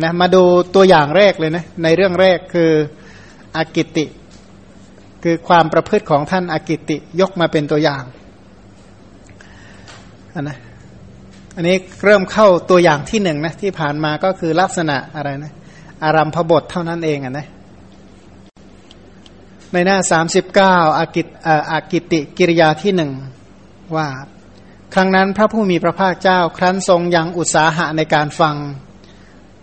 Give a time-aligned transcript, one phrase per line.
[0.00, 0.42] นะมาดู
[0.74, 2.70] ตัวอย่างแรกเลยนะในเรื่องแรกคือ
[3.56, 4.06] อากิติ
[5.22, 8.02] คือความประพฤติของท่านอากิติยกมาเป็นตัวอย่าง
[10.34, 10.58] อันนะ
[11.56, 15.52] อันนี้เริ่มเข้าตัวอย่างที่หนึ่งนะที่ผ่านมาก็คือลักษณะอะไรนะ
[16.04, 17.46] อารัมพบทเท่านั้นเองอะนะ
[19.72, 21.26] ในหน้าสามสิบเก้าอากิต
[21.72, 23.10] อากิติกิริยาที่หนึ่ง
[23.96, 24.08] ว่า
[24.94, 28.56] ครั้งนั้นพระผู้มีพระภาคเจ้า ครั้นทรงยังอุตสาหะในการฟัง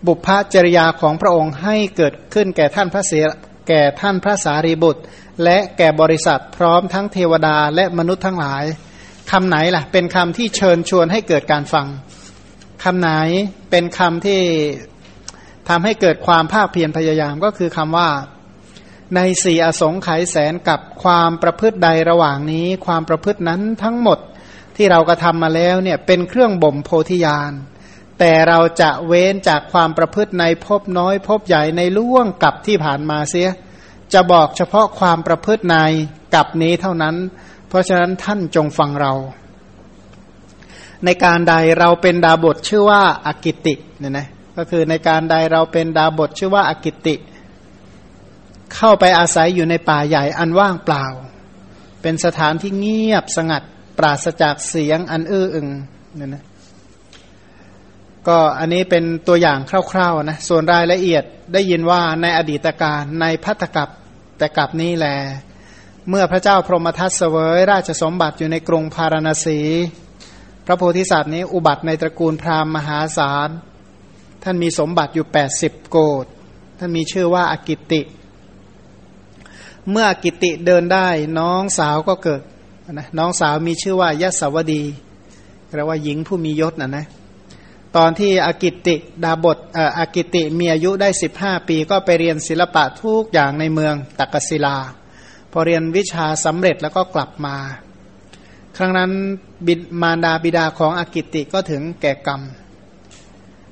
[0.06, 3.12] บุพจริยาของพระองค์ให้เกิดขึ้นแก่ท่านพระเส
[3.68, 5.02] แก่ท่านพระสารีบุตร
[5.44, 8.64] และแก่บริษัทพร้อมทั้งเทวดาและมนุษย์ทั้งหลาย
[9.30, 11.86] คำไหนล่ะ เป็นคำที่เชิญชวนให้เกิดการฟัง
[12.84, 13.10] คำไหน
[13.70, 14.40] เป็นคำที่
[15.68, 18.08] ทำให้เกิดความภาคเพียรพยายามก็คือคำว่า
[19.16, 24.18] ในสี่อสงไขยแสนกับความประพฤติใดระหว่างนี้ ความประพฤตินั้นทั้งหมด
[24.76, 27.52] ที่เรากระทำมาแล้วเนี่ยเป็นเครื่องบ่มโพธิญาณ
[28.20, 33.48] แต่เราจะเว้นจากความประพฤติในภพน้อยภพใหญ่ในล่วงกับที่ผ่านมาเสีย
[34.12, 35.76] จะบอกเฉพาะความประพฤติใน
[36.34, 37.16] กับนี้เท่านั้น
[37.68, 39.12] เพราะฉะนั้นท่านจงฟังเรา
[41.04, 47.14] ในการใดเราเป็นดาบทชื่อว่าอากิติเนี่ยนะก็คือในการใดเราเป็นดาบทชื่อว่าอากิติ
[48.74, 51.04] เข้าไปอาศัยอยู่ในป่าใหญ่อันว่างเปล่า
[52.02, 53.62] เป็นสถานที่เงียบสงัด
[53.98, 55.68] ปราศจากเสียงอันอื้ออึง
[56.16, 56.44] เนี่ยนะ
[58.28, 59.58] ก็อันนี้เป็นตัวอย่าง
[59.92, 63.88] คร่าวๆนะส่วนรายละเอียดได้ยินว่าในอดีตการในพัทกับ
[64.38, 65.06] แต่กับนี้แหล
[66.08, 69.60] เมื่อพระเจ้าพรหมทัตเสวย ราชสมบัติอยู่ในกรุงพาราณสี
[70.66, 73.48] พระโพธิสัตว์นี้อุบัติในตระกูลพราหมณ์มหาศาล
[74.42, 75.26] ท่านมีสมบัติอยู่
[75.58, 76.26] 80 โกด
[76.78, 78.00] ท่านมีชื่อว่าอากิติ
[79.90, 81.08] เมื่ออกิติเดินได้
[81.38, 82.40] น้องสาวก็เกิด
[82.92, 84.82] นะน้องสาวมีชื่อว่ายศวดี
[85.68, 87.06] แปลว่าหญิงผู้มียศนะนะ
[87.96, 89.58] ตอนที่อากิติดาบท
[89.98, 94.76] อากิติมีอายุได้สิบห้าปี ก็ไปเรียนศิลปะทุกอย่างในเมืองตักกศิลา
[95.52, 97.56] พอเรียนวิชาสำเร็จแล้วก็กลับมา
[98.76, 99.10] ครั้งนั้น
[99.66, 102.40] บิดมารดาบิดาของอากิติก็ถึงแก่กรรม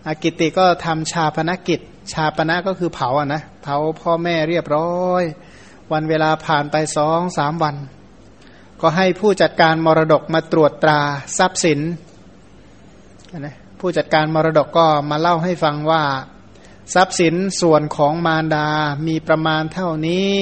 [0.09, 1.81] อากิติก็ทำชาปนกิจ
[2.12, 5.23] ชาปนะก็คือเผาอะนะเผาพ่อแม่เรียบร้อย
[5.93, 7.77] วันเวลาผ่านไปสองสามวัน
[8.81, 11.01] ก็ให้ผู้จัดการมรดกมาตรวจตรา
[11.39, 11.81] ทรัพย์สิน
[13.39, 16.05] นะ ผู้จัดการมรดกก็มาเล่าให้ฟังว่า
[16.94, 18.69] ทรัพย์สินส่วนของมารดา
[19.06, 20.33] มีประมาณเท่านี้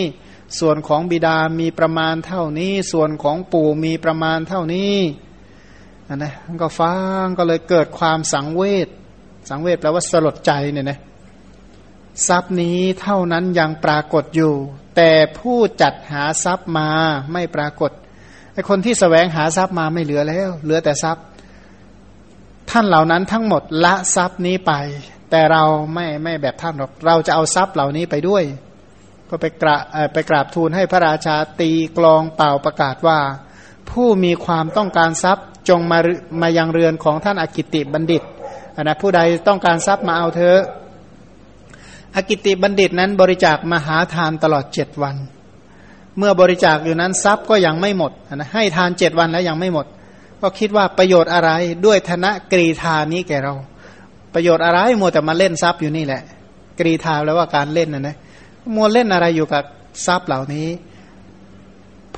[0.60, 4.96] ส่วนของบิดามีประมาณเท่านี้ ส่วนของปู่มีประมาณเท่านี้
[6.08, 6.32] นะนะ
[6.62, 8.88] ก็ฟังก็เลยเกิดความสังเวช
[9.48, 10.98] สังเวชแปลว่าสลดใจเนี่ยนะ
[12.28, 14.52] ทรัพย์นี้เท่านั้นยังปรากฏอยู่
[14.96, 16.90] แต่ผู้จัดหาทรัพย์มา
[17.32, 17.90] ไม่ปรากฏ
[18.52, 21.24] ไอคนที่สแสวงหาทรัพย์มาไม่เหลือแล้ว เหลือแต่ทรัพย์
[22.70, 24.72] ท่านเหล่านั้นทั้งหมดละทรัพย์นี้ไป
[25.30, 25.62] แต่เรา
[25.94, 28.44] ไม่ไม่แบบท่านหรอกเราจะเอาทรัพย์เหล่านี้ไปด้วย
[29.30, 29.76] ก็ไปกรา
[30.12, 33.18] ไปกราบทูลให้พระราชาตีกลองเป่าประกาศว่า
[33.90, 35.98] ผู้มีความต้องการทรัพย์จงมา
[36.40, 38.22] มายังเรือนของท่านอากิติบัณฑิต
[38.82, 40.60] นะผู้ใดต้องการทรัพย์มาเอาเถอะ
[42.16, 45.16] อากิติบัณฑิตนั้นบริจาคมหาทานตลอดเจ็ดวัน
[46.18, 49.86] เมื่อบริจาคอยู่นั้นทรัพย์ก็ยังไม่หมดนะให้ทานเจ็ดวันแล้วยังไม่หมด
[50.42, 51.50] ก็คิดว่าประโยชน์อะไร
[51.86, 53.54] ด้วยธนกรีธานี้แก่เรา
[54.34, 56.22] ประโยชน์อะไรมัวแต่มาเล่นทรัพย์อยู่นี่แหละ
[56.78, 58.16] กรีธาแล้วว่าการเล่นนะนะ
[58.74, 59.64] มัวเล่นอะไรอยู่กับ
[60.06, 60.68] ทรัพย์เหล่านี้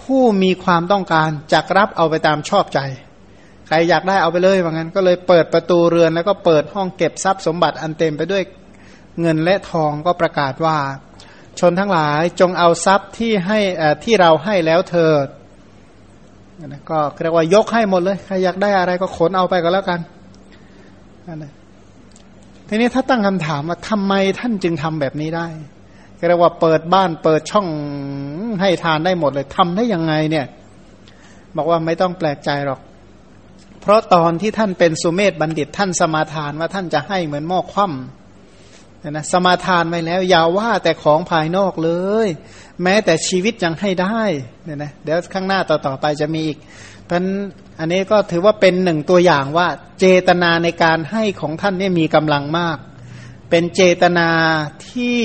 [0.00, 2.80] ผู้มีความต้องการจักรับเอาไปตามชอบใจ
[3.66, 8.42] ใครอยากได้เอาไปเลยว่างั้นก็เลยเปิดประตูเรือนแล้วก็เปิดห้องเก็บทรัพย์สมบัติอันเต็มไปด้วย
[9.20, 10.78] เงินและทองก็ประกาศว่า
[11.60, 13.58] ชนทั้งหลายจงเอาทรัพย์ที่ให้
[14.04, 15.26] ที่เราให้แล้วเถิด
[16.66, 20.00] นะก็เรียกว่ายกให้หมดเลย ใครอยากได้อะไรก็ขนเอาไปก็แล้วกัน
[21.42, 21.52] นะ
[22.68, 25.46] ทีนี้ถ้าตั้งคำถามว่าทำไมท่านจึงทำแบบนี้ได้
[26.28, 27.68] เรียกว่าเปิดบ้านเปิดช่อง
[28.60, 30.46] ให้ทานได้หมดเลยทำได้ยังไงเนี่ย
[31.56, 32.80] บอกว่าไม่ต้องแปลกใจหรอก
[33.80, 38.27] เพราะตอนที่ท่านเป็นสุเมธบัณฑิตท่านสมาทานว่าท่านจะให้เหมือนหม้อคว่ำ
[39.06, 41.90] นะสมาทานไปแล้ว อย่าว่าแต่ของภายนอกเล
[42.26, 42.28] ย
[42.82, 44.22] แม้แต่ชีวิตยังให้ได้
[44.64, 46.58] เนี่ยนะเดี๋ยวข้างหน้าต่อๆไปจะมีอีก
[47.06, 47.20] เพราะ
[47.78, 49.68] อันนี้ก็ถือว่าเป็นหนึ่งตัวอย่างว่า
[50.00, 52.78] เจตนาในการให้ของท่านนี่มีกำลังมาก
[53.50, 54.28] เป็นเจตนา
[54.88, 55.18] ที่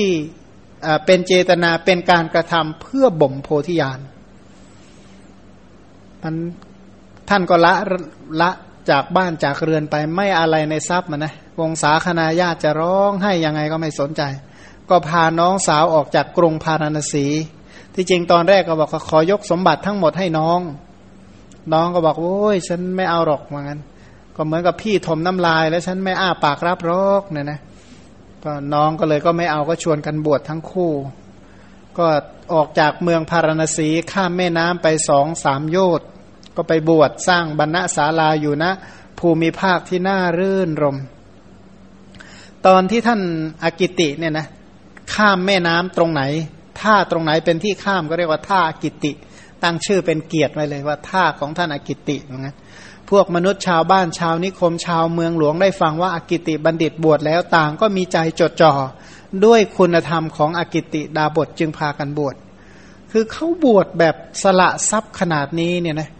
[1.06, 4.00] เป็นเจตนาเป็นการกระทำเพื่อบ่มโพธิญาณ
[6.22, 6.34] มัน
[7.28, 7.74] ท่านก็ละ
[8.40, 8.50] ละ
[8.90, 14.22] จากบ้านจากเรือนไปไม่อะไรในทรัพย์มันนะวงศาคณาญาติจะร้องให้ยังไงก็ไม่สนใจ
[14.90, 17.26] ก็พาน้องสาวออกจากกรุงพาราณสี
[17.94, 20.60] ที่จริงตอนแรกก็บอกขอยกสมบัติทั้งหมดให้น้อง
[21.72, 23.80] น้องก็บอกโอ้ยฉันไม่เอาหรอกว่างั้น
[24.36, 27.60] ก็เหมือนกับพี่ถมน้ำลาย แล้วฉันไม่อ้าปากรับรอกเนี่ยนะ
[28.44, 30.92] ก็น้องก็เลยก็ไม่เอาก็ชวนกันบวชทั้งคู่
[31.98, 32.06] ก็
[32.54, 36.08] ออกจากเมืองพาราณสีข้ามแม่น้ำไปสองสามโยชน์
[36.56, 38.72] ก็ไปบวชสร้างบรรณศาลาอยู่นะ
[39.18, 40.96] ภูมิภาคที่น่ารื่นรม
[42.66, 43.20] ตอนที่ท่าน
[43.64, 44.46] อากิติเนี่ยนะ
[45.14, 46.22] ข้ามแม่น้ำตรงไหน
[46.80, 49.12] ท่าตรงไหนเป็นที่ข้ามก็เรียกว่าท่าอากิติ
[49.62, 52.56] ตั้งชื่อเป็นเกียรติไว้เลยว่าท่าของท่านอากิติเหมือนกัน
[53.10, 58.72] พวกมนุษย์ชาวบ้านชาวนิคมชาวเมืองหลวงได้ฟังว่าอากิติบัณฑิตบวชแล้วต่างก็มีใจจดจ่อ
[59.44, 62.34] ด้วยคุณธรรมของอากิติดาบทจึงพากันบวช
[63.10, 66.10] คือเขาบวชแบบสละทรัพย์ขนาดนี้เนี่ยนะ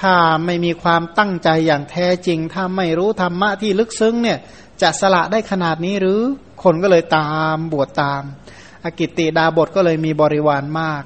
[0.00, 4.38] ถ้าไม่มีความตั้งใจอย่างแท้จริง ถ้าไม่รู้ธรรมะที่ลึกซึ้งเนี่ย
[4.82, 6.20] จะสละได้ขนาดนี้หรือ
[6.62, 8.22] คนก็เลยตามบวชตาม
[8.84, 11.02] อากิติดาบทก็เลยมีบริวารมาก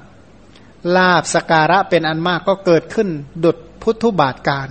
[0.95, 3.09] ลาบสการะเป็นอันมากก็เกิดขึ้น
[3.43, 4.69] ดุดพุทธุบาทการ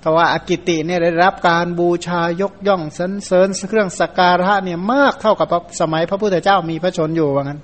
[0.00, 5.48] แต่ว่าอากิติเนี่ยได้รับการบูชายกย่องสรรเสริญเครื่องสการะเนี่ยมากเท่ากับ
[5.80, 7.60] สมัยพระพุทธเจ้ามีพระชนอยู่ว่างั้น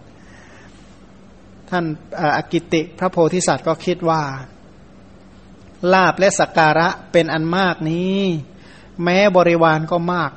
[1.70, 1.84] ท่าน
[2.36, 4.22] อากิติพระโพธิสัตว์ก็คิดว่า
[5.92, 8.20] ลาบและสักการะเป็นอันมากนี้
[9.04, 10.30] แม้บริวารก็มาก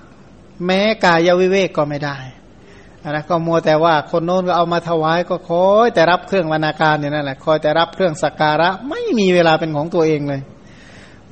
[0.65, 2.17] แม้กายวิเวกก็ไม่ได้
[3.03, 10.41] นะก็มัวแต่ว่าคนโน้นก็เอามาถวายก็คอยแต่รับเครื่องวรรณการอย่างนั้นแหละคอยแต่รับเครื่องสักการะไม่มีเวลาเป็นของตัวเองเลย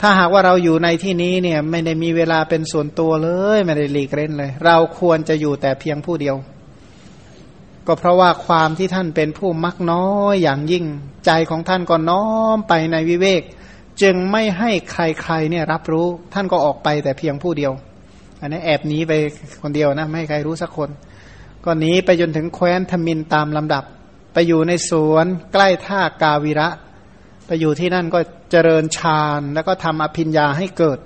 [0.01, 6.35] ถ้าหากว่าเราอยู่ในที่นี้เนี่ยไม่ได้มีเวลาเป็นส่วนตัวเลยไม่ได้หลีกเล่นเลย เราควรจะอยู่แต่เพียงผู้เดียว
[7.87, 10.85] ก็เพราะว่าความที่ท่านเป็นผู้มักน้อยอย่างยิ่ง
[11.25, 12.25] ใจของท่านก็น้อ
[12.55, 13.43] มไปในวิเวก
[14.01, 17.71] จึงไม่ให้ใครๆเนี่ยรับรู้ ท่านก็ออกไปแต่เพียงผู้เดียว
[18.41, 19.13] อันนี้แอบหนีไป
[19.61, 20.89] คนเดียวนะ ไม่ให้ใครรู้สักคน
[21.65, 23.83] ก็หนีไปจนถึงแคว้นธมินตามลำดับ
[24.33, 26.69] ไปอยู่ในสวนใกล้ท่ากาวิระ
[27.47, 28.19] ไปอยู่ที่นั่นก็
[28.51, 30.99] เจริญฌานแล้วก็ทำอภิญญาให้เกิด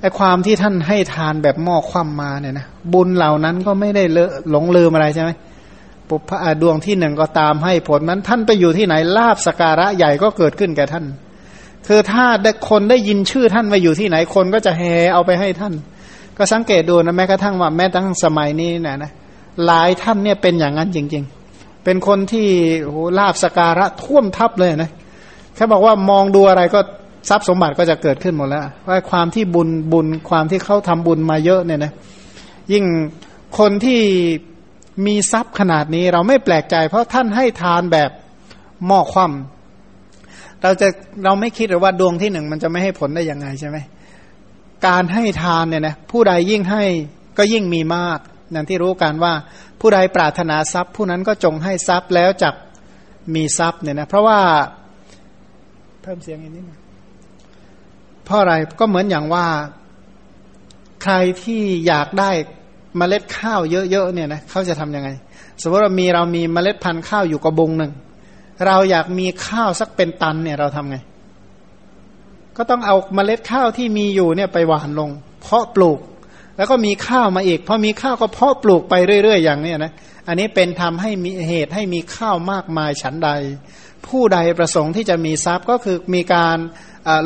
[0.00, 5.30] ไอความที่ท่านให้ทานแบบหม้อคว่ำมาเนี่ยนะบุญเหล่านั้นก็ไม่ได้เลอะหลงลืมอะไรใช่ไหม
[6.08, 11.04] ปุพะดวงที่หนึ่งก็ตามให้ผลนั้นท่านไปอยู่ที่ไหนลาบสการะใหญ่ก็เกิดขึ้นแก่ท่าน
[11.86, 12.26] คือถ้า
[12.68, 15.74] คนได้ยินชื่อท่านมาอยู่ที่ไหนคนก็จะแห่เอาไปให้ท่าน
[16.36, 19.12] ก็สังเกตดูนะแม้กระทั่งว่าแม้ตั้งสมัยนี้นะนะ
[19.66, 21.24] หลายท่านเนี่ยเป็นอย่างนั้นจริง
[21.54, 22.48] ๆ เป็นคนที่
[22.84, 24.90] โอ้ลาบสการะท่วมทับเลยนะ
[25.54, 26.80] แค่บอกว่ามองดูอะไรก็
[27.28, 31.92] ทรัพย์สมบัติก็จะเกิดขึ้นหมดแล้วว่าความที่บุญบุญความที่เขาทำบุญมาเยอะเนี่ยนะ
[32.72, 32.84] ยิ่ง
[33.58, 34.00] คนที่
[35.06, 38.10] มีทรัพย์ขนาดนี้เราไม่แปลกใจ เพราะท่านให้ทานแบบ
[38.86, 40.88] หม้อคว่ำเราจะ
[41.24, 43.78] เราไม่คิดหรือว่าดวงที่หนึ่งมันจะไม่ให้ผลได้ยังไงใช่ไหม
[44.86, 46.84] การให้ทานเนี่ยนะผู้ใดยิ่งให้
[47.38, 48.18] ก็ยิ่งมีมาก
[48.52, 49.32] อย่างที่รู้กันว่า
[49.80, 52.54] ผู้ใดปรารถนาทรัพย์ ผู้นั้นก็จงให้ทรัพย์แล้วจัก
[53.34, 54.40] มีทรัพย์เนี่ยนะเพราะว่า
[56.02, 56.78] เพิ่มเสียงอีกนิดนึง
[58.24, 59.46] เพราะอะไรก็เหมือนอย่างว่า
[61.02, 62.30] ใครที่อยากได้
[62.96, 65.08] เมล็ดข้าวเยอะๆเนี่ยนะเขาจะทํำยังไง
[65.62, 67.92] สมมติเรามีเรามีเมล็ดพันธุ์ข้าวอยู่กระบงหนึ่ง
[68.66, 70.96] เราอยากมีข้าวสักเป็นตันเนี่ยเราทำไง
[72.56, 75.10] ก็ต้องเอาเมล็ดข้าวที่มีอยู่เนี่ยไปหว่านลง
[75.42, 75.98] เพาะปลูก
[76.56, 79.92] แล้วก็มีข้าวมาอีกพอมีข้าวก็เพาะปลูกไปเรื่อย ๆ อย่างนี้นะ
[80.28, 83.30] อันนี้เป็นทำให้มีเหตุให้มีข้าวมากมายฉันใด
[84.06, 86.58] ผู้ใดประสงค์ที่จะมีทรัพย์ก็คือมีการ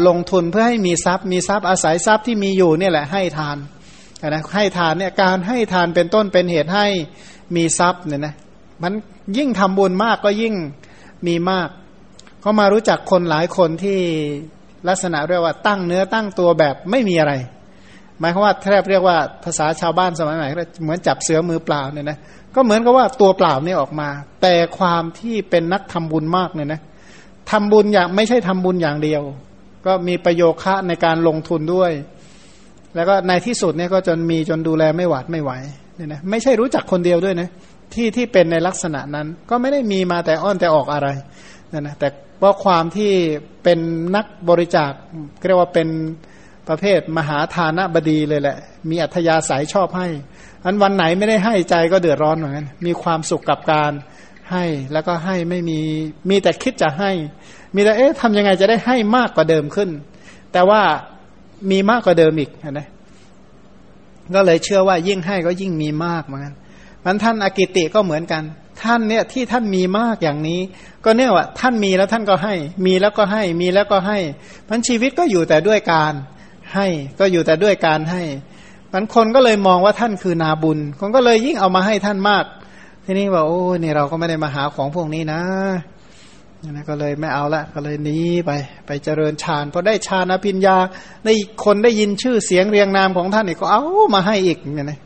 [0.09, 3.57] ลงทุนเพื่อให้มีทรัพย์ มีทรัพย์อาศัยทรัพย์ที่มีอยู่เนี่ยแหละให้ทาน
[4.29, 6.87] นะให้ทานเนี่ยการให้ทานเป็นต้นเป็นเหตุให้
[7.57, 8.35] มีทรัพย์เนี่ยนะ
[8.83, 8.93] มัน
[9.37, 10.55] ยิ่งทำบุญมากก็ยิ่ง
[11.27, 11.69] มีมาก
[12.45, 13.99] ก็มารู้จักคนหลายคนที่
[14.89, 17.33] ลักษณะเรียกว่าตั้งเนื้อตั้งตัวแบบไม่มีอะไร
[18.19, 20.49] หมายความว่าแทบเรียกว่าภาษาชาวบ้านสมัยใหม่
[20.83, 22.19] เหมือนจับเสือมือเปล่าเนี่ยนะ
[22.55, 24.09] ก็เหมือนกับว่าตัวเปล่านี่ออกมา
[24.43, 26.81] แต่ความที่เป็นนักทำบุญมากเนี่ยนะ
[27.51, 29.23] ทำบุญอย่างไม่ใช่ทำบุญอย่างเดียว
[29.87, 31.93] ก็มีประโยคะในการลงทุนด้วย
[32.95, 35.53] แล้วก็ในที่สุดเนี่ยก็จนมีจนดูแลไม่หวาดไม่ไหว
[35.97, 37.49] เนี่ยนะไม่ใช่รู้จักคนเดียวด้วยนะ
[37.95, 41.09] ที่ที่เป็นในลักษณะนั้นก็ไม่ได้มีมาแต่อ้อนแต่ออกอะไร
[41.73, 42.09] นั่นนะแต่
[42.39, 43.13] เพราะความที่
[43.65, 43.79] เป็น
[44.17, 44.93] นักบริจาค
[45.47, 45.89] เรียกว่าเป็น
[46.69, 48.57] ประเภทมหาทานบดีเลยแหละ
[48.91, 50.09] มีอัธยาศัยชอบให้
[50.65, 53.93] อันวันไหนไม่ได้ให้ใจก็เดือดร้อนเหมือนกันมีความสุขกับการ
[54.53, 55.81] ให้แล้วก็ให้ไม่มี
[56.31, 57.11] มีแต่คิดจะให้
[57.75, 59.91] มีแต่เอ๊ะทำยังไงจะได้ให้มากกว่าเดิมขึ้น
[60.53, 60.83] แต่ว่า
[61.71, 62.89] มีมากกว่าเดิมอีกนะ
[64.35, 66.55] ก็เลยเชื่อว่ายิ่งให้ก็ยิ่งมีมากเหมือนกัน
[67.05, 68.43] มันท่านอากิติก็เหมือนกัน
[68.83, 70.61] ท่านเนี่ยที่ท่านมีมากอย่างนี้
[71.05, 72.55] ก็เนี่ยว่าท่านมีแล้วท่านก็ให้
[72.87, 74.19] มีแล้วก็ให้มีแล้วก็ให้
[74.69, 76.13] มันชีวิตก็อยู่แต่ด้วยการ
[76.75, 76.87] ให้
[77.21, 78.23] ก็อยู่แต่ด้วยการให้
[78.93, 82.45] มันคนก็เลยมองว่าท่านคือนาบุญ คนก็เลยยิ่งเอามาให้ท่านมาก
[83.05, 85.41] ทีนี้ว่าโอ้นี่เราก็ไม่ได้มาหาของพวกนี้นะ
[86.71, 88.51] นะก็เลยไม่เอาละก็เลยหนีไป
[88.87, 90.77] ไปเจริญฌานพอได้ฌานอภิญญา
[91.25, 91.33] ได้
[91.65, 93.83] คนได้ยินชื่อเสียงเรียงนามของท่านอีกก็เอา
[94.15, 95.01] มาให้อีกเนี่ยนะ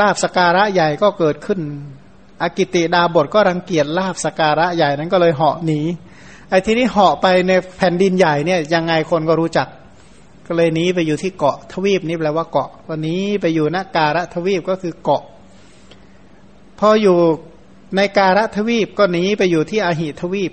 [0.00, 1.60] ลาบสการะใหญ่ก็เกิดขึ้น
[2.42, 5.80] อากิติดาบทก็รังเกียจลาบสการะใหญ่นั้นก็เลยเหาะหนี
[6.50, 9.68] ไอ้ที่นี้เหาะไปในแผ่นดินใหญ่เนี่ยยังไงคนก็รู้จัก
[10.46, 15.22] ก็เลยหนีไปอยู่ที่เกาะทวีปนี่แปลว่าเกาะวันนี้ไปอยู่ณการะทวีปก็คือเกาะ
[16.78, 17.18] พออยู่
[17.96, 20.52] ในการะทวีปก็หนีไปอยู่ที่อหิทวีป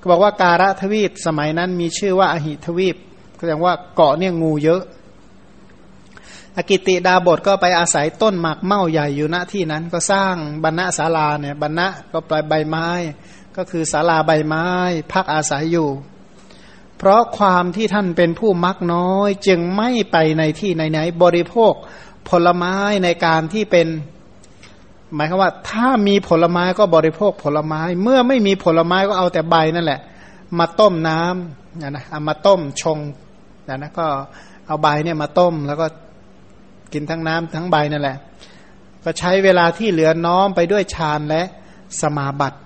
[0.00, 2.96] ก็บอกว่าการะทวีปสมัยนั้นมีชื่อว่าอหิทวีป
[3.38, 4.82] แสดงว่าเกาะเนี่ยงูเยอะ
[6.56, 12.88] อกิติดาบทก็ไปอาศัยต้นหมากเม่าใหญ่อยู่ณที่นั้นก็สร้างบรรณศาลาเนี่ยบรรณะก็ปลายใบไม้
[13.56, 14.66] ก็คือศาลาใบไม้
[15.12, 15.88] พักอาศัยอยู่
[16.98, 21.72] เพราะความที่ท่านเป็นผู้มักน้อย จึงไม่ไปในที่ไหนๆบริโภค
[22.28, 23.86] ผลไม้ในการที่เป็น
[25.16, 30.00] หมายความว่า ถ้ามีผลไม้ก็บริโภคผลไม้ เมื่อไม่มีผลไม้ก็เอาแต่ใบนั่นแหละ
[30.58, 32.98] มาต้มน้ำนะนะเอามาต้มชง
[33.68, 34.06] นะนะก็
[34.66, 35.86] เอาใบเนี่ยมาต้มแล้วก็
[36.92, 38.16] กินทั้งน้ำทั้งใบนั่นแหละ
[39.04, 41.42] ก็ใช้เวลาที่เหลือน้อมไปด้วยฌานและ
[42.00, 42.58] สมาบัติ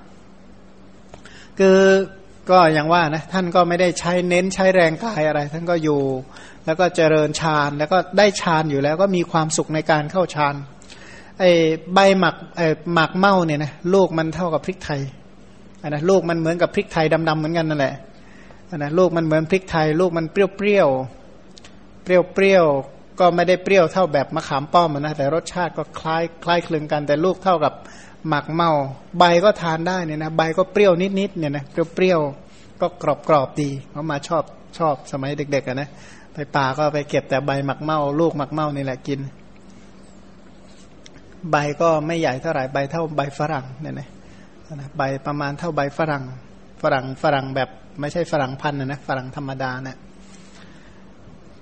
[1.59, 1.79] คือ
[2.51, 6.03] ก็อย่างว่านะท่านก็ไม่ได้ใช้เน้นใช้แรงกายอะไร ท่านก็อยู่
[6.67, 10.55] แล้วก็เจริญฌานแล้วก็ได้ฌานอยู่แล้วก็มีความสุขในการเข้าฌาน
[11.39, 11.51] ไอ้
[11.95, 15.01] ใบหมักไอ้หมักเมาเนี่ยนะลูกมันเท่ากับพริกไทย
[15.83, 17.95] อันนะลูกมันเหมือนกับพริกไทยดำๆเหมือนกันนั่นแหละ
[18.71, 20.89] อันนะลูกมันเหมือนพริกไทย ลูกมันเปรี้ยวเปรี้ยว
[22.05, 22.67] เปรี้ยวเปรี้ยว
[23.21, 27.73] ก็ไม่ได้เปรี้ยวเท่าแบบมะขามป้อมนะแต่รสชาติก็คล้ายคล้ายคลึงกัน แต่ลูกเท่ากับ
[28.29, 28.71] หมักเมา
[29.19, 31.65] ใบก็ทานได้เนี่ยนะใบก็เปรี้ยวนิดๆเนี่ยนะ
[31.95, 32.87] เปรี้ยวๆก็
[33.29, 34.45] กรอบๆดีเขามาชอบ
[34.79, 35.89] ชอบสมัยเด็กๆนนะ
[36.35, 39.21] ไปป่าก็ไปเก็บแต่ใบหมักเมา ลูกหมักเมานี่แหละกิน
[41.53, 44.09] ใบก็ไม่ใหญ่เท่าไหร่ใบเท่าใบฝรั่งเนี่ยนะ
[44.97, 46.25] ใบประมาณเท่าใบฝรั่ง
[46.83, 47.69] ฝรั่งฝรั่งแบบ
[48.01, 49.99] ไม่ใช่ฝรั่งพันนะนะฝรั่งธรรมดาเนะี่ย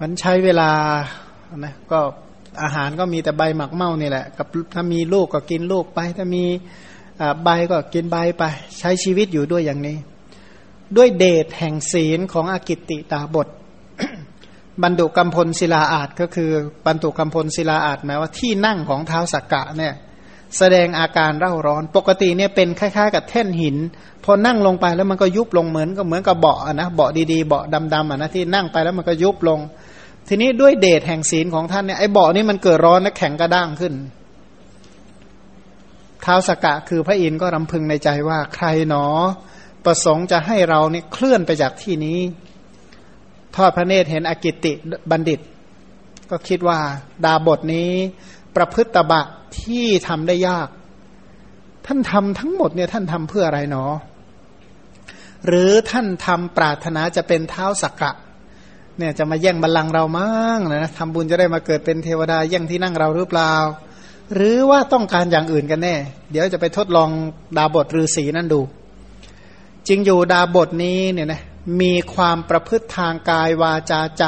[0.01, 0.71] มันใช้เวลา
[1.65, 2.01] นะก็
[2.63, 6.45] อาหารก็มีแต่ใบหมักเมานี่แหละกับถ้ามีลูกก็กินลูกไป ถ้ามี
[7.45, 8.43] ใบก็กินใบไป
[8.79, 9.97] ใช้ชีวิตอยู่ด้วยอย่างนี้
[10.97, 13.49] ด้วยเดชแห่งศีลของอากิตติตาบท
[14.83, 16.51] บรรดุกรรมพลศิลาอาจก็คือ
[16.87, 19.95] บรรดุกรรมพลศิลาอาจหมายว่าที่นั่งของเท้าสักกะเนี่ย
[20.59, 23.77] แสดงอาการเร่าร้อน ปกติเนี่ยเป็นคล้ายๆ กับแท่นหิน
[24.25, 27.65] พอนั่งลงไปแล้วมันก็ยุบลงเหมือนก็เหมือนกับเบาะนะเบาะดีๆเบาะ
[27.95, 29.61] ดำๆอะนะที่นั่งไปแล้วมันก็ยุบลง
[30.29, 33.95] ทีนี้ด้วยเดชแห่งศีลของท่านเนี่ยไอ้เบาะนี้มันเกิดร้อนและแข็งกระด้างขึ้น
[36.25, 39.07] ท้าวสกกะคือพระอินทร์ก็รำพึงในใจว่าใครหนอ
[39.85, 42.19] ประสงค์จะให้เราเนี่ยเคลื่อนไปจากที่นี้
[43.57, 44.73] ทอดพระเนตรเห็นอกิติ
[45.11, 45.41] บัณฑิต
[46.31, 46.79] ก็คิดว่า
[47.25, 47.91] ดาบทนี้
[48.57, 49.23] ประพฤติบะ
[49.61, 50.69] ที่ทำได้ยาก
[51.87, 53.85] ท่านทำทั้งหมดเนี่ยท่านทำเพื่ออะไรหนอ
[55.47, 58.13] หรือท่านทำปรารถนาจะเป็นเท้าสักกะ
[58.99, 63.55] เนี่ยจะมาแย่งบัลลังก์เรามั่งนะทำบุญจะได้มาเกิดเป็นเทวดาแย่งที่นั่งเราหรือเปล่า
[64.35, 65.97] หรือว่าต้องการอย่างอื่นกันแน่
[66.31, 67.11] เดี๋ยวจะไปทดลอง
[67.57, 68.61] ดาบทฤาษีนั่นดู
[69.89, 71.41] จริงอยู่ดาบทนี้เนี่ยนะ
[71.81, 74.25] มีความประพฤติทางกายวาจาใจ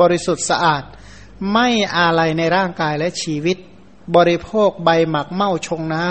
[0.00, 0.82] บริสุทธิ์สะอาด
[1.52, 3.56] ไม่อาลัยในร่างกายและชีวิต
[4.16, 6.08] บริโภคใบหมักเมาชงน้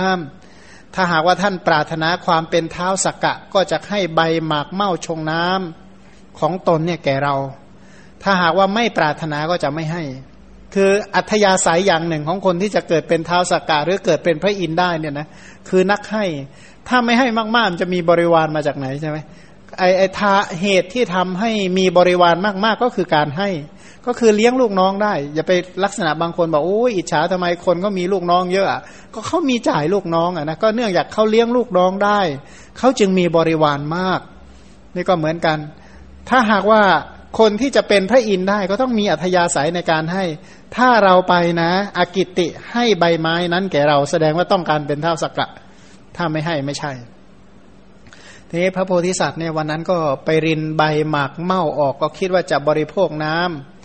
[0.48, 7.36] ำถ้าหากว่าท่านปรารถนาความเป็นเท้าสักกะ ก็จะให้ใบหมากเมาชงน้ำของตนเนี่ยแก่เรา
[8.24, 10.04] ถ้าหากว่าไม่ปรารถนาก็จะไม่ให้
[10.74, 15.28] คืออัธยาศัยอย่างหนึ่งของคนที่จะเกิดเป็นเท้าสกกาหรือเกิดเป็นพระอินทร์ได้เนี่ยนะ
[15.70, 16.26] คือนักให้
[16.88, 17.28] ถ้าไม่ให้
[17.58, 19.18] มากๆจะมีบริวารมาจากไหนใช่ไหม
[19.78, 23.50] ไอไอทาเหตุที่ทำให้มีบริวารมากๆก็คือการให้
[24.06, 25.52] ก็คือเลี้ยงลูกน้องได้ อย่าไป
[25.84, 28.82] ลักษณะบางคนบอกโอ้ยอิจฉาทำไมคนก็มีลูกน้องเยอะ
[29.14, 32.20] ก็เขามีจ่ายลูกน้องอะนะก็เนื่องจากเขาเลี้ยงลูกน้องได้
[32.78, 34.20] เขาจึงมีบริวารมาก
[34.96, 35.58] นี่ก็เหมือนกัน
[36.30, 36.82] ถ้าหากว่า
[37.40, 40.24] คนที่จะเป็นพระอินทร์ได้ก็ต้องมีอัธยาศัยในการให้
[40.76, 45.48] ถ้าเราไปนะอากิติให้ใบไม้นั้นแก่เราแสดงว่าต้องการเป็นเท่าสักกะ
[46.16, 46.92] ถ้าไม่ให้ไม่ใช่
[48.50, 53.38] ทีนี้พระโพธิสัตว์เนี่ยวันนั้นก็ไปรินใบหมากเม่าออกก็คิดว่าจะบริโภคน้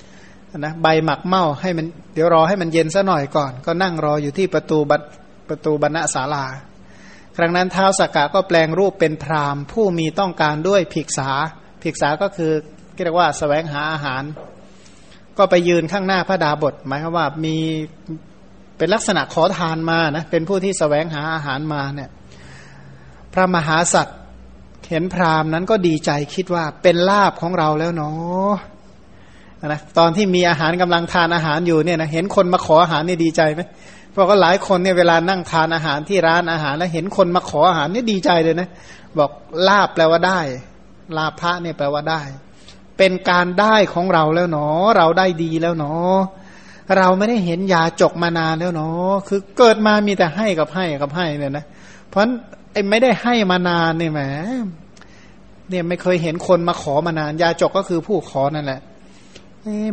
[0.07, 4.97] ำนะใบหมากเม่าให้มันเดี๋ยวรอให้มันเย็นซะหน่อยก่อน ก็นั่งรออยู่ที่ประตูบั
[5.49, 6.47] ประตูบรรณศาลา
[7.37, 11.31] ครั้งนั้นเท้าสกกะก็แปลงรูปเป็นพรามผู้มีต้องการด้วยภิกษา
[11.83, 12.53] ภิกษาก็คือ
[13.05, 14.23] เรียกว่าสแสวงหาอาหาร
[15.39, 17.57] ก็ไปยืนข้างหน้าพระดาบทหมายความว่ามี
[18.79, 22.11] เป็นลักษณะขอทานมานะเป็นผู้ที่สแสวงหาอาหารมาเนี่ย
[23.35, 24.13] พระมหาสัตว
[24.91, 28.53] เห็นพรามนั้นก็ดีใจคิดว่าเป็นลาบของเราแล้วเนาะ
[29.67, 33.63] นะตอนที่มีอาหารกำลังทานอาหารอยู่เนี่ยนะเห็นคนมาขออาหารนี่ดีใจไหม
[34.13, 38.69] เพราะก็หลายคนเนี่ยเวลานั่งทานอาหารที่ร้านอาหารแล้วเห็นคนมาขออาหารนี่ดีใจเลยนะ
[39.19, 39.31] บอก
[39.69, 40.41] ลาบแปลว่าได้
[41.17, 42.21] ลาภะเนี่ยแปลว่าได้
[42.99, 46.17] เป็นการได้ของเราแล้วเนาะเราได้ดีแล้วเนาะ
[46.99, 51.65] เราไม่ได้เห็นยาจกมานานแล้วเนาะคือเกิดมามีแต่ให้กับให้กับให้เนี่ยนะ
[52.09, 52.21] เพราะ
[52.73, 54.21] ไอ้ไม่ได้ให้มานานเนี่ยแหม
[55.69, 58.81] เนี่ยไม่เคยเห็นคนมาขอมานาน ยาจกก็คือผู้ขอนั่นแหละ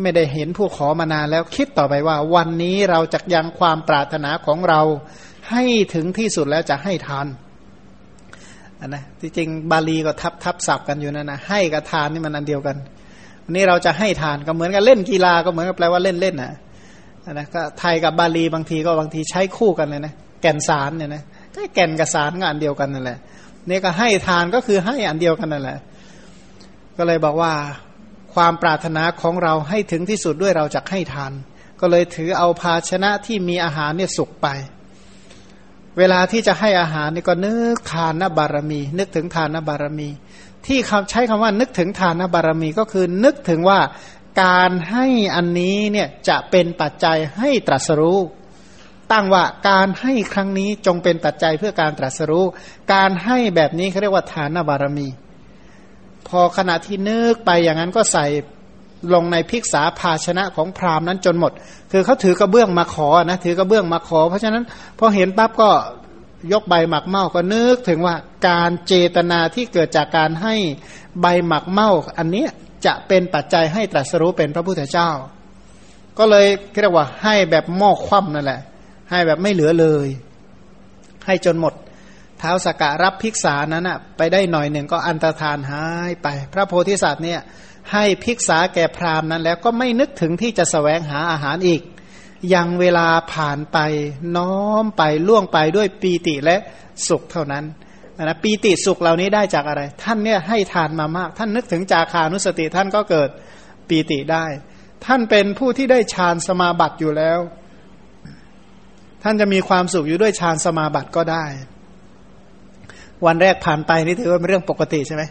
[0.02, 4.82] ไม่ได้เห็นผู้ขอมานานแล้วคิดต่อไปว่า วันนี้เราจะยังความปรารถนาของเรา
[5.52, 7.28] ให้ถึงที่สุดแล้วจะให้ทาน
[8.82, 12.78] นนะที่จริงบาลีก็ทับทับศัพท์กันอยู่นั่นนะให้กับทานนี่มันอันเดียวกัน
[13.44, 16.54] วันนี้เราจะให้ทานก็เหมือนกับเล่นกีฬาก็เหมือนกับแปลว่าเล่นเล่นนะ
[17.34, 21.24] นะก็ไทยกับบาลีบางทีก็บางทีใช้คู่กันเลยนะแก่นสารเนี่ยนะ
[21.74, 23.20] แก่นกับสารก็อันเดียวกันนั่นแหละ
[23.68, 25.80] เนี่ก็ให้ทานก็คือให้อันเดียวกันนั่นแหละ
[26.98, 27.54] ก็เลยบอกว่า
[28.34, 31.32] ความปรารถนาของเราให้ถึงที่สุดด้วยเราจะให้ทาน
[31.80, 34.48] ก็เลยถือเอาภาชนะที่มีอาหารเนี่ยสุกไป
[35.98, 40.10] เวลาที่จะให้อาหารนี่ก็นึกทานนบารมี นึกถึงทานนบารมี
[40.66, 43.80] ที่คำใช้คำว่านึกถึงทานนบารมีก็คือนึกถึงว่า
[44.44, 48.20] การให้อันนี้เนี่ยจะเป็นปัจจัยให้ตรัสรู้
[49.12, 52.46] ตั้งว่าการให้ครั้งนี้จงเป็นปัจจัยเพื่อการตรัสรู้
[52.94, 55.08] การให้แบบนี้เขาเรียกว่าทานบารมี
[56.28, 58.26] พอขณะที่นึกไปอย่างนั้นก็ใส่
[59.14, 61.52] ลงในพิกษาภาชนะของพราหมณ์นั้นจนหมด
[61.92, 64.64] คือเขาถือกระเบื้องมาขอนะถือกระเบื้องมาขอ เพราะฉะนั้น
[65.00, 65.70] พอเห็นปั๊บก็
[66.52, 68.16] ยกใบหมักเมาก็นึกถึงว่า
[68.48, 70.56] การเจตนาที่เกิดจากการให้
[71.22, 72.46] ใบหมักเมาอันนี้
[72.86, 75.10] จะเป็นปัจจัยให้ตรัสรู้เป็นพระพุทธเจ้า
[76.18, 76.48] ก็เลย
[76.82, 78.62] เรียกว่าให้แบบหม้อคว่ำนั่นแหละ
[79.12, 80.08] ให้แบบไม่เหลือเลย
[81.26, 81.74] ให้จนหมด
[82.40, 87.40] เท้าสกกะรับภิกษานั้นอะไปได้หน่อยหนึ่งก็อันตรธานหายไป พระโพธิสัตว์เนี่ย
[87.94, 91.82] ให้ภิกษาแก่พราหมณ์นั้น แล้วก็ไม่นึกถึงที่จะสแสวงหาอาหารอีก
[92.54, 93.78] ยังเวลาผ่านไป
[94.38, 96.58] น้อมไปล่วงไปด้วยปีติและ
[97.08, 97.66] สุขเท่านั้น
[98.24, 103.30] นะปีติสุขเหล่านี้ได้จากอะไร ท่านเนี่ยให้ทานมามาก ท่านนึกถึงจาคานุสติท่านก็เกิด
[103.90, 104.46] ปีติได้
[105.06, 107.40] ท่านเป็นผู้ที่ได้ฌานสมาบัติอยู่แล้ว
[109.24, 111.46] ท่านจะมีความสุขอยู่ด้วยฌานสมาบัติก็ได้
[113.26, 115.24] วันแรกผ่านไปนี่ถือว่าเป็นเรื่องปกติใช่ไหม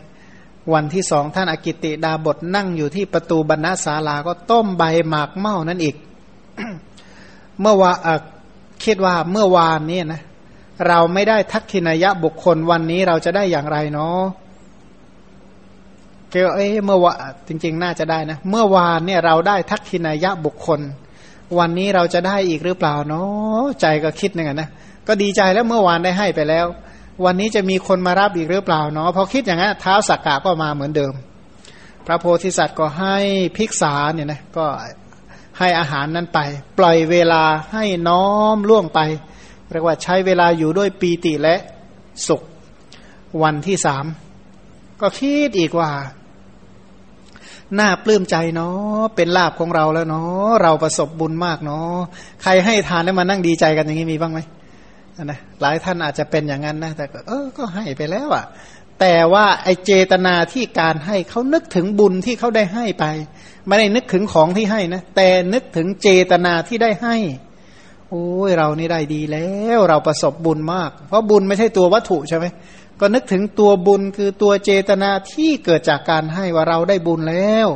[0.74, 5.96] วันที่สองท่านอากิติดาบทนั่งอยู่ที่ประตูบรรณศาลาก็ต้มใบหมากเม่านั่นอีก
[7.60, 7.92] เมื่อว่า
[8.84, 10.22] คิดว่าเมื่อวานนี้นะ
[10.88, 14.20] เราไม่ได้ทักขินายะบุคคลวันนี้เราจะได้อย่างไรเนาะ
[16.30, 17.12] เกี่ยวเอ้เมื่อวา
[17.48, 20.80] จริง ๆ น่าจะได้นะ เมื่อวานเนี่ยเราได้ทักขินายะบุคคล
[21.58, 24.68] วันนี้เราจะได้อีกหรือเปล่าเนาะใจก็คิดนึงนะ
[25.08, 26.66] ก็ดีใจแล้วเมื่อวานได้ให้ไปแล้ว
[27.24, 31.12] วันนี้จะมีคนมารับอีกหรือเปล่าเนาะพอคิดอย่างนั้นเท้าสักกะก็มาเหมือนเดิม
[32.06, 33.16] พระโพธิสัตว์ก็ให้
[33.56, 34.66] ภิกษาเนี่ยนะก็
[35.58, 36.38] ให้อาหารนั้นไป
[36.78, 39.00] ปล่อยเวลาให้น้อมล่วงไป
[39.70, 41.56] เรียกว่าใช้เวลาอยู่ด้วยปีติและ
[42.26, 42.42] สุข
[43.42, 44.04] วันที่สาม
[45.00, 45.90] ก็คิดอีกว่า
[47.78, 51.96] น่าปลื้มใจเนาะเป็นลาบของเราแล้วเนาะเราประสบบุญมากเนาะ
[52.42, 54.40] ใครให้ทานแล้วมานั่งดีใจกันอย่างนี้มีบ้างไหม
[55.24, 58.44] นะหลายท่านอาจจะเป็นอย่างนั้นนะแต่เออก็ให้ไปแล้วอะ่ะ
[59.00, 63.04] แต่ว่าไอเจตนาที่การให้เขานึกถึงบุญที่เขาได้ให้ไป
[63.66, 67.16] ไม่ได้นึกถึงของที่ให้นะแต่นึกถึงเจตนาที่ได้ให้
[68.10, 72.46] โอ้ยเรานี่ได้ดีแล้ว เราประสบบุญมาก เพราะบุญไม่ใช่ตัววัตถุใช่ไหม
[73.00, 77.68] ก็นึกถึงตัวบุญคือตัวเจตนาที่เกิดจากการให้ว่าเราได้บุญแล้ว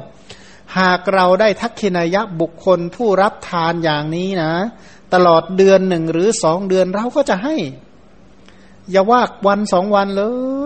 [0.79, 4.53] หากเราได้ทักขินายะบุคคลผู้รับทานอย่างนี้นะ
[5.15, 7.57] ตลอดเดือนหนึ่งหรือสองเดือนเราก็จะให้
[8.91, 10.25] อย่าว่าวันสองวันเล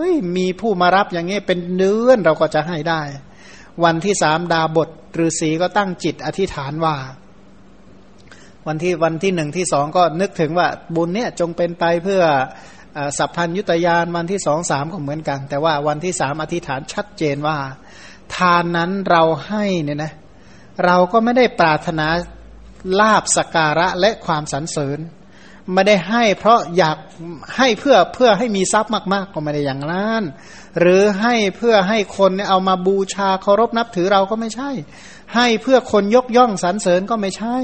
[0.09, 3.03] ย มีผู้มารับอย่างนี้เป็นเดือนเราก็จะให้ได้
[3.85, 4.89] วันที่สามดาบท
[5.25, 6.97] ฤาษีก็ตั้งจิตอธิษฐานว่า
[8.67, 12.23] วันที่วันที่หนึ่งที่สองก็นึกถึงว่าบุญเนี่ยจงเป็นไปเพื่อ
[13.19, 17.59] สัพพัญยุตยานวันที่สองสามก็เหมือนกัน แต่ว่าวันที่สามอธิษฐานชัดเจนว่า
[18.37, 20.13] ทานนั้นเราให้เนี่ยนะ
[20.85, 22.07] เราก็ไม่ได้ปรารถนา
[23.01, 24.99] ลาบสการะและความสรรเสริญ
[25.73, 26.97] ไม่ได้ให้เพราะอยาก
[27.57, 30.23] ให้เพื่อเพื่อให้มีทรัพย์มากๆก็ไม่ได้อย่างนั้น
[30.81, 34.71] หรือให้เพื่อให้คนเอามาบูชาเคารพนับถือเราก็ไม่ใช่
[35.35, 37.57] ให้เพื่อคนยกย่องสรรเสริญก็ไม่ใช่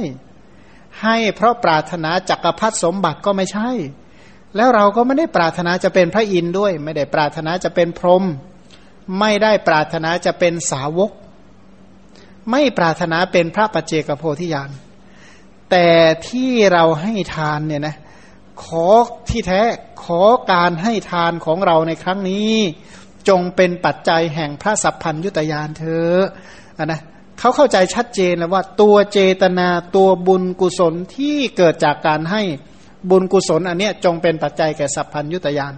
[1.02, 3.70] ให้เพราะปรารถนาจักรพรรดิสมบัติก็ไม่ใช่
[4.56, 8.24] แล้วเราก็ไม่ได้ปรารถนาจะเป็นพระอินทร์ด้วย ไม่ได้ปรารถนาจะเป็นพรหม
[9.20, 11.10] ไม่ได้ปรารถนาจะเป็นสาวก
[12.50, 14.70] ไม่ปรารถนาเป็นพระปัจเจกโพธิญาณ
[15.70, 15.88] แต่
[16.28, 17.96] ที่เราให้ทานเนี่ยนะ
[18.64, 18.86] ขอ
[19.28, 19.62] ที่แท้
[20.04, 22.54] ขอการให้ทานของเราในครั้งนี้
[23.28, 26.10] จงเป็นปัจจัยแห่งพระสัพพัญยุตยานเธอ
[26.84, 27.00] นะ
[27.38, 32.42] เขาเข้าใจชัดเจนแล้วว่าตัวเจตนาตัวบุญกุศลที่เกิดจากการให้
[33.10, 35.74] บุญกุศลอันเนี้ยจงเป็นปัจจัยแก่สัพพัญยุตยาน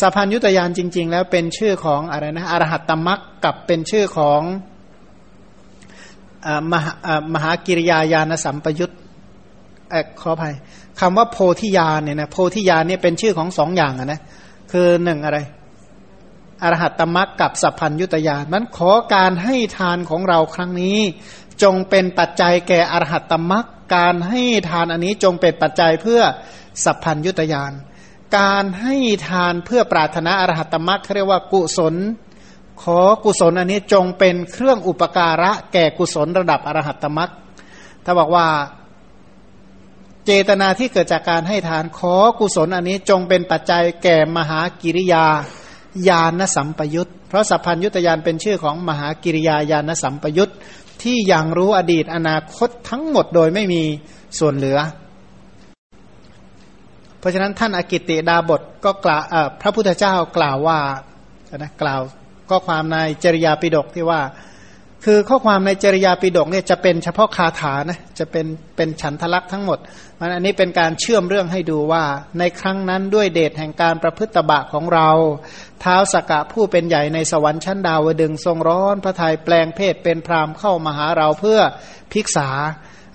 [0.00, 4.42] สัพพัญยุตยานจริง ๆ แล้วเป็นชื่อของอะไรนะอรหัตตมักกับเป็นชื่อของ
[6.72, 6.92] มหา
[7.34, 8.90] มหากิริยาญาณสัมปยุต
[10.20, 10.54] ขออภัย
[11.00, 14.20] คำว่าโพธิญาณเนี่ยนะโพธิญาณเนี่ยเป็นชื่อของสองอย่างนะ
[14.72, 15.38] คือหนึ่งอะไร
[16.62, 20.98] อรหัตตมักกับสัพพัญยุตยานนั้นขอการให้ทานของเราครั้งนี้
[21.62, 26.22] จงเป็นปัจจัยแก่อรหัตตมักการให้ทานอันนี้จงเป็นปัจจัยเพื่อ
[26.84, 27.72] สัพพัญยุตยาน
[28.38, 28.96] การให้
[29.28, 31.94] ทานเพื่อปรารถนาอรหัตมักเขาเรียกว่ากุศล
[32.82, 37.30] ขอกุศลอันนี้จงเป็นเครื่องอุปการะแก่กุศลระดับอรหัตตมัก
[38.04, 38.46] ถ้าบอกว่า
[40.26, 45.24] เจตนาที่เกิดจากการให้ทานขอกุศลอันนี้จงเป็นปัจจัยแก่มหากิริยา
[46.08, 50.52] ญาณสัมปยุตเพราะสัพพัญยุตยานเป็นชื่อของมหากิริยาญาณสัมปยุต
[51.02, 53.82] ที่ยังรู้อดีตอนาคตทั้งหมดโดยไม่มี
[54.38, 54.78] ส่วนเหลือ
[57.20, 59.22] เพราะฉะนั้นท่านอากิติดาบทก็กล่าว
[59.60, 60.78] พระพุทธเจ้ากล่าวว่า
[61.58, 62.00] นะกล่าว
[62.50, 64.20] ก็ความในจริยาปิฎกที่ว่า
[65.04, 69.78] คือข้อความในจริยาปิฎกเนี่ยจะเป็นเฉพาะคาถานะจะเป็นเป็นฉันทลักษ์ทั้งหมด
[70.18, 72.04] มันอันนี้เป็นการเชื่อมเรื่องให้ดูว่า
[72.38, 75.08] ในครั้งนั้นด้วยเดชแห่งการประพฤติบะของเรา
[75.80, 81.60] เท้าสกกะผู้เป็นใหญ่ในสวรรค์ชั้นดาวดึงทรงร้อนพระทัยแปลงเพศเป็นพรามเข้ามาหาเราเพื่อ
[82.12, 82.48] พิกษา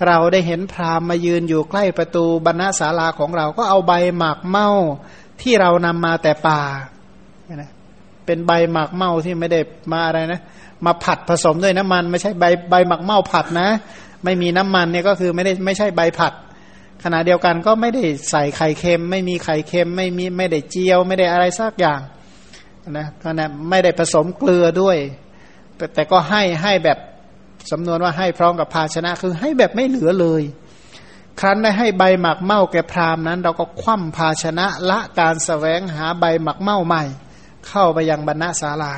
[0.08, 4.68] เราได้เห็นพรามมายืนอยู่ใกล้ประตูบรรณศาลาของเราก็เอาใบหมากเมา
[5.42, 6.62] ที่เรานำมาแต่ป่า
[8.26, 9.60] เป็นใบหมากเมาที่ไม่ได้
[9.92, 10.42] มาอะไรนะ
[10.86, 13.70] มาผัดผสมด้วยน้ำมัน ไม่ใช่ใบใบหมักเมาผัดนะ
[14.24, 16.34] ไม่มีน้ำมันเนี่ยก็คือไม่ได้ไม่ใช่ใบผัด
[17.04, 22.00] ขณะเดียวกันก็ไม่ได้ใส่ไข่เค็ม ไม่มีไข่เค็ม ไม่มีไม่ได้เจียว ไม่ได้อะไรสักอย่าง
[22.92, 24.98] นะขณะไม่ได้ผสมเกลือด้วย
[25.76, 26.98] แต่แต่ก็ให้ให้แบบ
[27.71, 30.43] สำนวนว่าให้พร้อมกับภาชนะคือให้แบบไม่เหลือเลย
[31.39, 37.04] ครั้นได้ให้ใบหมักเมาแก่พรามนั้น เราก็คว่ำภาชนะละการสแสวงหาใบหมักเมาใหม่
[37.67, 38.93] เข้าไปยังบรรณศาลา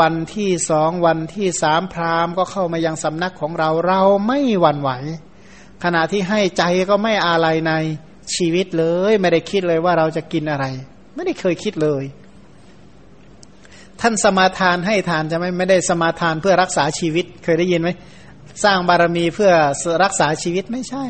[0.00, 4.90] วันที่สองวันที่สามพราหมณ์ก็เข้ามายังสำนักของเราเราไม่หวั่นไหว
[5.84, 7.72] ขณะที่ให้ใจก็ไม่อาลัยใน
[8.34, 10.66] ชีวิตเลย ไม่ได้คิดเลยว่าเราจะกินอะไร
[11.14, 12.04] ไม่ได้เคยคิดเลย
[14.06, 17.90] ท่านสมาทานให้ทานจะไม่ไม่ได้สมาทานเพื่อรักษาชีวิตเคยได้ยินไหม
[18.64, 19.52] สร้างบารมีเพื่อ
[20.04, 21.04] รักษาชีวิตไม่ใช่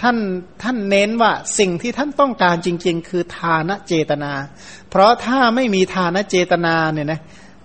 [0.00, 0.16] ท่าน
[0.62, 4.32] ท่านเน้นว่าสิ่งที่ท่านต้องการจริง ๆ คือทานเจตนา
[4.90, 7.20] เพราะถ้าไม่มีทานเจตนาเนี่ยนะ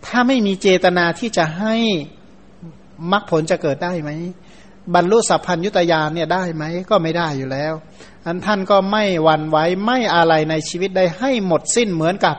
[0.08, 1.76] ถ้าไม่มีเจตนาที่จะให้
[3.12, 4.12] มรรคผลจะเกิดได้ไหม
[4.96, 7.74] บรรลุสัพพัญยุตยานเนี่ยได้ไหมก็ไม่ได้อยู่แล้ว
[8.26, 12.36] อันท่านก็ไม่หวั่นไหวไม่อะไรในชีวิตได้ให้หมดสิ้นเหมือนกับ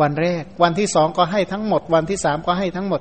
[0.00, 3.00] วันแรก วันที่สองก็ให้ทั้งหมด วันที่สามก็ให้ทั้งหมด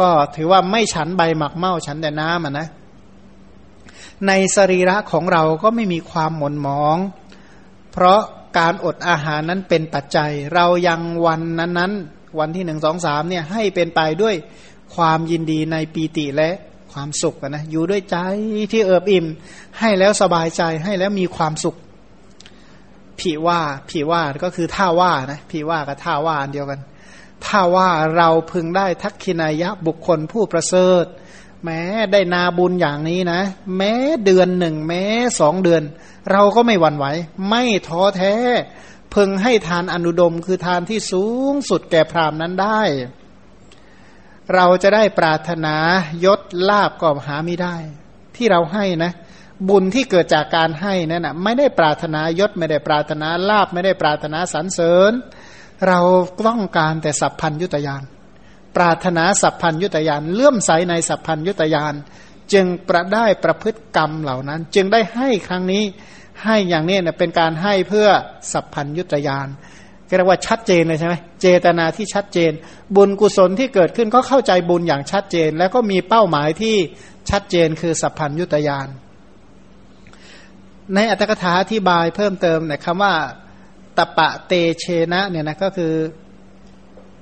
[0.00, 2.68] ก็ถือว่าไม่ฉันใบหมักเมาฉันแต่น้ำอะนะ
[4.26, 6.96] ในสรีระของเราก็ไม่มีความหม่นหมอง
[7.92, 8.20] เพราะ
[8.58, 11.92] การอดอาหารนั้นเป็นปัจจัย เรายังวันนั้น
[12.38, 14.34] วันที่หนึ่งสองสามเนี่ยให้เป็นไปด้วย
[14.94, 16.50] ความยินดีในปีติและ
[16.92, 18.16] ความสุขนะอยู่ด้วยใจ
[18.72, 19.26] ที่เอิบอิ่ม
[19.78, 21.76] ให้แล้วสบายใจให้แล้วมีความสุข
[23.20, 26.80] ผีว่าผีว่าก็คือท่าว่านะผีว่ากับท่าว่าอันเดียวกัน
[27.46, 31.04] ท่าว่าเราพึงได้ทักขินายะบุคคลผู้ประเสริฐ
[31.64, 33.40] แม้ได้นาบุญอย่างนี้นะ
[33.76, 33.92] แม้
[34.24, 35.04] เดือนหนึ่งแม้
[35.40, 35.82] สองเดือน
[36.32, 37.06] เราก็ไม่หวั่นไหว
[37.48, 38.34] ไม่ท้อแท้
[39.14, 42.80] พึงให้ทานอนุดมคือทานที่สูงสุดแก่พรามนั้นได้
[44.54, 45.76] เราจะได้ปรารถนา
[46.24, 47.76] ยศลาบก็หาไม่ได้
[48.36, 49.12] ที่เราให้นะ
[49.68, 55.12] บุญที่เกิดจากการให้นั่นนะไม่ได้ปรารถนายศไม่ได้ปรารถนาลาบไม่ได้ปรารถนาสรรเสริญ
[55.88, 56.00] เรา
[56.46, 58.02] ต้องการแต่สัพพัญยุตยาน
[58.76, 61.94] ปรารถนาสัพพัญยุตยานเลื่อมใสในสัพพัญยุตยาน
[62.52, 65.84] จึงประได้ประพฤติกรรมเหล่านั้น จึงได้ให้ครั้งนี้
[66.44, 68.08] ให้อย่างนี้เนี่ยเป็นการให้เพื่อ
[68.52, 69.48] สัพพัญยุตยาน
[70.16, 72.52] เรียกว่าชัดเจนเลยใช่ไหมเจตนาที่ชัดเจน
[72.96, 76.76] บุญกุศลที่เกิดขึ้นก็เข้าใจบุญอย่างชัดเจน แล้วก็มีเป้าหมายที่
[77.30, 78.88] ชัดเจนคือสัพพัญยุตยาน
[80.94, 83.14] ในอัตถกถาอธิบายเพิ่มเติมเนี่ยคำว่า
[83.98, 85.92] ตะปะเตเชนะเนี่ยนะก็คือ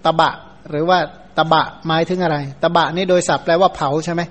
[0.04, 0.32] ตะบะ
[0.70, 0.98] หรือว่า
[1.36, 4.22] ตะบะหมายถึงอะไร ตะบะนี่โดยศัพท์แปลว่าเผาใช่ไหม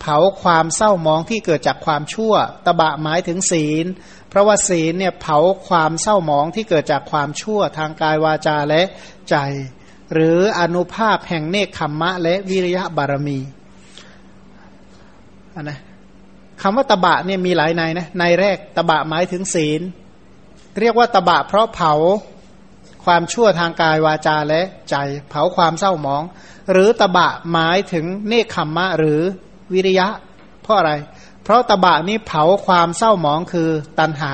[0.00, 2.34] เผาความเศร้ามองที่เกิดจากความชั่ว
[2.66, 3.86] ตะบะหมายถึงศีล
[4.28, 8.82] เพราะว่าศีลเนี่ยเผาความเศร้ามองที่เกิดจากความชั่วทางกายวาจาและ
[9.30, 9.36] ใจ
[10.12, 13.38] หรืออนุภาพแห่งเนคขมมะและวิริยะบารมี
[15.54, 15.78] อันนะ
[16.62, 19.80] คำว่าตบะเนี่ยมีหลายในนะในแรกตบะหมายถึงศีล
[20.80, 21.92] เรียกว่าตบะเพราะเผา
[23.04, 24.96] ความชั่วทางกายวาจาและใจ
[25.30, 26.22] เผาความเศร้าหมอง
[26.72, 29.20] หรือตบะหมายถึงเนคขมมะหรือ
[29.72, 30.08] วิริยะ
[30.62, 30.92] เพราะอะไร
[31.42, 34.32] เพราะตบะนี้เผาความเศร้าหมองคือตัณหา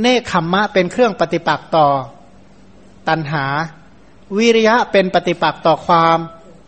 [0.00, 1.88] เนคขมมะเป็นเครื่องปฏิปักษ์ต่อ
[3.08, 3.44] ตัณหา
[4.38, 6.18] วิริยะเป็นปฏิปักษ์ต่อความ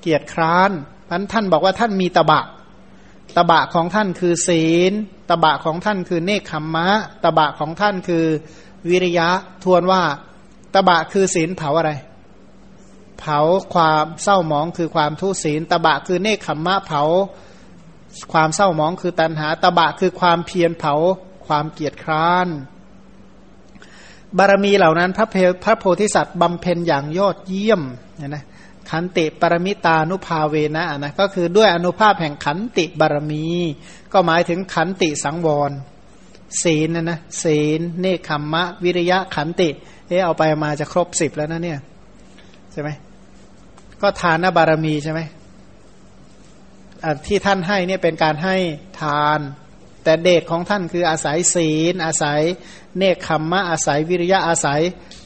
[0.01, 0.71] เกียจคร้าน
[1.09, 2.43] พันท่านบอกว่าท่านมีตบะ
[3.37, 4.93] ตบะของท่านคือศีล
[5.31, 6.89] ตบะของท่านคือเนคขมมะ
[7.25, 8.25] ตบะของท่านคือ
[8.89, 9.29] วิริยะ
[9.65, 10.03] ทวนว่า
[10.75, 11.93] ตบะคือศีลเผาอะไร
[13.19, 13.39] เผา
[13.75, 17.03] ความเศร้าหมองคือความทุศีล ตบะคือเนคขมมะเผา
[18.33, 20.95] ความเศร้าหมองคือตัณหา ตบะคือความเพียรเผา
[21.47, 22.49] ความเกียจคร้าน
[24.39, 25.27] บารมีเหล่านั้นพระ
[25.65, 27.83] พระโพธิสัตว์บำเพ็ญอย่างยอดเยี่ยม
[28.17, 28.45] เนี่ยนะ
[28.91, 33.47] ขันติปรมิตานุภาเวนะนะก็คือด้วยอนุภาพแห่งขันติบารมี
[34.13, 35.71] ก็หมายถึงขันติสังวร
[36.63, 39.69] ศีลนะนะศีลเนคขมมะ วิริยะขันติ
[40.09, 41.79] เออเอาไปมาจะครบสิบแล้วนะเนี่ย
[42.73, 42.91] ใช่ไหม
[44.03, 45.21] ก็ทานบารมีใช่ไหม
[47.27, 48.57] ที่ท่านให้เนี่ยเป็นการให้
[49.01, 49.41] ทาน
[50.05, 52.41] แต่เดชของท่านคืออาศัยศีล อาศัย
[52.99, 54.81] เนคขมมะอาศัยวิริยะอาศัย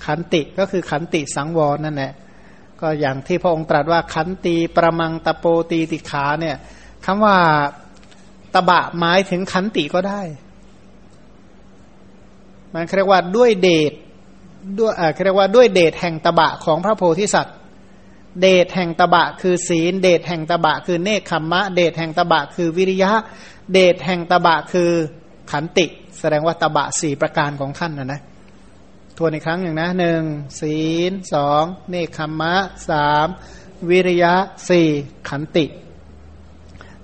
[0.06, 2.12] ขันติก็คือขันติสังวรนั่นแหละ
[2.80, 6.56] ก็อย่างที่พระองค์ตรัสว่าขันตีประมังตะโปตีติขาเนี่ย
[7.04, 7.36] คำว่า
[8.54, 10.20] ตะบะหมายถึงขันติก็ได้
[12.74, 13.92] มันเรียกว่าด้วยเดช
[14.78, 17.56] ด้วยอ่าเรียกว่าด้วยเดชแห่งตะบะของพระโพธิสัตว์
[18.40, 23.12] เดชแห่งตะบะคือศีล เดชแห่งตะบะคือเนคขมมะ เดชแห่งตะบะคือวิริยะ
[23.72, 24.90] เดชแห่งตะบะคือ
[25.50, 25.86] ขันติ
[26.18, 28.20] แสดงว่าตะบะสี่ประการของท่านนะนะ
[29.20, 30.22] ทวนอีกครั้งหนึ่งนะหนึ่ง
[30.60, 30.78] ศี
[31.10, 32.54] ลสองเนคขมมะ
[32.88, 33.26] สาม
[33.88, 34.34] วิริยะ
[34.68, 34.88] สี่
[35.28, 35.64] ขันติ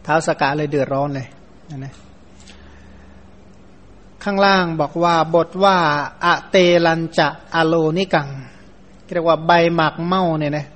[0.02, 1.26] เท้าสกาเลยเดือดร้อนเลย
[1.78, 1.94] นะ
[4.24, 5.78] ข้างล่างบอกว่าบทว่า
[6.24, 8.28] อะเตลันจะอะโลนิกัง
[9.14, 10.66] เรียกว่าใบหมากเมาเนี่ยนะ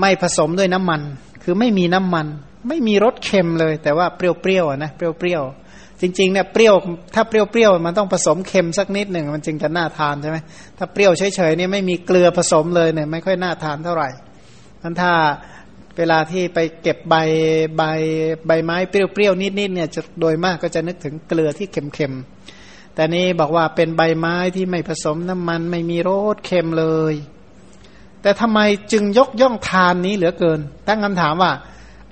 [0.00, 1.00] ไม่ผสมด้วยน้ำมัน
[1.42, 2.26] คือไม่มีน้ำมัน
[2.68, 5.63] ไม่มีรสเค็มเลย แต่ว่าเปรี้ยวๆนะเปรี้ยวๆ
[6.00, 6.74] จริงๆเนี่ยเปรี้ยว
[7.14, 10.38] ถ้าเปรี้ยวๆมันต้องผสมเค็มสักนิดหนึ่งมันจึงจะน่าทานใช่ไหม
[10.78, 14.08] ถ้าเปรี้ยวเฉยๆเนี่ยไม่มีเกลือผสมเลยเนี่ยไม่ค่อยน่าทานเท่าไหร่
[14.82, 15.12] นั้นถ้า
[15.98, 17.14] เวลาที่ไปเก็บใบ
[17.76, 17.82] ใบ
[18.46, 27.14] ใบไม้เปรี้ยวๆนิดๆเนี่ยจะโดยมากก็จะนึกถึงเกลือที่เค็มๆแต่นี้บอกว่าเป็นใบไม้ที่ไม่ผสมน้ำมันไม่มีรสเค็มเลย
[28.22, 28.60] แต่ทำไม
[28.92, 31.52] จึงยกย่องทานนี้เหลือเกิน ตั้งคำถามว่า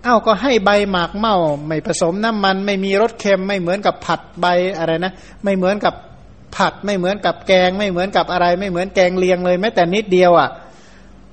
[0.04, 1.36] เอ้าก็ให้ใบหมากเมา
[1.66, 4.46] ไม่ผสมน้ำมัน ไม่มีรสเค็มไม่เหมือนกับผัดใบ
[4.78, 5.12] อะไรนะ
[5.44, 5.94] ไม่เหมือนกับ
[6.56, 10.50] ผัดไม่เหมือนกับแกง ไม่เหมือนกับอะไร ไม่เหมือนแกงเลียงเลยแม้แต่นิดเดียวอะ่ะ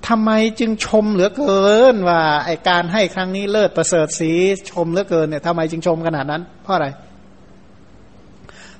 [0.07, 4.31] ทำไมจึงชมเหลือเกินว่าไอการให้ครั้งนี้เลิศประเสริฐสี
[4.71, 6.87] ชมเหลือเกินเนี่ยทำไมจึงชมขนาดนั้น เพราะอะไร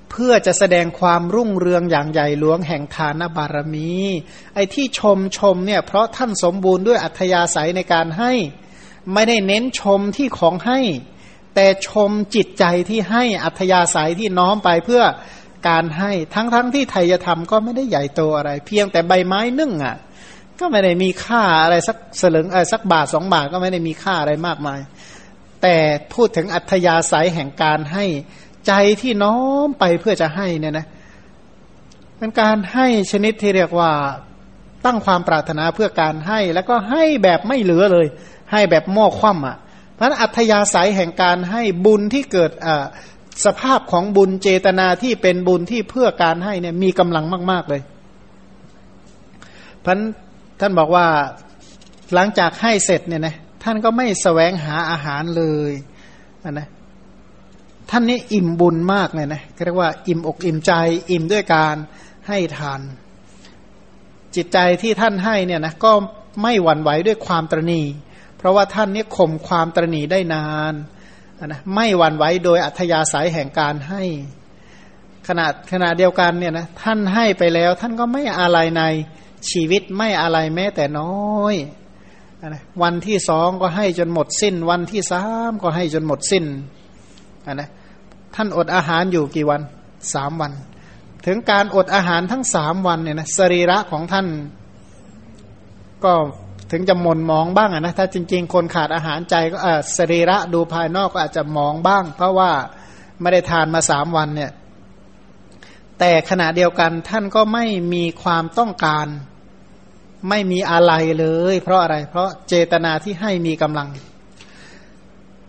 [0.09, 3.91] เพื่อจะแสดงความรุ่งเรืองอย่างใหญ่หลวงแห่งทานบารมี
[4.55, 8.31] ไอที่ชมชมเนี่ยเพราะท่านสมบูรณ์ด้วยอัธยาศัยในการให้
[9.13, 10.79] ไม่ได้เน้นชมที่ของให้
[11.55, 15.03] แต่ชมจิตใจที่ให้อัธยาศัยที่น้อมไปเพื่อ
[15.69, 19.97] การให้ทั้งๆทที่ไทยธรรมก็ไม่ได้ใหญ่โตอะไร เพียงแต่ใบไม้นึ่งอะ
[20.59, 24.79] ก็ไม่ได้มีค่าอะไรสักสลึงเออสักบาทสองบาทก็ไม่ได้มีค่าอะไรมากมาย
[25.61, 25.75] แต่
[26.13, 28.05] พูดถึงอัธยาศัยแห่งการให้
[28.67, 30.85] ใจที่น้อมไปเพื่อจะให้เนี่ยนะ
[32.17, 33.91] เป็นการให้ชนิดที่เรียกว่า
[34.85, 38.07] ตั้งความปรารถนาเพื่อการให้ แล้วก็ให้แบบไม่เหลือเลย
[38.51, 39.57] ให้แบบหม้อคว่ำอะ
[39.95, 42.51] เพราะอัธยาศัยแห่งการให้บุญที่เกิด
[43.45, 47.81] สภาพของบุญเจตนาที่เป็นบุญที่เพื่อการให้เนี่ยมีกำลังมาก ๆเลย
[49.85, 49.99] พัน
[50.59, 51.07] ท่านบอกว่า
[52.13, 55.71] หลังจากให้เสร็จเนี่ยนะท่านก็ไม่สแสวงหาอาหารเลย
[56.51, 56.67] นะ
[57.89, 60.71] ท่านนี่อิ่มบุญมากเลยนะเรียกว่าอิ่มอกอิ่มใจ
[61.11, 61.75] อิ่มด้วยการ
[62.27, 62.81] ให้ทาน
[64.35, 65.91] จิตใจที่ท่านให้เนี่ยนะก็
[66.41, 67.81] ไม่หวั่นไหวด้วยความตรณี
[68.39, 70.73] เพราะว่าท่านนี่ข่มความตรณีได้นาน
[71.47, 74.03] นะไม่หวั่นไหวโดยอัธยาศัยแห่งการให้
[75.27, 78.83] ขนาดขณะเดียวกันเนี่ยนะท่านให้ไปแล้ว ท่านก็ไม่อะไรใน
[79.49, 81.55] ชีวิตไม่อะไรแม้แต่น้อย
[82.47, 86.45] นะวันที่สองก็ให้จนหมดสิ้น วันที่สามก็ให้จนหมดสิ้น
[87.53, 87.69] นะ
[88.35, 89.61] ท่านอดอาหารอยู่กี่วัน
[90.13, 90.51] สามวัน
[91.25, 94.27] ถึงการอดอาหารทั้งสามวันเนี่ยนะสรีระของท่าน
[96.03, 96.13] ก็
[96.71, 99.57] ถึงจะมนมองบ้างนะถ้าจริง ๆ คนขาดอาหารใจก็
[99.97, 102.51] สรีระดูภายนอกก็อาจจะมองบ้าง เพราะว่า
[103.21, 104.51] ไม่ได้ทานมาสามวันเนี่ย
[105.99, 109.07] แต่ขณะเดียวกันท่านก็ไม่มีความต้องการ
[110.29, 113.87] ไม่มีอะไรเลย เพราะอะไร เพราะเจตนาที่ให้มีกำลัง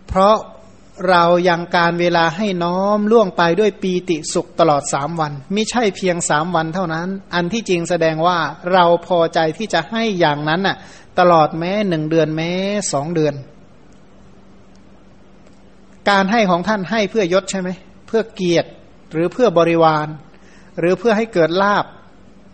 [0.07, 0.35] เพราะ
[1.09, 8.37] เรายังการเวลาให้น้อมล่วงไปด้วยปีติสุขตลอดสามวันไม่ใช่เพียงสามวันเท่านั้น อันที่จริงแสดงว่า
[8.73, 10.77] เราพอใจที่จะให้อย่างนั้นน่ะ
[11.19, 12.51] ตลอดแม้หนึ่งเดือนแม้
[12.93, 13.35] สองเดือน
[16.09, 17.69] การให้ของท่านให้เพื่อยศใช่ไหม
[18.07, 18.69] เพื่อเกียรติ
[19.11, 20.07] หรือเพื่อบริวาร
[20.79, 21.85] หรือเพื่อให้เกิดลาบ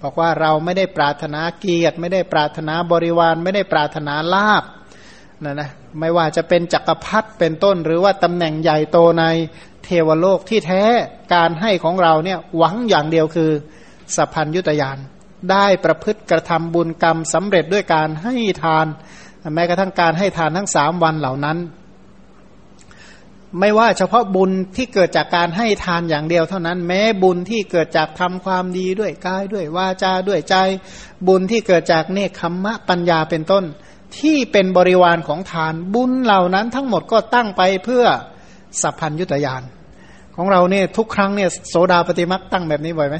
[0.02, 4.64] บอกว่าเราไม่ได้ปรารถนาเกียรติ ไม่ได้ปรารถนาบริวาร ไม่ได้ปรารถนาลาบ
[5.44, 9.26] นะนะไม่ว่าจะเป็นจักรพรรดิเป็นต้น หรือว่าตำแหน่งใหญ่โตใน
[9.84, 10.84] เทวโลกที่แท้
[11.34, 13.52] การให้ของเราเนี่ยหวังอย่างเดียวคือ
[14.16, 14.98] สัพพัญยุตยาน
[15.52, 18.86] ได้ประพฤติกระทำบุญกรรมสำเร็จด้วยการให้ทาน
[19.56, 21.58] แม้กระทั่งการให้ทานทั้งสามวันเหล่านั้น
[23.60, 30.56] ไม่ว่าเฉพาะบุญที่เกิดจากการให้ทานอย่างเดียวเท่านั้น แม้บุญที่เกิดจากทำความดีด้วยกายด้วยวาจาด้วยใจ
[31.28, 33.64] บุญที่เกิดจากเนคขมมะปัญญาเป็นต้น
[34.20, 38.06] ที่เป็นบริวารของทานบุญเหล่านั้นทั้งหมดก็ตั้งไปเพื่อ
[38.82, 39.64] สัพพัญยุตยาน
[40.36, 43.18] ของเราเนี่ยทุกครั้งเนี่ยโสดาปฏิมักตั้งแบบนี้บ่อยไหม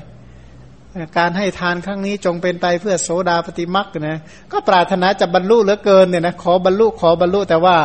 [1.18, 4.20] การให้ทานครั้งนี้จงเป็นไปเพื่อโสดาปฏิมักนะ
[4.52, 7.78] ก็ปรารถนาจะบรรลุเหลือเกินเนี่ยนะขอบรรลุขอบรรลุแต่ว่า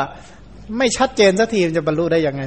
[0.79, 2.43] ไม่ชัดเจนสักทีจะบรรลุได้ยังไง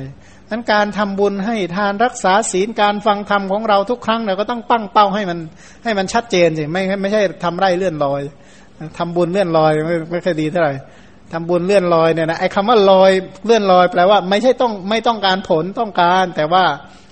[0.50, 5.40] นั้นการทำบุญให้ทานรักษาศีลการฟังธรรมของเราทุกครั้งเราก็ต้องปั้งเป้าให้มัน
[5.84, 8.22] ให้มันชัดเจนสิไม่ไม่ใช่ทำไร่เลื่อนลอย
[8.98, 10.74] ทำบุญเลื่อนลอยไม่ไม่ค่อยดีเท่าไหร่
[11.34, 13.12] ทำบุญเลื่อนลอยเนี่ยนะไอ้คำว่าลอย
[13.46, 16.64] เลื่อนลอยแปลว่า ไม่ใช่ต้องไม่ต้องการผลต้องการ แต่ว่า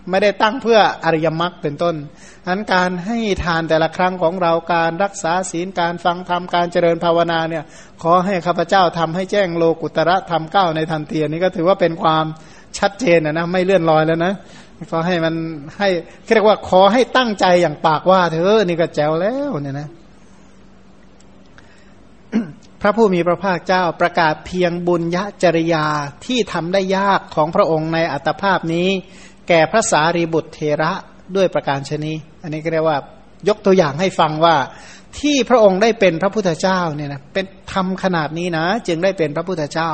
[0.10, 1.96] ไม่ได้ตั้งเพื่ออริยมรรคเป็นต้น
[2.48, 7.64] นั้นการให้ทานแต่ละครั้งของเราการรักษาศีลการฟังธรรมการเจริญภาวนาเนี่ย
[8.04, 12.26] ขอให้ข้าพเจ้าทำให้แจ้งโลกุตระธรรมเก้าในทันทีนี้ก็ถือว่าเป็นความ
[12.80, 14.34] ชัดเจนนะนะไม่เลื่อนลอยแล้วนะ
[14.92, 15.36] ก็ให้มัน
[15.78, 15.90] ให้
[16.34, 19.90] เรียกว่าขอให้ตั้งใจอย่างปากว่าเธอนี่ก็แจ๋วแล้วเนี่ยนะ
[22.82, 25.86] พระผู้มีพระภาคเจ้าประกาศเพียงบุญยจริยา
[26.26, 28.90] ที่ทำได้ยากของพระองค์ในอัตภาพนี้
[29.48, 30.92] แก่พระสารีบุตรเทระ
[31.36, 32.98] ด้วยประการชนีอันนี้ก็เรียกว่า
[33.48, 34.56] ยกตัวอย่างให้ฟังว่า
[35.20, 39.92] ที่พระองค์ได้เป็นพระพุทธเจ้าเนี่ยนะเป็นทำขนาดนี้นะ จึงได้เป็นพระพุทธเจ้า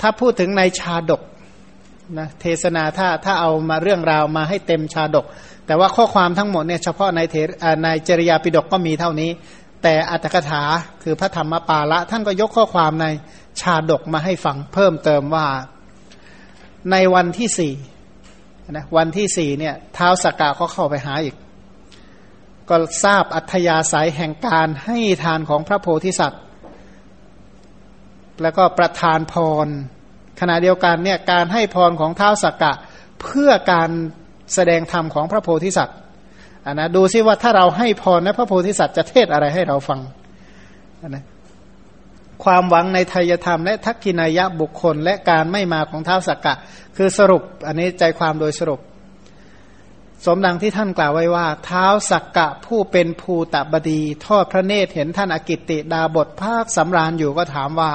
[0.00, 1.22] ถ้าพูดถึงในชาดก
[2.18, 5.26] นะเทศนาถ้าถ้าเอามาเรื่องราวมาให้เต็มชาดก
[5.66, 7.36] แต่ว่าข้อความทั้งหมดเนี่ยเฉพาะในเท
[7.84, 9.30] ในจริยาปิฎกก็มีเท่านี้
[9.82, 10.62] แต่อัตถกถา
[11.02, 13.06] คือพระธรรมปาละ ท่านก็ยกข้อความใน
[13.60, 15.46] ชาดกมาให้ฟังเพิ่มเติมว่า
[16.92, 17.72] ในวันที่สี่
[18.70, 21.34] นะวันที่สี่เนี่ยเท้าสกกาเขาเข้าไปหาอีก
[22.68, 26.42] ก็ทราบอัธยาศัยแห่งการให้ทานของพระโพธิสัตว์
[28.42, 29.34] แล้วก็ประทานพ
[29.66, 29.68] ร
[30.40, 32.72] ขณะเดียวกันเนี่ยการให้พรของเท้าสกกะ
[33.22, 33.90] เพื่อการ
[34.54, 35.96] แสดงธรรมของพระโพธิสัตว์
[36.72, 40.00] นนะดูซิว่าถ้าเราให้พรนะพระโพธิสัตว์จะเทศอะไรให้เราฟัง
[41.08, 41.24] นะ
[42.48, 46.54] ความหวังในทายธรรม และทักขินายะบุคคล และการไม่มาของเท้าสักกะ
[46.96, 48.80] คือสรุปอันนี้ใจความโดยสรุป
[50.26, 57.92] สมดังที่ท่านกล่าวไว้ว่า เท้าสักกะผู้เป็นภูตบดี ทอดพระเนตรเห็นท่านอกิตติ ดาบทภาคสำราญอยู่ก็ถามว่า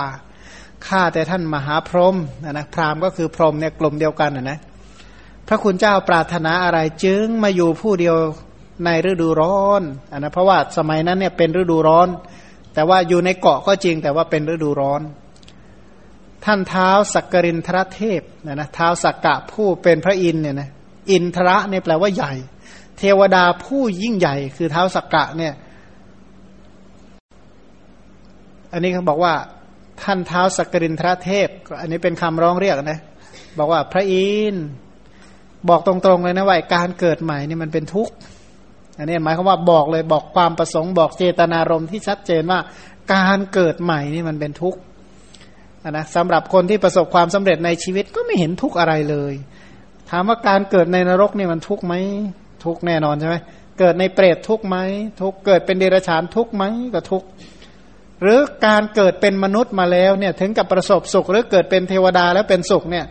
[0.88, 4.60] ข้าแต่ท่านมหาพรหมนะนะพราหมณ์ก็คือพรหมเนี่ยกลุ่มเดียวกันนะนะ
[5.48, 8.16] พระคุณเจ้าปรารถนาอะไรจึงมาอยู่ผู้เดียว
[8.86, 12.10] ในฤดูร้อนอนนะเพราะว่าสมัยนั้นเนี่ยเป็นฤดูร้อน
[12.74, 15.02] แต่ว่าอยู่ในเกาะก็จริงแต่ว่าเป็นฤดูร้อน
[16.46, 20.70] ท่านเท้าสักกรินทรเทพนะนะเท้าสักกะผู้เป็นพระอินเนี่ยนะ
[21.12, 22.34] อินทระเนี่ยแปลว่าใหญ่
[22.98, 25.54] เทวดาผู้ยิ่งใหญ่ คือเท้าสักกะเนี่ย
[28.74, 29.34] อันนี้เขาบอกว่า
[30.02, 31.48] ท่านเท้าสักกรินทรเทพ
[31.82, 33.00] อันนี้เป็นคำร้องเรียกนะ
[33.60, 34.56] บอกว่าพระอิน
[35.70, 38.14] บอกตรงๆเลยนะว่าการเกิดใหม่นี่มันเป็นทุกข์
[38.98, 42.60] อันนี้หมายความว่าบอกเลยบอกความประสงค์บอกเจตนารมณ์ที่ชัดเจนว่า
[43.14, 44.80] การเกิดใหม่นี่มันเป็นทุกข์
[45.92, 49.34] นะสำหรับคนที่ประสบความสำเร็จในชีวิตก็ไม่เห็นทุกข์อะไรเลย
[50.10, 51.94] ถามว่าการเกิดในนรกนี่มันทุกข์ไหม
[52.66, 53.36] ทุกข์แน่นอนใช่ไหม
[53.80, 54.78] เกิดในเปรตทุกข์ไหม
[55.22, 56.64] ทุกข์เกิดเป็นเดรัจฉานทุกข์ไหม
[56.94, 57.28] ก็ทุกข์
[58.22, 63.06] หรือการเกิดเป็นมนุษย์มาแล้วเนี่ยถึงกับประสบสุข หรือเกิดเป็นเทวดาแล้วเป็นสุขเนี่ย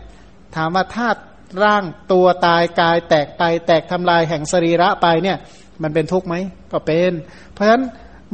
[0.55, 1.21] ถามว่าธาตุ
[1.63, 5.37] ร่างตัวตายกายแตกไปแตกทำลายแห่งสรีระไปเนี่ย
[5.83, 6.35] มันเป็นทุกข์ไหม
[6.71, 7.11] ก็เป็น
[7.53, 7.83] เพราะฉะนั้น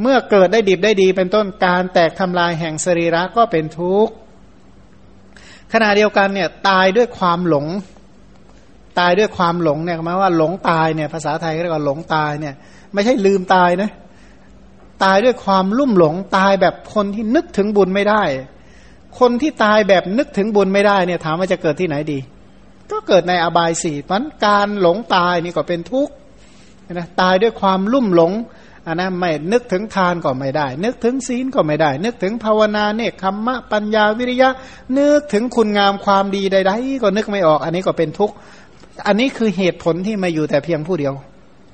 [0.02, 4.14] เมื่อเกิดได้ดีได้ดี เป็นต้นการแตกทำลายแห่งสรีระก็เป็นทุกข์
[5.74, 7.68] ขณะเดียวกันเนี่ยตายด้วยความหลง
[9.00, 12.54] ตายด้วยความหลงเนี่ยหมายว่าหลงตายเนี่ยภาษาไทยเรียกว่าหลงตายเนี่ย
[12.94, 13.92] ไม่ใช่ลืมตายนะ
[15.04, 18.24] ตายด้วยความลุ่มหลงตายแบบคนที่นึกถึงบุญไม่ได้
[19.20, 22.20] คนที่ตายแบบนึกถึงบุญไม่ได้เนี่ยถามว่าจะเกิดที่ไหนดี
[22.92, 26.14] ก็เกิดในอบายสี่มันการหลงตายนี่ก็เป็นทุกข์
[26.94, 28.32] นะตายด้วยความลุ่มหลง
[28.88, 34.50] อันนั้นไม่นึกถึงทานก็ไม่ได้ นึกถึงศีลก็ไม่ได้ นึกถึงภาวนาเนคำมะปัญญาวิริยะ
[34.98, 38.36] นึกถึงคุณงามความดีใดๆก็นึกไม่ออก อันนี้ก็เป็นทุกข์
[39.08, 41.14] อันนี้คือเหตุผลที่มาอยู่แต่เพียงผู้เดียว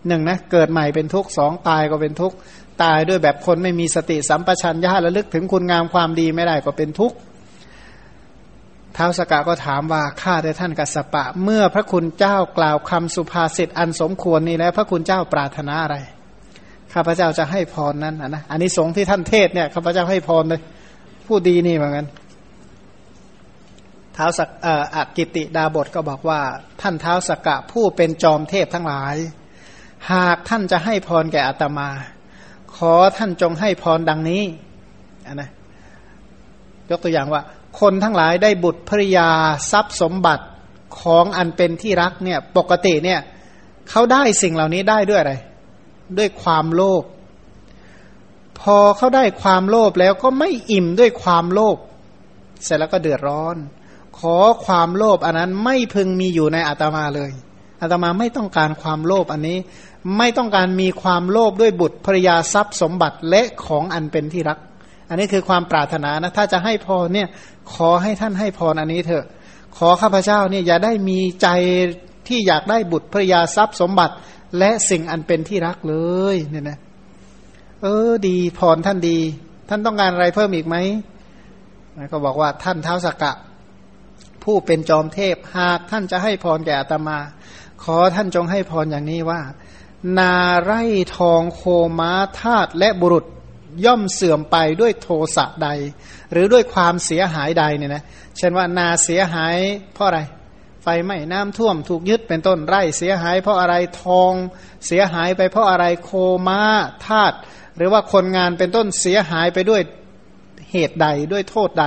[0.08, 2.36] หนึ่งนะเกิดใหม่เป็นทุกข์สองตายก็เป็นทุกข์
[2.84, 7.16] ตายด้วยแบบคนไม่มีสติสัมปชัญญะและลึกถึงคุณงามความดีไม่ได้ก็เป็นทุกข์
[8.96, 15.96] ท้าวสกะก็ถามว่าข้าแต่ท่านกัสปะ เมื่อพระคุณเจ้ากล่าวคำสุภาษิตอันสมควรนี้แล้ว พระคุณเจ้าปรารถนาอะไร
[16.94, 20.62] ข้าพเจ้าจะให้พรนั้นนะอันนี้สงที่ท่านเทศเนี่ยข้าพเจ้าให้พรเลย
[21.28, 22.08] ผู้ดีนี่เหมือนกัน
[24.16, 24.50] ท้าวสัก
[24.96, 26.42] อักกิติดาบทก็บอกว่า
[26.82, 29.16] ท่านเท้าสกกะผู้เป็นจอมเทพทั้งหลาย
[30.12, 31.90] หากท่านจะให้พรแก่อัตมา
[32.76, 34.44] ขอท่านจงให้พรดังนี้
[35.26, 35.50] นนะ
[36.90, 37.42] ยกตัวอย่างว่า
[37.80, 39.30] คนทั้งหลายได้บุตรภริยา
[39.72, 40.46] ทรัพย์สมบัติ
[41.02, 43.20] ของอันเป็นที่รักเนี่ยปกติเนี่ย
[43.90, 45.34] เขาได้สิ่งเหล่านี้ได้ด้วยอะไร
[46.18, 47.04] ด้วยความโลภ
[48.60, 51.78] พอเขาได้ความโลภแล้วก็ไม่อิ่มด้วยความโลภ
[52.64, 53.56] เสร็จแล้วก็เดือดร้อน
[54.20, 57.32] ขอความโลภอันนั้นไม่พึงมีอยู่ในอาตมาเลย
[57.82, 59.58] อาตมาไม่ต้องการความโลภอันนี้
[60.18, 64.60] ไม่ต้องการมีความโลภด้วยบุตรภรยาทรัพย์สมบัติและของอันเป็นที่รัก
[65.10, 67.28] อันนี้คือความปรารถนานะถ้าจะให้พรเนี่ย
[67.74, 69.26] ขอให้ท่านให้พรอันนี้เถอะ
[69.78, 71.48] ขอข้าพเจ้าเนี่ยอย่าได้มีใจ
[72.28, 74.16] ที่อยากได้บุตรภรยาทรัพย์สมบัติ
[74.60, 75.96] และสิ่งอันเป็นที่รักเล
[76.34, 76.78] ยเนี่ยนะ
[77.82, 79.18] เออดีพรท่านดี
[79.70, 80.76] ท่านต้องการอะไรเพิ่มอีกไหม
[82.12, 83.34] ก็บอกว่าท่านเท้าสกกะ
[84.44, 87.18] ผู้เป็นจอมเทพหากท่านจะให้พรแก่อาตมา
[87.84, 89.42] ขอท่านจงให้พรอย่างนี้ว่า
[90.18, 90.84] นาไร่
[91.18, 91.62] ทองโค
[92.00, 93.26] ม้าทาตและบุรุษ
[93.86, 95.70] ย่อมเสื่อมไปด้วยโทสะใด
[96.32, 98.04] หรือด้วยความเสียหายใดเนี่ยนะ
[98.38, 99.56] เช่นว่านาเสียหาย
[99.94, 100.20] เพราะอะไร
[100.84, 104.34] ไฟไหม้น้ำท่วมถูกยึดเป็นต้นไร่เสียหายเพราะอะไรทอง
[104.88, 106.12] เสียหายไปเพราะอะไรโค
[106.48, 106.62] ม้า
[107.08, 107.38] ธาตุ
[107.78, 109.82] หรือว่าคนงานเป็นต้นเสียหายไปด้วย
[110.72, 111.86] เหตุใดด้วยโทษใด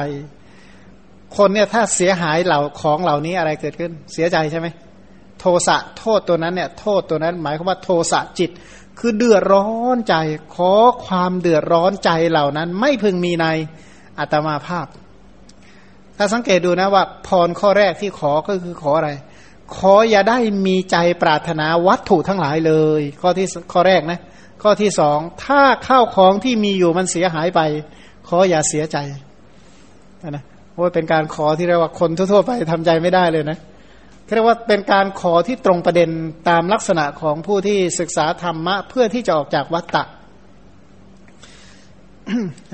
[1.37, 4.69] คนเนี่ยถ้าเสียหายเหล่าของเหล่านี้อะไรเกิดขึ้น เสียใจใช่ไหม
[5.41, 8.51] โทสะโทษตัวนั้นเนี่ยโทษตัวนั้น หมายความว่าโทสะจิต
[8.99, 10.15] คือเดือดร้อนใจ
[10.55, 10.73] ขอ
[11.05, 13.47] ความเดือดร้อนใจเหล่านั้น ไม่พึงมีใน
[14.19, 14.87] อัตมาภาพ
[16.17, 19.11] ถ้าสังเกตดูนะว่าพรข้อแรกที่ขอก็คือขออะไร
[19.77, 24.19] ขออย่าได้มีใจปรารถนาวัตถุทั้งหลายเลย ข้อที่ข้อแรกนะ
[24.63, 27.61] ข้อที่สองถ้าข้าวของที่มีอยู่มันเสียหายไป
[28.29, 28.99] ขออย่าเสียใจ
[30.31, 33.59] นะเพราะเป็นการขอที่เรียกว่าคนทั่วๆไปทำใจไม่ได้เลยนะ
[34.35, 36.11] เรียกว่าเป็นการขอที่ตรงประเด็น
[36.49, 40.05] ตามลักษณะของผู้ที่ศึกษาธรรมะ เพื่อที่จะออกจากวัฏฏะ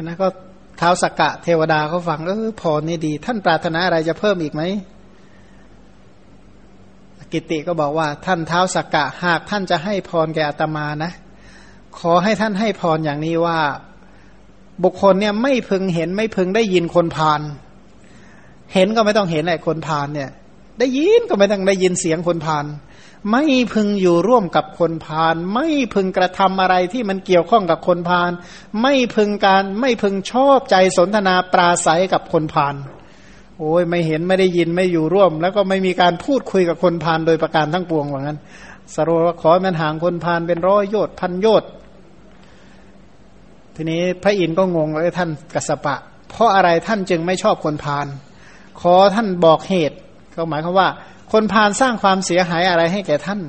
[0.03, 0.29] นะก็
[0.79, 4.63] เท้าสกกะเทวดาเขาฟังเออพรนี่ดี ท่านปรารถนาอะไรจะเพิ่มอีกไหม
[7.33, 11.13] กิติก็บอกว่า ท่านเท้าสกกะหากท่านจะให้พรแก่อาตมานะ
[11.99, 13.59] ขอให้ท่านให้พรอย่างนี้ว่า
[14.85, 17.41] บุคคลเนี่ยไม่พึงเห็นไม่พึงได้ยินคนพาน
[18.75, 20.31] เห็นก็ไม่ต้องเห็นไอ้คนพานเนี่ย
[20.79, 22.67] ได้ยินก็ไม่ต้องได้ยินเสียงคนพาน
[23.31, 23.45] ไม่
[23.75, 28.31] พึงอยู่ร่วมกับคนพาลไม่พึงกระทำอะไรที่มันเกี่ยวข้องกับคนพาล
[28.83, 32.75] ไม่พึงการไม่พึงชอบใจสนทนาปราศัยกับคนพาล
[33.59, 38.39] โอ้ยไม่เห็นไม่ได้ยินไม่อยู่ร่วม แล้วก็ไม่มีการพูดคุยกับคนพาลโดยประการทั้งปวงว่างั้น
[38.95, 41.71] สรุปว่าขอมันห่างคนพาลเป็นร้อยโยชน์พันโยชน์
[43.77, 45.97] ทีนี้พระอินทร์ก็งงเลยท่านกัสปะ
[46.31, 48.07] เพราะอะไรท่านจึงไม่ชอบคนพาล
[48.81, 49.99] ขอท่านบอกเหตุ
[50.37, 50.89] ก็หมายความว่า
[51.33, 53.41] คนพาลสร้างความเสียหายอะไรให้แก่ท่าน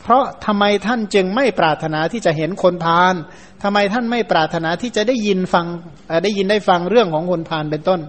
[0.00, 3.14] เพราะทำไมท่านจึงไม่ปรารถนาที่จะเห็นคนพาล
[3.62, 5.66] ทำไมท่านไม่ปรารถนาที่จะได้ยินฟัง
[6.24, 8.00] ได้ยินได้ฟังเรื่องของคนพาลเป็นต้น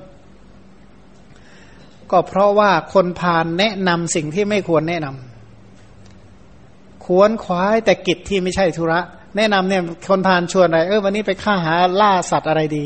[2.11, 8.99] ก็เพราะว่าคนพาลแนะนำสิ่งที่ไม่ควรแนะนำควรควายแต่กิจที่ไม่ใช่ธุระ
[9.37, 12.83] แนะนำเนี่ยคนพาลชวนอะไรเออวันนี้ไปฆ่าหาล่าสัตว์อะไรดี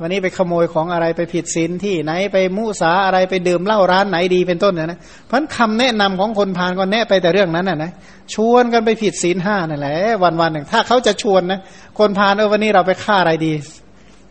[0.00, 7.90] วันนี้ไปขโมยของอะไรไปผิดศีลที่ไหนไปมุสาอะไรไปดื่มเหล้าร้านไหนดีเป็นต้นเนะนะเพราะคำแนะนำของคนพานก็แนะไปแต่เรื่องนั้นน่ะนะ
[8.34, 11.60] ชวนกันไปผิดศีลห้านั่นแหละวันวันหนึ่งถ้าเขาจะชวนนะ
[11.98, 13.52] คนพานเออวันนี้เราไปฆ่าอะไรดี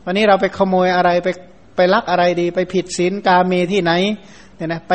[0.05, 1.29] วันนี้เราไปขโมยอะไรไป
[1.75, 3.91] ไปลักอะไรดี ไปผิดศีลกาเมที่ไหน
[4.55, 4.93] เนี่ยนะไป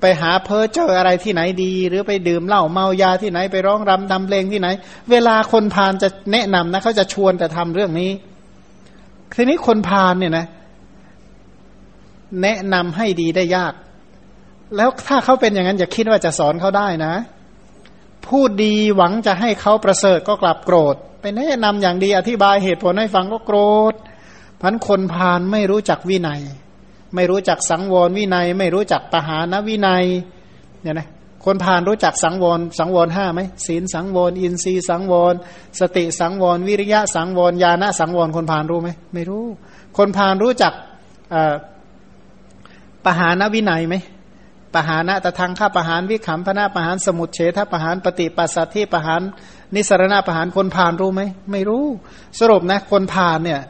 [0.00, 4.68] ไปหาเพ้อเจออะไรที่ไหนดี หรือไปดื่มเหล้าเมายาที่ไหนไปร้องรำทำเพลงที่ไหน
[5.10, 8.10] เวลาคนพาลจะแนะนำนะเขาจะชวนแต่ทำเรื่องนี้
[9.34, 10.46] ทีนี้คนพาลเนี่ยนะ
[12.42, 13.72] แนะนำให้ดีได้ยาก
[14.76, 17.14] แล้วถ้าเขาเป็นอย่างนั้นอย่าคิดว่าจะสอนเขาได้นะ
[18.28, 23.58] พูดดีหวังจะให้เขาประเสริฐก็กลับโกรธ ไปแนะนำอย่างดีอธิบายเหตุผลให้ฟังก็โกร
[23.92, 23.94] ธ
[24.62, 26.40] พันคนพาลไม่รู้จักวินัย
[27.14, 30.04] ไม่รู้จักสังวรวินัย ไม่รู้จักปหานวินัย
[30.82, 31.08] เนี่ยนะ
[31.44, 35.34] คนพาลรู้จักสังวรสังวรห้าไหมศีลสังวรอินทรีย์สังวร
[35.80, 39.44] สติสังวรวิริยะสังวรญาณสังวรคนพาลรู้ไหมไม่รู้
[39.98, 40.72] คนพาลรู้จัก
[43.04, 43.94] ปหานวินัยไหม
[44.74, 49.22] ปหานะตะทางข้าปหานวิขำพนาปหานสมุดเฉทปหานปฏิปัสสัตที่ปหาน
[49.74, 51.22] นิสรณาปหานคนพาลรู้ไหม
[51.52, 51.84] ไม่รู้
[52.40, 53.60] สรุปนะคนพาลเนี่ย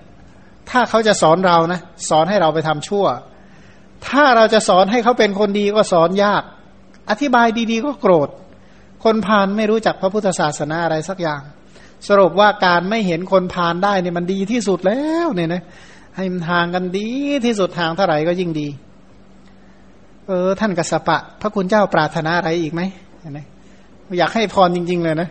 [0.70, 3.06] ถ้าเขาจะสอนเรานะสอนให้เราไปทำชั่ว
[4.08, 6.42] ถ้าเราจะสอนให้เขาเป็นคนดีก็สอนยาก
[7.12, 8.28] อธิบายดีๆ ก็โกรธ
[9.04, 11.42] คนพาลไม่รู้จักพระพุทธศาสนาอะไรสักอย่าง
[12.08, 15.62] สรุปว่าการไม่เห็นคนพาลได้เนี่ยมันดีที่สุดแล้วเนี่ยนะ
[16.16, 17.08] ให้มันทางกันดี
[17.44, 18.68] ที่สุดทางเท่าไหร่ก็ยิ่งดี
[20.28, 22.82] เออ ท่านกสปะ พระคุณเจ้าปรารถนาอะไรอีกไหม
[24.18, 25.28] อยากให้พรจริง ๆ เลยนะ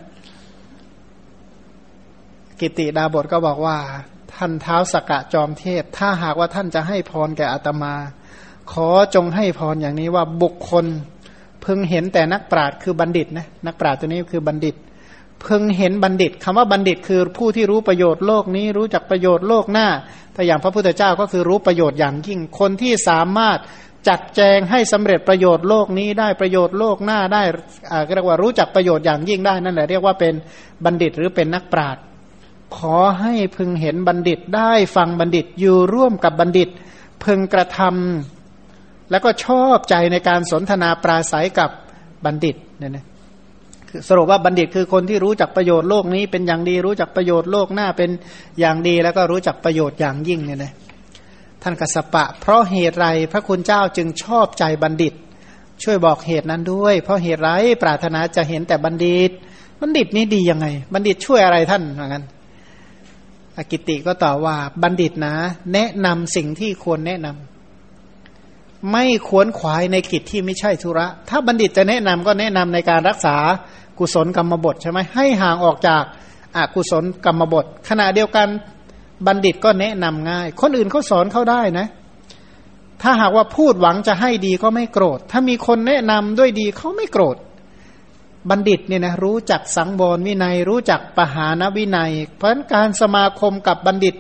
[2.60, 3.78] กิติดาบทก็บอกว่า
[4.34, 7.94] ท่านเท้าสกกะจอมเทพ ถ้าหากว่าท่านจะให้พรแก่อาตมา
[8.72, 10.86] ขอจงให้พรอย่างนี้ว่าบุคคล
[11.66, 14.76] พึงเห็นแต่นักปราชญ์คือบัณฑิตนะนักปราชญ์ตัวนี้คือบัณฑิต
[15.46, 19.88] พึงเห็นบัณฑิตคำว่าบัณฑิตคือผู้ที่รู้ประโยชน์โลกนี้รู้จักประโยชน์โลกหน้า
[20.36, 23.60] ถ้าอย่างพระพุทธเจ้าก็คือรู้ประโยชน์อย่างยิ่งคนที่สามารถ
[24.10, 27.44] จัดแจงให้สำเร็จประโยชน์โลกนี้ได้ประโยชน์โลกหน้าได้
[28.14, 30.34] เรียกว่ารู้จักประโยชน์อย่างยิ่งได้นั่นแหละเรียกว่าเป็น
[30.86, 32.04] บัณฑิตหรือเป็นนักปราชญ์
[32.78, 36.70] ขอให้พึงเห็นบัณฑิตได้ฟังบัณฑิตอยู่ร่วมกับบัณฑิต
[37.24, 38.41] พึงกระทำ
[39.12, 41.70] แล้วก็ชอบใจในการสนทนาปราศัยกับ
[42.26, 43.06] บัณฑิตเนี่ยนะ
[44.08, 48.10] สรุปว่าบัณฑิตคือคนที่รู้จักประโยชน์โลกนี้เป็นอย่างดีรู้จักประโยชน์โลกหน้าเป็น
[48.60, 50.74] อย่างดีแล้วก็รู้จักประโยชน์อย่างยิ่งเนี่ยนะ
[51.64, 55.14] ท่านกัสปะ เพราะเหตุไรพระคุณเจ้าจึงชอบใจบัณฑิต
[55.84, 57.50] ช่วยบอกเหตุนั้นด้วย เพราะเหตุไร
[57.84, 59.32] ปรารถนาจะเห็นแต่บัณฑิต
[59.82, 62.24] บัณฑิตนี้ดียังไง บัณฑิตช่วยอะไรท่านเหมือนกัน
[63.58, 65.34] อกิติก็ตอบว่าบัณฑิตนะ
[65.74, 67.51] แนะนำสิ่งที่ควรแนะนำ
[68.92, 73.36] ไม่ควรขวายในกิจที่ไม่ใช่ธุระ ถ้าบัณฑิตจะแนะนำก็แนะนำในการรักษา
[74.00, 76.04] กุศลกรรมบทใช่ไหมให้ห่างออกจาก
[76.56, 78.48] อากุศลกรรมบท ขณะเดียวกัน
[79.28, 81.88] บัณฑิตก็แนะนำง่าย คนอื่นเขาสอนเขาได้นะ
[83.02, 87.38] ถ้าหากว่าพูดหวังจะให้ดีก็ไม่โกรธ ถ้ามีคนแนะนำด้วยดีเขาไม่โกรธ
[88.50, 94.16] บัณฑิตเนี่ยนะรู้จักสังวรวินัย รู้จักปหานวินัย เพราะการสมาคมกับบัณฑิต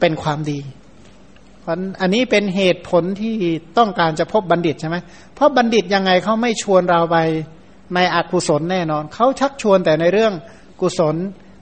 [0.00, 0.58] เป็นความดี
[1.62, 3.34] เพราะอันนี้เป็นเหตุผลที่
[3.78, 4.96] ต้องการจะพบบัณฑิตใช่ไหม
[5.34, 7.16] เพราะบัณฑิตยังไงเขาไม่ชวนเราไป
[7.94, 10.32] ในอกุศลแน่นอน เขาชักชวนแต่ในเรื่อง
[10.80, 11.16] กุศล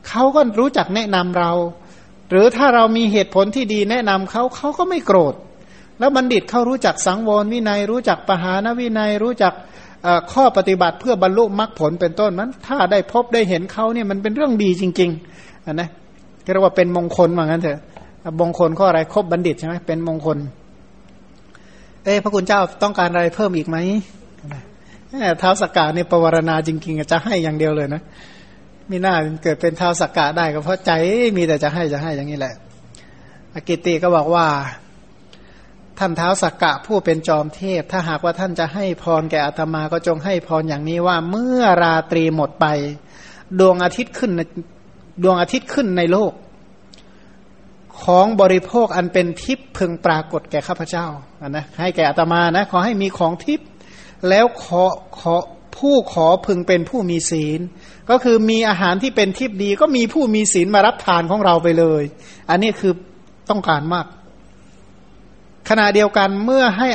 [0.09, 1.53] เขาก็รู้จักแนะนำเรา
[2.31, 5.35] หรือถ้าเรามีเหตุผลที่ดีแนะนำเขาเขาก็ไม่โกรธ
[5.99, 9.55] แล้วบัณฑิตเขารู้จักสังวรวินัย รู้จักปหานวินัย รู้จัก
[10.33, 15.89] ข้อปฏิบัติเพื่อบรรลุมรรคผลเป็นต้นนั้นถ้าได้พบได้เห็นเขาเนี่ยมันเป็นเรื่องดีจริงๆนะ
[16.53, 17.79] เรียกว่าเป็นมงคลว่างั้นเถอะ
[18.41, 20.39] มงคลข้ออะไรครบบัณฑิตใช่ไหมเป็นมงคล
[22.05, 23.77] เอ้พระคุณเจ้าต้องการอะไรเพิ่มอีกไหม
[25.39, 28.03] เท้าสกกาเนี่ยปวารณาจริงๆจะให้อย่างเดียวเลยนะ
[28.91, 30.91] มีหน้าเกิดเป็นเท้าสกกาได้ก็เพราะใจ
[31.37, 32.55] มีแต่จะให้จะให้อย่างนี้แหละ
[33.55, 34.47] อกิติก็บอกว่า
[35.99, 42.67] ท่านเท้าสักกะผู้เป็นจอมเทพ ถ้าหากว่าท่านจะให้พรแก่อาตมาก็จงให้พรอย่างนี้ว่าเมื่อราตรีหมดไป
[43.61, 44.33] ดวงอาทิตย์ขึ้น
[45.23, 46.33] ดวงอาทิตย์ขึ้นในโลก
[48.05, 51.07] ของบริโภคอันเป็นทิพย์พึงปรากฏแก่ข้าพเจ้า
[51.49, 53.69] นะให้แก่อาตมานะขอให้มีของทิพย์
[54.29, 54.85] แล้วขอ
[55.21, 55.35] ขอ
[55.77, 57.61] ผู้ขอพึงเป็นผู้มีศีล
[58.11, 62.03] ก็คือมีอาหารที่เป็นทิพย์ดี ก็มีผู้มีศีลมารับทานของเราไปเลย
[62.51, 62.93] อันนี้คือ
[63.51, 64.07] ต้องการมาก
[65.69, 66.89] ขณะเดียวกันเมื่อให้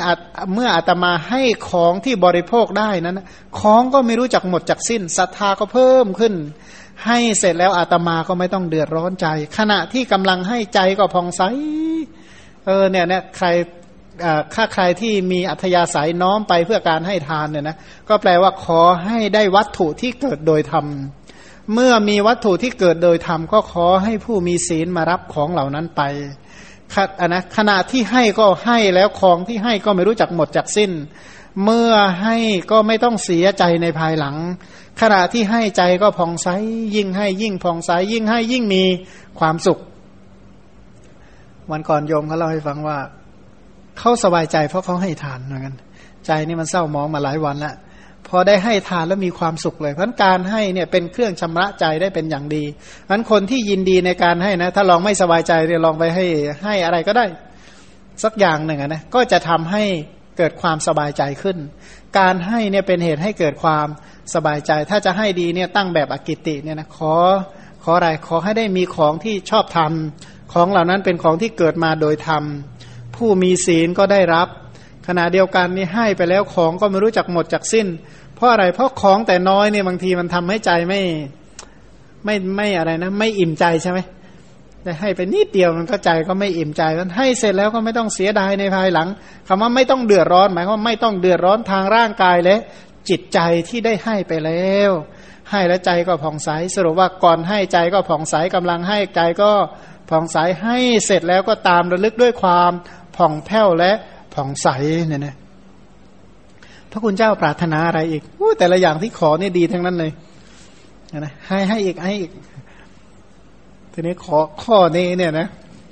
[0.54, 3.22] เมื่ออาตมาให้ของที่บริโภคได้นั้น
[3.60, 6.34] ของก็ไม่รู้จักหมดจากสิ้นศรัทธาก็เพิ่มขึ้น
[7.06, 9.28] ให้เสร็จแล้วอาตมาก็ไม่ต้องเดือดร้อนใจ
[9.58, 11.42] ขณะที่กำลังให้ใจก็พองใส
[12.66, 13.48] เออเนี่ยเนี่ยใคร
[14.54, 17.78] ถ้าใครที่มีอัธยาศัยน้อมไปเพื่อการให้ทานเนี่ยนะ
[18.10, 20.86] ก็แปลว่าขอให้ได้วัตถุที่เกิดโดยธรรม
[21.74, 26.02] เมื่อมีวัตถุที่เกิดโดยธรรมก็ขอให้ผู้มีศีลมารับของเหล่านั้นไป
[27.28, 30.92] นะขณะที่ให้ก็ให้แล้วของที่ให้ก็ไม่รู้จักหมดจากสิ้น
[31.64, 31.92] เมื่อ
[32.22, 32.38] ให้
[32.72, 34.36] ก็ไม่ต้องเสียใจในภายหลัง
[35.02, 36.48] ขณะที่ให้ใจก็ผ่องใส
[36.96, 38.84] ยิ่งให้ยิ่งผ่องใสยิ่งให้ยิ่งมี
[39.40, 39.80] ความสุข
[41.72, 42.98] วันก่อนโยมเขาเล่าให้ฟังว่า
[44.00, 45.76] เขาสบายใจเพราะเขาให้ทานเหมือนกัน
[46.26, 47.76] ใจนี่มันเศร้ามองมาหลายวันแล้ว
[48.28, 52.64] พอได้ให้ทานแล้วมีความสุขเลยเพราะการให้เนี่ยเป็นเครื่องชำระใจได้เป็นอย่างดี
[53.04, 56.26] เพราะคนที่ยินดีในการให้นะ ถ้าลองไม่สบายใจเดี๋ยวลองไปให้
[56.64, 57.26] ให้อะไรก็ได้
[58.24, 59.84] สักอย่างหนึ่งนะก็จะทำให้
[60.38, 61.58] เกิดความสบายใจขึ้น
[62.20, 63.88] การให้เนี่ยเป็นเหตุให้เกิดความ
[64.34, 67.14] สบายใจถ้าจะให้ดีเนี่ยตั้งแบบอกิติเนี่ยนะขอ
[67.84, 72.44] ขออะไรขอให้ได้มีของที่ชอบทำของเหล่านั้นเป็นของที่เกิดมาโดยธรรม
[73.16, 74.48] ผู้มีศีลก็ได้รับ
[75.08, 77.88] ขณะเดียวกันนี่ให้ไปแล้วของก็ไม่รู้จักหมดจากสิ้น
[78.36, 81.02] เพราะอะไรเพราะของแต่น้อยเนี่ยบางทีมันทำให้ใจไม่
[82.26, 84.00] ไม่ไม่อะไรนะ ไม่อิ่มใจใช่ไหม
[84.84, 89.08] แต่ให้ไปนิดเดียวมันก็ใจก็ไม่อิ่มใจมันให้เสร็จแล้วก็ไม่ต้องเสียดายในภายหลัง
[89.48, 92.60] คำว่าไม่ต้องเดือดร้อน หมายว่าไม่ต้องเดือดร้อนทางร่างกายและ
[93.10, 93.40] จิตใจ
[93.70, 94.92] ที่ได้ให้ไปแล้ว
[95.52, 99.52] ให้แล้วใจก็ผ่องใสสรุปว่าก่อนให้ใจก็ผ่องใสกำลังให้ใจก็
[100.10, 102.72] ผ่องใสให้เสร็จแล้วก็ตามระลึกด้วยความ
[103.18, 103.92] ผ่องแผ้วและ
[104.34, 104.68] ผ่องใส
[105.08, 105.36] เนี่ยนะ
[106.92, 108.24] พระคุณเจ้าปรารถนาอะไรอีก
[108.60, 110.12] แต่ละอย่างที่ขอนี่ดีทั้งนั้นเลย
[111.20, 112.32] นะให้ให้อีกให้อีก
[113.94, 115.48] ทีนี้ขอข้อนี้เนี่ยนะ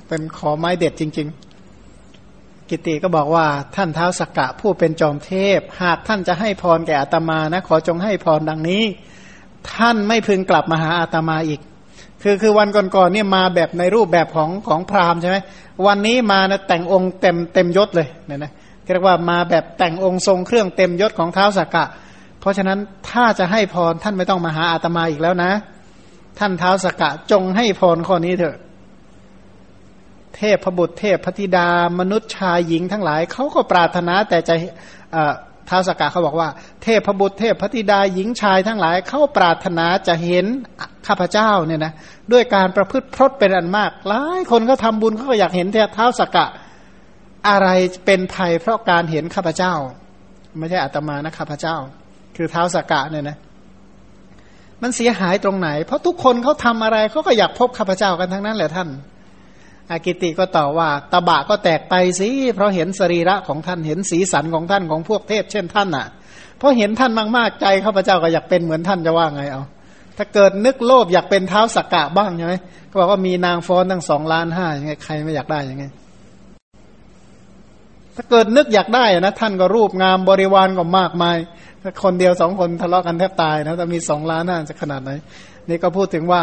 [0.07, 1.52] เป็นขอไม้เด็ดจริง ๆ
[2.73, 3.45] กิติก็บอกว่า
[3.75, 8.83] ท่านเท้าสักกะผู้เป็นจอมเทพ หากท่านจะให้พรแก่อาตมานะ ขอจงให้พรดังนี้
[9.73, 11.59] ท่านไม่พึงกลับมาหาอาตมาอีก
[12.21, 15.37] คือคือวันก่อนๆเนี่ยมาแบบในรูปแบบของของพราหมณ์ใช่ไหม
[15.87, 18.51] วันนี้มานะแต่งองค์เต็มเต็มยศเลยเนี่ยนะ
[18.93, 21.85] เรียกว่ามาแบบแต่งองค์ทรงเครื่องเต็มยศของเท้าสักกะ
[22.39, 25.51] เพราะฉะนั้นถ้าจะให้พรท่านไม่ต้องมาหาอาตมาอีกแล้วนะ
[26.39, 28.55] ท่านเท้าสกกะจงให้พรข้อนี้เถอะ
[30.37, 31.67] เทพพบุตรเทพพธิดา
[31.99, 34.55] มนุษย์ชายหญิงทั้งหลายเขาก็ปรารถนาแต่จะ
[35.69, 36.49] ท้าวสกกะเขาบอกว่า
[36.83, 40.45] เทพพบุตรเทพพธิดาหญิงชายทั้งหลายเขาปรารถนาจะเห็น
[41.07, 41.93] ข้าพเจ้าเนี่ยนะ
[42.31, 46.45] ด้วยการประพฤติพรตเป็นอันมาก หลายคนเขาทาบุญเขาก็อยากเห็นเท้าสกกะ
[47.49, 47.69] อะไร
[48.05, 49.73] เป็นภัยเพราะการเห็นข้าพเจ้า
[50.57, 51.75] ไม่ใช่อาตมานะข้าพเจ้า
[52.35, 53.37] คือเท้าสกกะเนี่ยนะ
[54.81, 58.87] มันเสียหายตรงไหน เพราะทุกคนเขาทำอะไรเขาก็อยากพบข้าพเจ้ากันทั้งนั้นแหละท่าน
[59.91, 66.05] อากิติก็ตอบว่าตบะก็แตกไปสิเพราะเห็นสรีระของท่านเห็นสีสันของท่านของพวกเทพเช่นท่านน่ะ
[66.57, 69.63] เพราะเห็นท่านมากๆใจข้าพเจ้าก็อยากเป็นเหมือนท่านจะว่าไงเอา
[70.17, 72.55] ถ้าเกิดนึกโลภอยากเป็นเท้าสักกะบ้างใช่ไหม
[72.89, 75.85] ก็บอกว่ามีนางฟ้อนตั้งสองล้านห้ายังไงใครไม่อยากได้ยังไง
[78.15, 81.37] ถ้าเกิดนึกอยากได้นะท่านก็รูปงามบริวารก็มากมาย
[81.81, 85.11] ถ้าคนเดียวสองคนทะเลาะกันแทบตายนะแต่มีสองล้านน่าจะขนาดไหน
[85.69, 86.41] นี่ก็พูดถึงว่า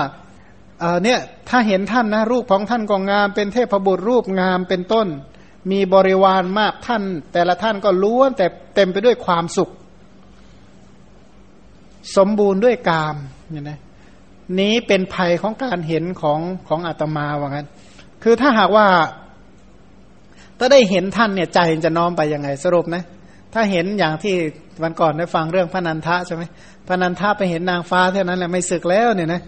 [0.80, 1.18] เออเนี่ย
[1.48, 5.06] ถ้าเห็นท่านนะรูปของท่านก็งาม เป็นเทพบุตรรูปงามเป็นต้น
[5.70, 7.02] มีบริวารมากท่าน
[7.32, 9.70] แต่ละท่านก็ล้วนแต่เต็มไปด้วยความสุข
[12.16, 13.16] สมบูรณ์ด้วยกาม
[13.50, 13.78] เนี่ยนะ
[14.60, 17.68] นี้เป็นภัยของการเห็นของของอาตมาว่างั้น
[18.22, 18.86] คือถ้าหากว่า
[20.58, 23.02] ถ้าได้เห็นท่านเนี่ยใจจะน้อมไปยังไงสรุปนะ
[23.54, 24.34] ถ้าเห็นอย่างที่
[24.82, 26.42] วันก่อนได้ฟังเรื่องพระนันทะใช่ไหม
[26.86, 29.40] พระนันทะไปเห็นนางฟ้าเท่านั้นแหละไม่ศึกแล้วเนี่ยนะ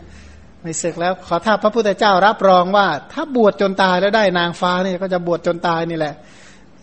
[0.62, 6.14] ไม่ศึกแล้วขอถ้าพระพุทธเจ้ารับรองว่า ถ้าบวชจนตายแล้วได้นางฟ้านี่ก็จะบวชจนตายนี่แหละ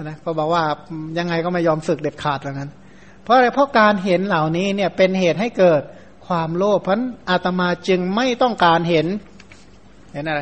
[0.04, 0.64] นะก็บอกว่า
[1.18, 2.72] ยังไงก็ไม่ยอมศึกเด็ดขาดอย่านั้น
[3.24, 5.82] เพราะอะไรเพราะการเห็นเหล่านี้เนี่ยเป็นเหตุให้เกิด
[6.28, 9.08] ความโลภเพราะอาตมาจึงไม่ต้องการเห็น
[10.14, 10.42] เห็นอะไร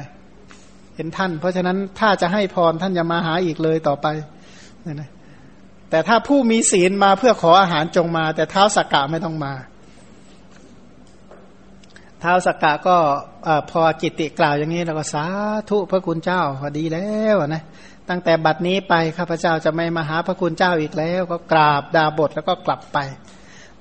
[0.95, 4.07] เห็นท่าน เพราะฉะนั้นถ้าจะให้พรท่านอย่ามาหาอีกเลยต่อไป
[4.93, 5.09] นะ
[5.89, 9.53] แต่ถ้าผู้มีศีลมาเพื่อขออาหารจงมา แต่เท้าสักกะไม่ต้องมา
[12.23, 12.97] ท้าสักกะก็
[13.71, 15.25] พอกิติกล่าวอย่างนี้เราก็สา
[15.69, 17.63] ธุพระคุณเจ้าพอดีแล้วนะ
[18.09, 22.97] ตั้งแต่บัดนี้ไปข้าพเจ้าจะไม่มาหาพระคุณเจ้าอีกแล้ว ก็กราบดาบทแล้วก็กลับไป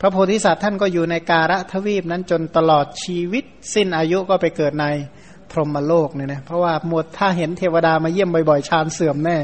[0.01, 4.87] พระโพธิสัตว์ท่านก็อยู่ในการะทวีปนั้นจนตลอดชีวิต สิ้นอายุก็ไปเกิดใน
[5.51, 9.39] พรหมโลกเนี่ยนะเพราะว่าหมดถ้าเห็นเทวดามาเยี่ยมบ่อยๆฌานเสื่อมแน่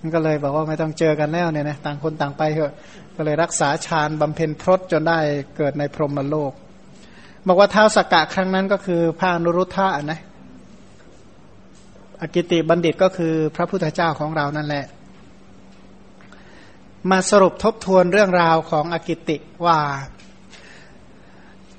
[0.00, 2.72] มันก็เลยบอกว่าไม่ต้องเจอกันแล้วเนี่ยนะต่างคนต่างไปเถอะ
[3.16, 5.18] ก็เลยรักษาฌานบำเพ็ญพรตจนได้
[5.56, 6.52] เกิดในพรหมโลก
[7.46, 10.20] บอกว่าเท้าสกกะครั้งนั้นก็คือพระนุรุทธะนะ
[12.20, 14.84] อกิติบัณฑิตก็คือพระพุทธเจ้าของเรานั่นแหละ
[17.10, 19.36] มาสรุปทบทวนเรื่องราวของอกิติ
[19.66, 19.78] ว่า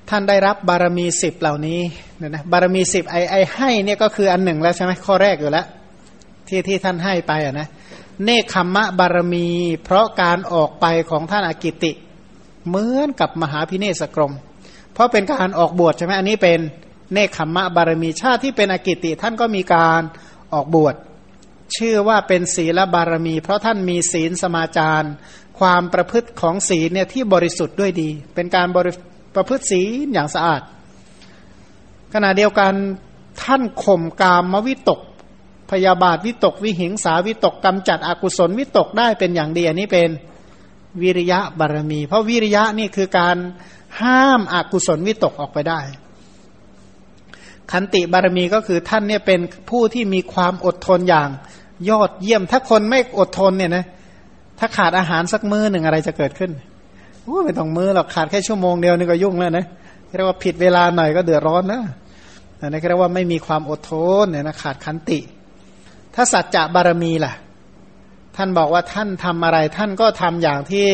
[0.10, 1.80] ท่านได้รับบารมีสิบเหล่านี้
[2.18, 5.66] เนี่ยนะบารมีสิบไอไอให้เนี่ยก็คืออันหนึ่งแล้วใช่ไหมข้อแรกอยู่แล้ว
[6.48, 7.68] ที่ที่ท่านให้ไปอะนะ
[8.24, 9.48] เนคขมมะบารมี
[9.84, 11.92] เพราะการออกไปของท่านอากิติ
[12.68, 14.34] เหมือนกับมหาพิเนศกรม
[14.94, 16.60] เพราะเป็นการออกบวชใช่ไหมอันนี้เป็น
[17.14, 20.02] เนคขมมะบารมีชาติที่เป็นอกิติท่านก็มีการ
[20.54, 20.96] ออกบวช
[21.76, 25.08] ชื่อว่าเป็นศีลบารมี เพราะท่านมีศีลสมาจาร
[25.60, 28.92] ความประพฤติของศีลเนี่ยที่บริสุทธิ์ด้วยดี เป็นการบริ
[29.36, 30.62] ประพฤติศีลอย่างสะอาด
[32.14, 32.74] ขณะเดียวกัน
[33.44, 35.00] ท่านข่มกามมวิตก
[35.72, 40.10] พยาบาทวิตก วิหิงสาวิตกกำจัดอกุศลวิตกได้เป็นอย่างดีอันนี้เป็น
[41.02, 43.38] วิริยะบารมี เพราะวิริยะนี่คือการ
[44.04, 45.80] ห้ามอกุศลวิตกออกไปได้
[47.72, 49.40] ขันติบารมีก็คือท่านเนี่ยเป็น
[49.70, 51.30] ผู้ที่มีความอดทนอย่าง
[51.90, 53.86] ยอดเยี่ยมถ้าคนไม่อดทนเนี่ยนะ
[54.60, 56.52] ถ้าขาดอาหารสักมื้อหนึ่งอะไรจะเกิดขึ้น
[57.24, 59.66] โอ้ไม่ต้องมื้อหรอกขาดแค่ชั่วโมงเดียวนี่ก็ยุ่งแล้วนะ
[60.16, 61.82] เรียกว่าผิดเวลาหน่อยก็เดือดร้อนนะ
[62.60, 63.92] อันนี้เรียกว่าไม่มีความอดท
[64.24, 65.20] นเนี่ยนะขาดขันติ
[66.16, 67.34] ถ้าสัจจะบารมีล่ะ
[68.36, 70.88] ท่านบอกว่าท่านทำอะไร ท่านก็ทำอย่างที่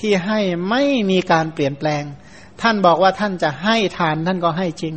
[0.00, 0.40] ที่ให้
[0.70, 2.02] ไม่มีการเปลี่ยนแปลง
[2.62, 4.94] ท่านบอกว่าท่านจะให้ทานท่านก็ให้จริง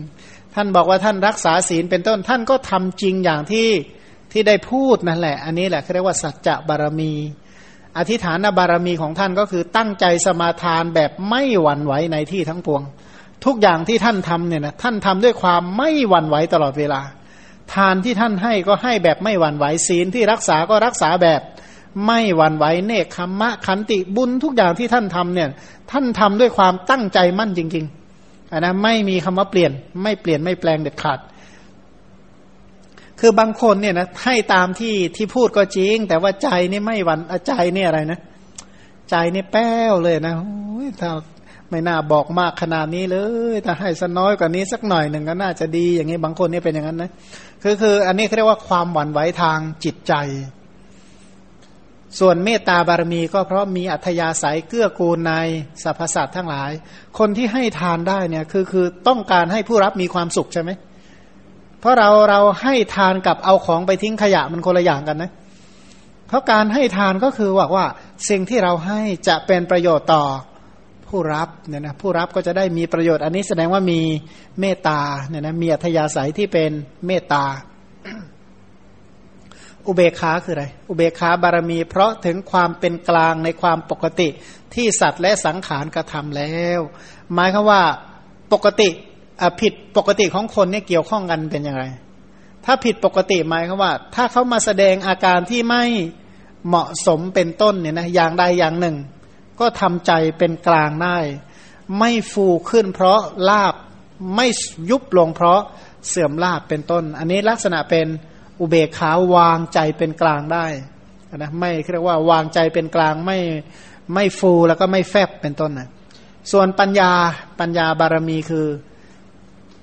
[0.55, 3.67] ท่านบอกว่าท่านรักษาศีลเป็นต้นท่านก็ทำจริงอย่างที่
[4.31, 7.13] ที่ได้พูดนั่นแหละ อันนี้แหละเขาเรียกว่าสัจจะบารมี
[7.97, 12.81] อธิฐานบารมีของท่านก็คือตั้งใจสมาทานแบบไม่หวั่นไหวในที่ทั้งปวง
[13.45, 17.01] ทุกอย่างที่ท่านทำเนี่ยนะท่านทำด้วยความไม่หวั่นไหวตลอดเวลา
[17.75, 21.41] ทานที่ท่านให้ก็ให้แบบไม่หวั่นไหวศีลที่รักษาก็รักษาแบบ
[22.05, 25.49] ไม่หวั่นไหวเนคขมมะขันติบุญทุกอย่างที่ท่านทำเนี่ย
[25.91, 29.71] ท่านทำด้วยความตั้งใจมั่นจริงๆอันนะไม่มีคำว่าเปลี่ยน
[30.03, 31.19] ไม่เปลี่ยนไม่แปลงเด็ดขาด
[33.19, 38.19] คือบางคนเนี่ยนะให้ตามที่ที่พูดก็จริง แต่ว่าใจนี่ไม่หวั่นใจนี่อะไรนะ
[39.09, 40.33] ใจนี่แป้วเลยนะ
[41.01, 41.11] ถ้า
[41.69, 43.17] ไม่น่าบอกมากขนาดนี้เล
[43.53, 47.11] ยถ้าให้สักน้อยกว่านี้สักหน่อยหนึ่งก็น่าจะดีอย่างนี้บางคนนี่เป็นอย่างนั้นนะ
[47.63, 50.13] คือคือ อันนี้เขาเรียกว่าความหวั่นไหวทางจิตใจ
[52.19, 55.33] ส่วนเมตตาบารมีก็เพราะมีอัธยาศัยเกื้อกูลใน
[55.83, 56.71] สรรพสัตว์ทั้งหลาย
[57.19, 60.71] คนที่ให้ทานได้เนี่ยคือคือต้องการให้ผู้รับมีความสุขใช่ไหม
[61.79, 65.31] เพราะเราเราให้ทานกับเอาของไปทิ้งขยะมันคนละอย่างกันนะ
[66.27, 67.85] เพราะการให้ทานก็คือว่าว่า
[68.29, 70.23] สิ่งที่เราให้จะเป็นประโยชน์ต่อ
[71.07, 74.01] ผู้รับเนี่ยนะผู้รับก็จะได้มีประโยชน์อันนี้แสดงว่ามี
[74.59, 76.71] เมตตาเนี่ยนะมีอัธยาศัยที่เป็น
[77.07, 77.43] เมตตา
[79.87, 84.27] อุเบกขาคืออะไร อุเบกขาบารมี เพราะถึงความเป็นกลางในความปกติ
[84.73, 86.79] ที่สัตว์และสังขารกระทำแล้ว
[87.33, 87.81] หมายคือว่า
[88.53, 88.89] ปกติ
[89.59, 91.83] ผิดปกติของคนเนี่ยเกี่ยวข้องกันเป็นยังไง
[92.65, 95.83] ถ้าผิดปกติหมายคือว่า ถ้าเขามาแสดงอาการที่ไม่
[96.67, 98.95] เหมาะสมเป็นต้นเนี่ยนะอย่างใดอย่างหนึ่ง
[99.59, 101.17] ก็ทำใจเป็นกลางได้
[101.99, 103.19] ไม่ฟูขึ้นเพราะ
[103.49, 103.75] ลาบ
[104.35, 104.47] ไม่
[104.89, 105.61] ยุบลงเพราะ
[106.07, 108.07] เสื่อมลาบเป็นต้น อันนี้ลักษณะเป็น
[108.61, 110.65] อุเบกขาวางใจเป็นกลางได้
[111.37, 113.39] นะไม่เรียกว่าวางใจเป็นกลางไม่
[114.13, 115.89] ไม่ฟูแล้วก็ไม่แฟบเป็นต้นนะ
[116.51, 117.11] ส่วนปัญญา
[117.59, 118.67] ปัญญาบารมีคือ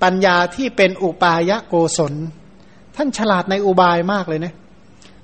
[0.03, 2.13] ปัญญาที่เป็นอุปายะโกศล
[2.95, 4.53] ท่านฉลาดในอุบายมากเลยนะ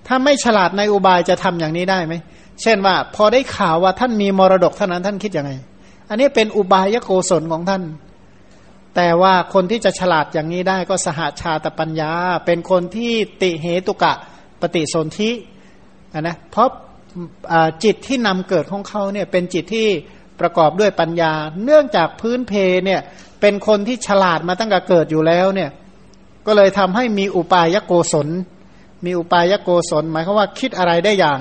[0.07, 2.13] ถ้าไม่ฉลาดในอุบายจะทำอย่างนี้ได้ไหม
[2.61, 5.51] เช่นว่า พอได้ข่าวว่าท่านมีมรดกเท่านั้นท่านคิดยังไง
[6.09, 7.83] อันนี้เป็นอุบายโกศลของท่าน
[8.95, 12.11] แต่ว่าคนที่จะฉลาดอย่างนี้ได้ก็สหาชาตปัญญา
[12.45, 14.13] เป็นคนที่ติเหตุกะ
[14.61, 15.31] ปฏิสนธิ
[16.21, 16.69] นะเพราะ
[17.83, 19.87] จิตที่นำเกิดของเขาเนี่ยเป็นจิตที่
[20.39, 21.33] ประกอบด้วยปัญญา
[21.63, 22.53] เนื่องจากพื้นเพ
[22.85, 23.01] เนี่ย
[23.41, 25.69] เป็นคนที่ฉลาดมาตั้งแต่เกิดอยู่แล้วเนี่ย
[26.47, 28.27] ก็เลยทำให้มีอุปายโกศล
[29.05, 31.39] มีอุปายโกศล หมายความว่าคิดอะไรได้อย่าง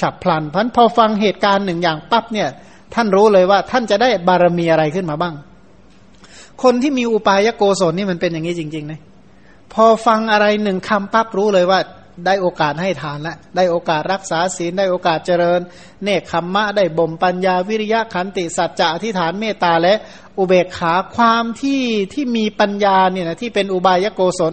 [0.00, 2.48] ฉับพลันพันพอฟังเหตุการณ์หนึ่งอย่างปั๊บเนี่ย
[2.94, 5.34] ท่านรู้เลยว่าท่านจะได้บารมีอะไรขึ้นมาบ้าง
[6.62, 9.00] คนที่มีอุปายโกศลนี่มันเป็นอย่างนี้จริงๆนะ
[9.72, 11.80] พอฟังอะไรหนึ่งคำปั๊บรู้เลยว่า
[12.26, 15.60] ได้โอกาสให้ทานแล้วได้โอกาสรักษาศีลได้โอกาสเจริญ
[16.02, 19.94] เนคขมมะได้บ่มปัญญาวิริยะขันติสัจจะอธิฐานเมตตาและ
[20.38, 21.82] อุเบกขาความที่
[22.12, 24.52] ที่มีปัญญาเนี่ยนะที่เป็นอุบายโกศล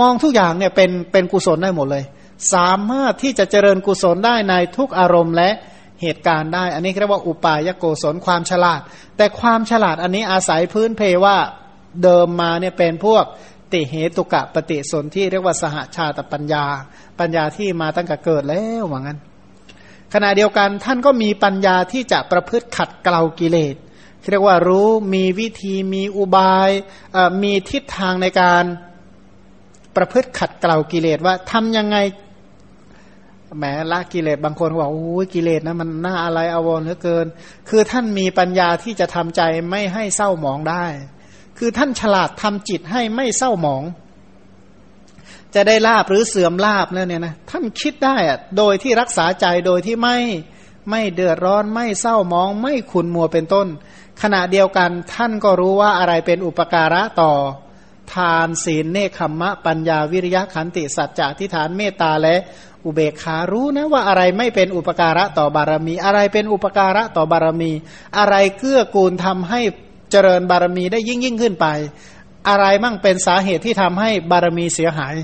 [0.00, 2.04] มองทุกอย่างเนี่ยเป็นเป็นกุศลได้หมดเลย
[2.54, 5.50] สามารถที่จะเจริญกุศลได้ในทุกอารมณ์และ
[6.04, 8.80] เหตุการณ์ได้ อันนี้เรียกว่าอุปายโกศลความฉลาด
[9.16, 11.36] แต่ความฉลาดอันนี้อาศัยพื้นเพว่า
[12.02, 13.24] เดิมมาเนี่ยเป็นพวก
[13.72, 16.64] ติเหตุกะปฏิสนที่เรียกว่าสหชาตปัญญา
[17.20, 19.18] ปัญญาที่มาตั้งแต่เกิดแล้วว่างั้น
[20.14, 23.74] ขณะเดียวกันท่านก็มีปัญญาที่จะประพฤติขัดเกลากิเลส
[24.30, 26.70] เรียกว่ารู้มีวิธีมีอุบาย
[27.42, 28.64] มีทิศทางในการ
[29.96, 31.96] ประพฤติขัดเกลากิเลสว่าทำยังไง
[33.58, 37.26] แหมละกิเลสบางคนบอกโอ้ยกิเลสนะมันน่าอะไรอาวรเหลือเกิน
[37.68, 40.84] คือท่านมีปัญญาที่จะทำใจไม่ให้เศร้าหมองได้
[41.58, 43.82] คือท่านฉลาดทำจิตให้ไม่เศร้าหมอง
[45.54, 50.18] จะได้ลาบหรือเสื่อมลาบเนี่ยนะท่านคิดได้อะโดยที่รักษาใจโดยที่ไม่
[50.90, 53.66] ไม่เดือดร้อนไม่เศร้าหมอง ไม่ขุนมัวเป็นต้น
[54.22, 57.32] ขณะเดียวกันท่านก็รู้ว่าอะไรเป็นอุปการะต่อ
[58.14, 62.36] ทานศีลเนคขมมะ ปัญญาวิริยะขันติสัจจะทิฏฐานเมตตาและ
[62.84, 67.72] อุเบกขารู้นะว่าอะไรไม่เป็นอุปการะต่อบารมี อะไรเป็นอุปการะต่อบารมี
[68.18, 69.60] อะไรเกื้อกูลทำให้
[70.10, 71.66] เจริญบารมีได้ยิ่งยิ่งขึ้นไป
[72.48, 75.14] อะไรมั่งเป็นสาเหตุที่ทำให้บารมีเสียหาย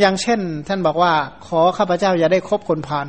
[0.00, 1.12] อย่างเช่น ท่านบอกว่า
[1.46, 3.06] ขอข้าพเจ้าอย่าได้คบคนพาน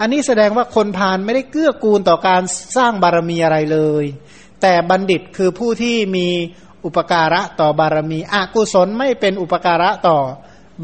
[0.00, 2.42] อันนี้แสดงว่าคนพาลไม่ได้เกื้อกูลต่อการ
[2.76, 4.04] สร้างบารมีอะไรเลย
[4.62, 6.28] แต่บัณฑิตคือผู้ที่มี
[6.84, 10.18] อุปการะต่อบารมีอกุศลไม่เป็นอุปการะต่อ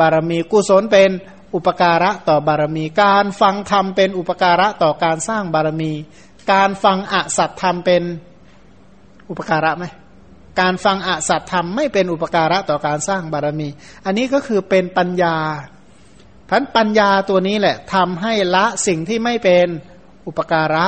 [0.00, 1.10] บารมีกุศลเป็น
[1.54, 5.92] อุปการะต่อบารมี การฟังธรรมเป็นอุปการะต่อการสร้างบารมี
[6.52, 8.02] การฟังอสัตธรรมเป็น
[9.30, 9.84] อุปการะไหม
[10.60, 13.68] การฟังอสัตธรรมไม่เป็นอุปการะต่อการสร้างบารมี
[14.04, 15.36] อันนี้ก็คือเป็นปัญญา
[16.48, 19.66] พันปัญญาตัวนี้แหละทำให้ละสิ่งที่ไม่เป็น
[20.26, 20.86] อุปการะ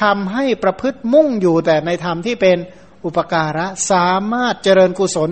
[0.00, 2.58] ทำให้ประพฤติมุ่งอยู่แต่ในธรรมที่เป็น
[3.04, 5.30] อุปการะสามารถเจริญกุศล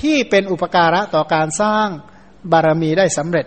[0.00, 1.88] ที่เป็นอุปการะต่อการสร้าง
[2.52, 3.46] บารมีได้สำเร็จ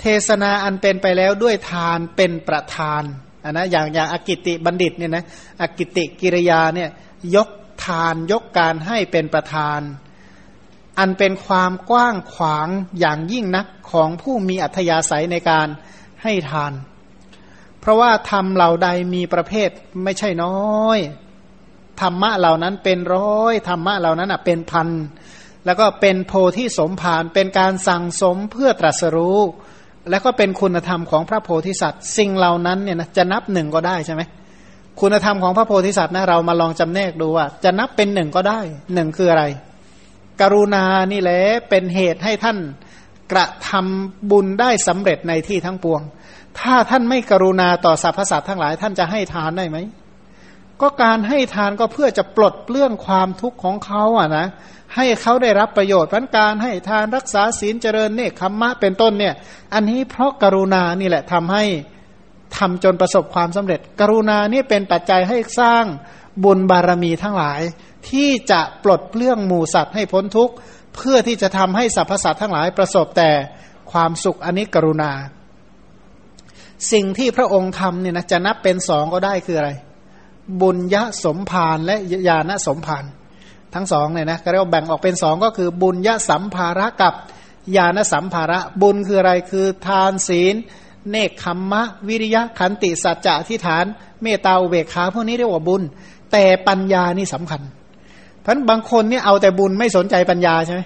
[0.00, 3.02] เทศนาอันเป็นไปแล้วด้วยทานเป็นประธาน
[3.44, 5.24] นนะอย่างอย่างอกิติบัณฑิตเนี่ยนะ
[5.62, 6.90] อกิติกิริยาเนี่ย
[7.36, 7.48] ยก
[7.84, 9.80] ทานยกการให้เป็นประธาน
[10.98, 12.68] อันเป็นความกว้างขวาง
[13.00, 15.68] อย่างยิ่งนักของผู้มีอัธยาศัยในการ
[16.22, 16.72] ให้ทาน
[17.80, 19.70] เพราะว่าธรรมเหล่าใดมีประเภท
[20.04, 20.98] ไม่ใช่น้อย
[22.00, 24.88] ธรรมะเหล่านั้นเป็นร้อยธรรมะเหล่านั้นเป็นพัน
[25.66, 29.38] แล้วก็เป็นโพธิสมภารเป็นการสั่งสมเพื่อตรัสรู้
[30.10, 34.22] แล้วก็เป็นคุณธรรมของพระโพธิสัตว์ สิ่งเหล่านั้นเนี่ยนะจะนับหนึ่งก็ได้ใช่ไหม
[35.00, 38.60] คุณธรรมของพระโพธิสัตว์นะเรามาลองจำแนกดูว่า จะนับเป็นหนึ่งก็ได้
[38.94, 39.44] หนึ่งคืออะไร
[40.40, 42.58] กรุณานี่แหละเป็นเหตุให้ท่าน
[43.32, 46.00] กระทำบุญได้สำเร็จในที่ทั้งปวง
[46.60, 49.78] ถ้าท่านไม่กรุณาต่อสรรพสัตว์ทั้งหลายท่านจะให้ทานได้ไหม
[50.80, 54.46] ก็การให้ทานก็เพื่อจะปลดเปลื้องความทุกข์ของเขาอะนะ
[54.96, 59.34] ให้เขาได้รับประโยชน์พันการให้ทานรักษาศีลเจริญเนคขมมะเป็นต้นเนี่ย
[59.74, 61.64] อันนี้เพราะกรุณานี่แหละทำให้
[62.56, 65.84] ทำจนประสบความสำเร็จ กรุณานี่เป็นปัจจัยให้สร้าง
[66.44, 67.60] บุญบารมีทั้งหลาย
[68.10, 70.54] ที่จะปลดเปลื้องหมู่สัตว์ให้พ้นทุกข์
[70.94, 73.30] เพื่อที่จะทำให้สรรพสัตว์ทั้งหลายประสบแต่
[73.92, 75.12] ความสุขอันนี้กรุณา
[76.92, 79.70] สิ่งที่พระองค์ทำเนี่ยนะจะนับเป็นสองก็ได้คืออะไร
[80.60, 81.96] บุญยะสมภารและ
[82.28, 83.04] ญาณสมภาร
[83.74, 87.14] ทั้งสองเนี่ยนะก็เรียกว่าแบ่งออกเป็นสองก็คือบุญยสัมภาระกับ
[87.76, 90.54] ญาณสัมภาระ บุญคืออะไรคือทานศีล
[91.10, 93.84] เนคขมมะ วิริยะขันติสัจจะที่ฐาน
[94.22, 95.82] เมตตาอุเบกขาพวกนี้เรียกว่าบุญ
[96.32, 97.62] แต่ปัญญานี่สำคัญ
[98.40, 100.82] เพราะบางคนเนี่ยเอาแต่บุญไม่สนใจปัญญาใช่ไหม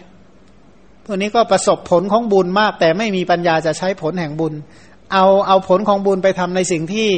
[1.04, 4.54] พวกนี้ก็ประสบผลของบุญมาก แต่ไม่มีปัญญาจะใช้ผลแห่งบุญ
[5.12, 7.08] เอาเอาผลของบุญไปทำในสิ่งที่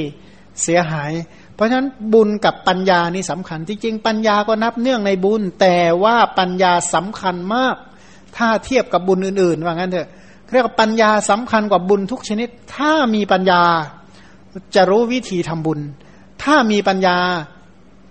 [0.63, 1.13] เสียหาย
[1.57, 7.77] เพราะฉะนั้นบุญกับปัญญานี่สำคัญ จริงๆ ปัญญาก็นับเนื่องในบุญ แต่ว่าปัญญาสำคัญมาก
[8.37, 10.09] ถ้าเทียบกับบุญอื่นๆว่างั้นเถอะ
[10.53, 13.63] เรียกว่าปัญญาสำคัญกว่าบุญทุกชนิด ถ้ามีปัญญา
[14.75, 15.81] จะรู้วิธีทำบุญ
[16.43, 17.19] ถ้ามีปัญญา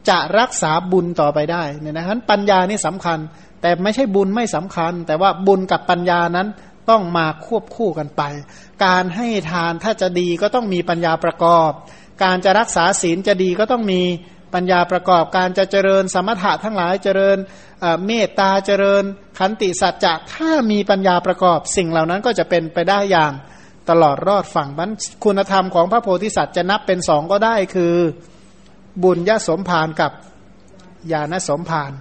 [0.09, 3.19] จะรักษาบุญต่อไปได้เนี่ยนะฉะนั้นปัญญานี่สำคัญ
[3.61, 6.47] แต่ไม่ใช่บุญไม่สำคัญ แต่ว่าบุญกับปัญญานั้น
[6.89, 8.21] ต้องมาควบคู่กันไป
[8.85, 11.71] การให้ทานถ้าจะดีก็ต้องมีปัญญาประกอบ
[12.23, 14.01] การจะรักษาศีลจะดีก็ต้องมี
[14.53, 17.37] ปัญญาประกอบการจะเจริญสมถะทั้งหลายเจริญ
[18.05, 19.03] เมตตาเจริญ
[19.39, 23.33] ขันติสัจจะถ้ามีปัญญาประกอบสิ่งเหล่านั้นก็จะเป็นไปได้อย่าง
[23.89, 24.91] ตลอดรอดฝั่งบัน
[25.23, 27.95] คุณธรรมของพระโพธิสัตว์จะนับเป็นสองก็ได้คือ
[29.03, 30.11] บุญยสมภารกับ
[31.11, 31.91] ญาณสมภาร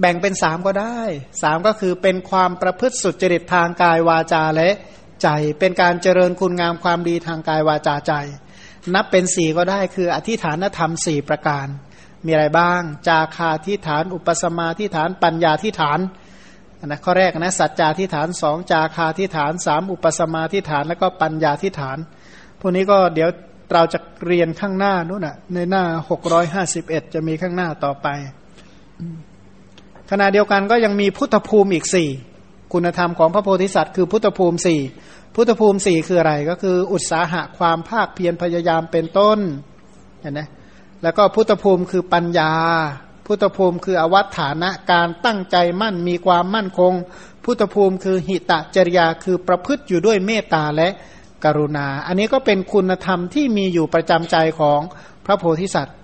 [0.00, 1.00] แบ่งเป็นสามก็ได้
[1.42, 4.70] สามก็คือเป็นความประพฤติสุจริตทางกายวาจาและ
[5.22, 5.28] ใจ
[5.58, 8.12] เป็นการเจริญคุณงามความดีทางกายวาจาใจ
[8.94, 11.66] นับเป็นสี่ก็ได้คืออธิฐานธรรมสี่ประการ
[12.24, 15.98] มีอะไรบ้าง จาคาทิฐาน อุปสมาทิฐาน ปัญญาทิฐาน
[16.86, 21.98] นะข้อแรกนะสัจจาทิฐานสองจาคาทิฐานสามอุปสมาทิฐาน แล้วก็ปัญญาทิฐาน
[22.60, 23.30] พวกนี้ก็เดี๋ยว
[23.72, 28.06] เราจะเรียนข้างหน้านู้นนะในหน้าหกร้อยห้าสิบเอ็ดจะมีข้างหน้าต่อไป
[30.10, 32.10] ขณะเดียวกันก็ยังมีพุทธภูมิอีกสี่
[32.72, 34.80] คุณธรรมของพระโพธิสัตว์คือพุทธภูมิสี่
[35.34, 39.38] พุทธภูมิสี่คืออะไรก็คือ อุตสาหะความภาคเพียรพยายามเป็นต้น
[40.20, 40.40] เห็นไหม
[41.02, 42.52] แล้วก็พุทธภูมิคือปัญญา
[43.26, 46.92] พุทธภูมิคืออวัตฐานะการตั้งใจมั่นมีความมั่นคง
[47.44, 50.88] พุทธภูมิคือหิตะจริยาคือประพฤติอยู่ด้วยเมตตาและ
[51.44, 54.80] กรุณา อันนี้ก็เป็นคุณธรรมที่มีอยู่ประจำใจของ
[55.26, 55.96] พระโพธิสัตว์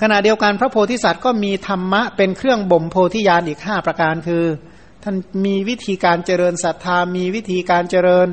[0.00, 4.44] ขณะเดียวกันพระโพธิสัตว์ก็มีธรรมะเป็นเครื่องบ่มโพธิญาณอีกห้าประการคือ
[5.04, 8.26] ท่านมีวิธีการเจริญศรัทธา มีวิธีการเจริญ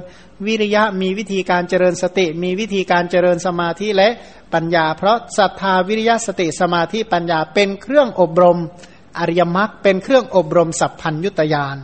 [0.46, 4.10] วิริยะ มีวิธีการเจริญสติ มีวิธีการเจริญสมาธิและ
[4.54, 8.58] ปัญญา เพราะศรัทธาวิริยะสติสมาธิปัญญาเป็นเครื่องอบรม
[9.20, 11.78] อริยมรรคเป็นเครื่องอบรมสัพพัญยุตยาน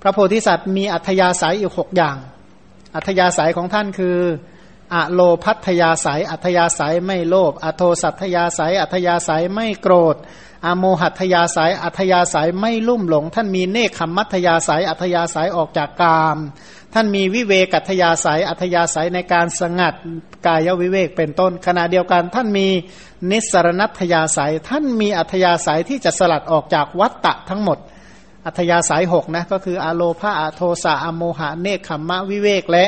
[0.00, 2.16] พระโพธิสัตว์มีอัธยาศัยอีกหกอย่าง
[2.94, 4.16] อัธยาศัยของท่านคือ
[4.94, 10.16] อะโลพัทยาศัย อัธยาศัยไม่โลภอโทสัทยาศัย อัธยาศัยไม่โกรธ
[10.66, 16.38] อโมหัตยาสายอัธยาสายไม่ลุ่มหลง ท่านมีเนคขมัธยาสายอัธยาสายออกจากกาม
[16.94, 19.94] ท่านมีวิเวกัตยาสายอัธยาสายในการสงัด
[20.46, 22.68] กายวิเวกเป็นต้น ขณะเดียวกันท่านมี
[23.30, 27.78] นิสรณัตยาสายท่านมีอัธยาสายที่จะสลัดออกจากวัตตะทั้งหมด
[28.46, 32.84] อัธยาสายหกนะก็คืออโลภาอโทสะอโมหะเนคขมมะวิเวกและ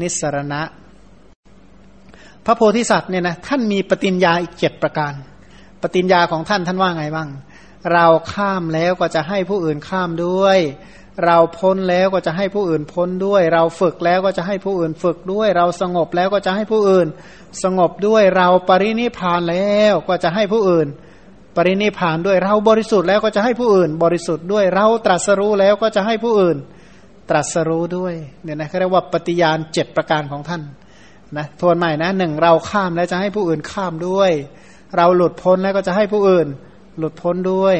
[0.00, 0.62] นิสรณะ
[2.44, 5.14] พระโพธิสัตว์เนี่ยนะท่านมีปฏิญญาอีกเจ็ดประการ
[5.82, 7.28] ปฏิญญาของท่านท่านว่าไงบ้าง
[7.92, 10.58] เราข้ามแล้วก็จะให้ผู้อื่นข้ามด้วย
[11.24, 17.08] เราพ้นแล้วก็จะให้ผู้อื่นพ้นด้วย เราฝึกแล้วก็จะให้ผู้อื่นฝึกด้วย เราสงบแล้วก็จะให้ผู้อื่น
[17.62, 20.88] สงบด้วย เราปรินิพานแล้วก็จะให้ผู้อื่น
[21.56, 26.56] ปรินิพานด้วย เราบริสุทธิ์แล้วก็จะให้ผู้อื่น บริสุทธิ์ด้วย เราตรัสรู้แล้วก็จะให้ผู้อื่น
[27.30, 30.62] ตรัสรู้ด้วย เนี่ยนะเขาเรียกว่าปฏิญาณเจ็ดประการของท่าน
[31.36, 34.32] นะทวนใหม่นะหนึ่งเราข้ามแล้วจะให้ผู้อื่นข้ามด้วย
[34.96, 36.46] เราหลุดพ้นแล้วก็จะให้ผู้อื่น
[36.98, 37.76] หลุดพ้นด้วย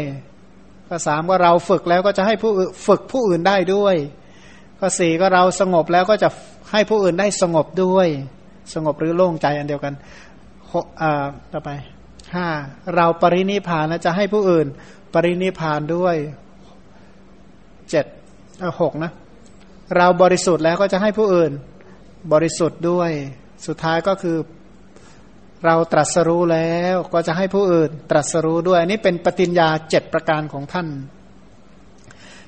[0.89, 2.51] ก็สามก็เราฝึกแล้วก็จะให้ผู้
[2.87, 3.97] ฝึกผู้อื่นได้ด้วย
[4.81, 6.29] ก็สี่ก็เราสงบแล้วก็จะ
[6.73, 8.09] ให้ผู้อื่นได้สงบด้วย
[8.75, 9.95] สงบหรือโล่งใจอันเดียวกัน
[11.03, 11.71] อ่าต่อไป
[12.35, 12.49] ห้า
[12.95, 14.67] เราปรินิพานแล้วจะให้ผู้อื่น
[15.15, 16.17] ปรินิพานด้วย
[17.91, 18.07] เจ็ด
[18.81, 19.13] หกนะ
[19.97, 21.53] เราบริสุทธิ์แล้วก็จะให้ผู้อื่น
[22.33, 23.11] บริสุทธิ์ด้วย
[23.67, 24.37] สุดท้ายก็คือ
[25.65, 30.89] เราตรัสรู้แล้วก็จะให้ผู้อื่นตรัสรู้ด้วยอันนี้เป็นปฏิญญาเจ็ดประการของท่าน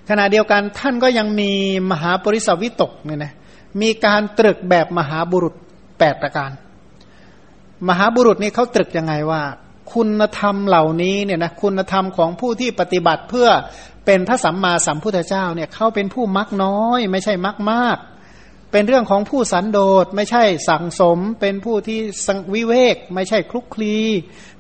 [0.08, 1.52] ขณะเดียวกันท่านก็ยังมี
[1.90, 3.32] มหาปริสวิตกเนี่ยนะ
[3.82, 5.54] มีการตรึกแบบมหาบุรุษ
[5.98, 6.50] แปดประการ
[7.88, 9.42] มหาบุรุษนี่เขาตรึกยังไงว่า
[9.92, 13.48] คุณธรรมเหล่านี้เนี่ยนะคุณธรรมของผู้ที่ปฏิบัติเพื่อ
[14.06, 17.98] เป็นพระสัมมาสัมพุทธเจ้าเนี่ยเขาเป็นผู้มักน้อย ไม่ใช่มักมาก
[18.72, 23.96] เป็นเรื่องของผู้สันโดษไม่ใช่สังสม เป็นผู้ที่สังวิเวก ไม่ใช่คลุกคลี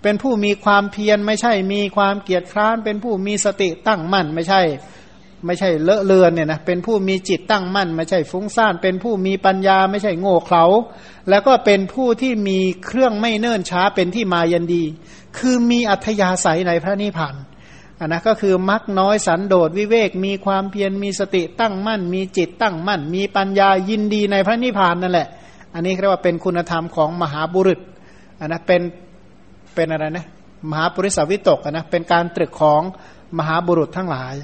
[0.02, 4.60] เป็นผู้มีความเพียรไม่ใช่มีความเกียจคร้าน เป็นผู้มีสติตั้งมั่น ไม่ใช่
[5.46, 10.64] ไม่ใช่เลอะเลือนเนี่ยนะเป็นผู้มีจิตตั้งมั่น ไม่ใช่ฟุ้งซ่าน เป็นผู้มีปัญญา ไม่ใช่โง่เขลา
[11.30, 14.84] แล้วก็เป็นผู้ที่มีเครื่องไม่เนิ่นช้าเป็นที่มายันดี
[15.38, 17.34] คือมีอัธยาศัยในพระนิพพาน
[18.00, 25.28] อันนะก็คือมักน้อยสันโดษวิเวกมีความเพียรมีสติตั้งมั่น มีจิตตั้งมั่น มีปัญญายินดีในพระนิพพานนั่นแหละ
[25.74, 27.80] อันนี้เรียกว่าเป็นคุณธรรมของมหาบุรุษ
[28.40, 28.82] อันนะเป็น
[29.74, 30.26] เป็นอะไรนะ
[30.70, 32.82] มหาปุริสวิตกนะเป็นการตรึกของ
[33.38, 34.34] มหาบุรุษทั้งหลาย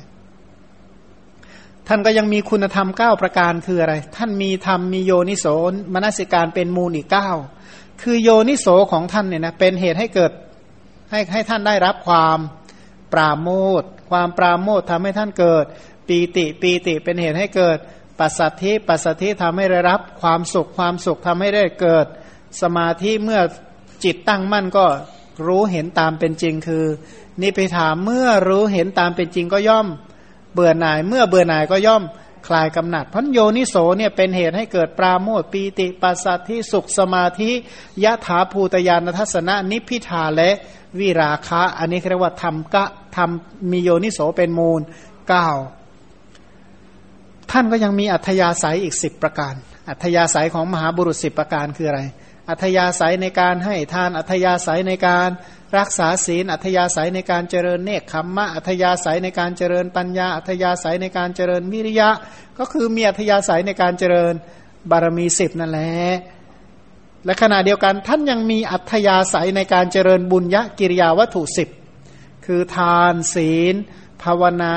[1.89, 5.47] ท่านก็ยังมีคุณธรรมเก้าประการคืออะไร ท่านมีธรรมมีโยนิโส
[5.95, 7.31] มนสิการเป็นมูลอีกเก้า
[8.03, 10.33] คือโยนิโสของท่านเนี่ยนะเป็นเหตุให้เกิด
[11.11, 12.39] ให้ให้ท่านได้รับความ
[13.13, 13.49] ปราโม
[13.81, 15.65] ทความปราโมททำให้ท่านเกิด
[16.09, 17.79] ปีติปีติเป็นเหตุให้เกิด
[18.19, 22.07] ปัสสัทธิปัสสัทธิทำให้ได้รับความสุขความสุขทำให้ได้เกิด
[22.63, 23.41] สมาธิเมื่อ
[24.05, 24.87] จิตตั้งมั่นก็
[25.47, 26.85] รู้เห็นตามเป็นจริงคือ
[27.43, 29.87] นิพพานเมื่อรู้เห็นตามเป็นจริงก็ย่อม
[30.53, 32.03] เบื่อหน่ายเมื่อเบื่อหน่ายก็ย่อม
[32.47, 37.51] คลายกำหนัดพันโยนิโสเนี่ยเป็นเหตุให้เกิดปราโมทปีติปัสสัทธิสุขสมาธิ
[38.05, 40.51] ยะถาภูตยานทัศนะนิพิทาและ
[41.01, 42.85] วิราคะ อันนี้เรียกว่าทำกะ
[43.17, 44.81] ทำมีโยนิโสเป็นมูล
[45.29, 45.49] เก้า
[47.51, 49.55] ท่านก็ยังมีอัธยาศัยอีกสิบประการ
[49.89, 52.01] อัธยาศัยของมหาบุรุษสิบประการคืออะไร
[52.51, 55.29] อัธยาศัยในการให้ทานอัธยาศัยในการ
[55.79, 62.11] รักษาศีลอัธยาศัยในการเจริญเนคขมมะอัธยาศัยในการเจริญปัญญาอัธยาศัยในการเจริญวิริยะ
[62.59, 64.35] ก็คือมีอัธยาศัยในการเจริญ
[64.91, 65.93] บารมีสิบนั่นแหละ
[67.25, 71.69] และขณะเดียวกันท่านยังมีอัธยาศัยในการเจริญบุญยกิริยาวัตถุสิบ
[72.47, 73.75] คือทานศีล
[74.23, 74.77] ภาวนา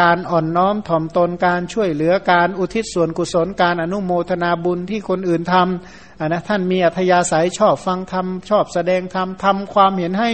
[0.00, 10.30] การอ่อนน้อมถ่อมตนการช่วยเหลือการอุทิศส่วนกุศลการอนุโมทนาบุญที่คนอื่นทำ นะท่านมีอัธยาศัยชอบฟังธรรมชอบแสดงธรรมทำความเห็นให้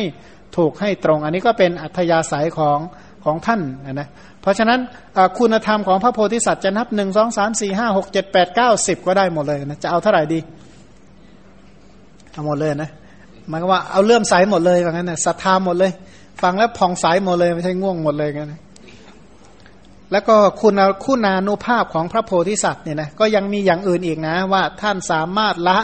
[0.56, 2.78] ถูกให้ตรง อันนี้ก็เป็นอัธยาศัยของ
[3.24, 3.60] ของท่าน
[3.92, 4.08] นะ
[4.40, 4.80] เพราะฉะนั้น
[5.38, 10.38] คุณธรรมของพระโพธิสัตว์จะนับหนึ่งสองสามสี่ห้าหกเจ็ดแปดเก้าสิบก็ได้หมดเลยนะจะเอาเท่าไหร่ดี
[12.32, 12.90] เอาหมดเลยนะ
[13.48, 15.92] หมายว่าเอาเลื่อมใสหมดเลยอย่างนั้นนะศรัทธาหมดเลย
[16.42, 18.54] ฟังแล้วผ่องใสหมดเลยไม่ใช่ง่วงหมดเลยงั้น
[20.12, 20.74] แล้วก็คุณ
[21.04, 25.78] คุณานุภาพของพระโพธิสัตว์เนี่ยนะก็ยังมีอย่างอื่นอีกนะว่าท่านสามารถละ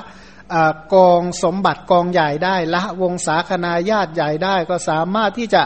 [0.95, 5.63] กองสมบัติกองใหญ่ได้ละวงศาคณาญาติใหญ่ได้ก็สามารถที่จะ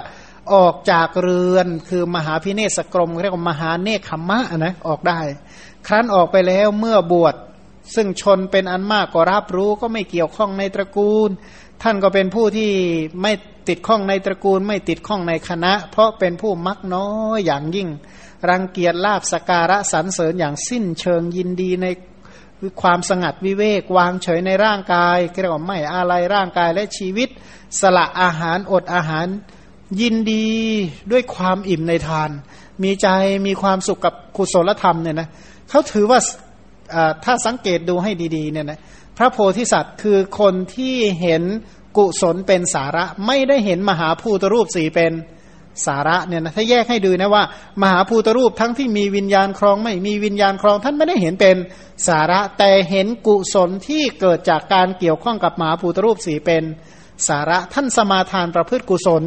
[0.55, 5.21] ออกจากเรือนคือมหาพิเนศกรมเรียกว่ามหาเนคขมมะนะออกได้
[5.87, 7.35] ครั้นออกไปแล้วเมื่อบวช
[7.95, 11.31] ซึ่งชนเป็นอันมากก็รับรู้ก็ไม่เกี่ยวข้องในตระกูล
[11.83, 12.71] ท่านก็เป็นผู้ที่
[13.23, 13.33] ไม่
[13.69, 17.89] ติดข้องในตระกูล ไม่ติดข้องในคณะ เพราะเป็นผู้มักน้อยอย่างยิ่ง
[18.49, 21.87] รังเกียจลาบสการะสรรเสริญอย่างสิ้นเชิงยินดีใน
[22.83, 27.29] ความสงัดวิเวกวางเฉยในร่างกายเรียกว่าไม่อะไรร่างกายและชีวิต
[27.81, 29.27] สละอาหารอดอาหาร
[30.01, 30.47] ยินดี
[31.13, 32.31] ด้วยความอิ่มในทาน
[32.83, 33.09] มีใจ
[33.47, 35.29] มีความสุขกับกุศลธรรมเนี่ยนะ
[35.71, 36.19] เขาถือว่า
[37.25, 38.81] ถ้าสังเกตดูให้ดี ๆ เนี่ยนะ
[39.17, 41.43] พระโพธิสัตว์คือคนที่เห็น
[41.97, 45.13] กุศลเป็นสาระ ไม่ได้เห็นมหาภูตรูปสี่เป็น
[45.87, 47.45] สาระเนี่ยนะถ้าแยกให้ดูนะว่า
[47.83, 51.57] มหาภูตรูปทั้งที่มีวิญญาณครองไม่มีวิญญาณครองท่านไม่ได้เห็นเป็น
[52.09, 56.65] สาระแต่เห็นกุศลที่เกิดจากการเกี่ยวข้องกับมหาภูตรูปสีเป็น
[57.29, 59.23] สาระท่านสมาทานประพฤติกุศล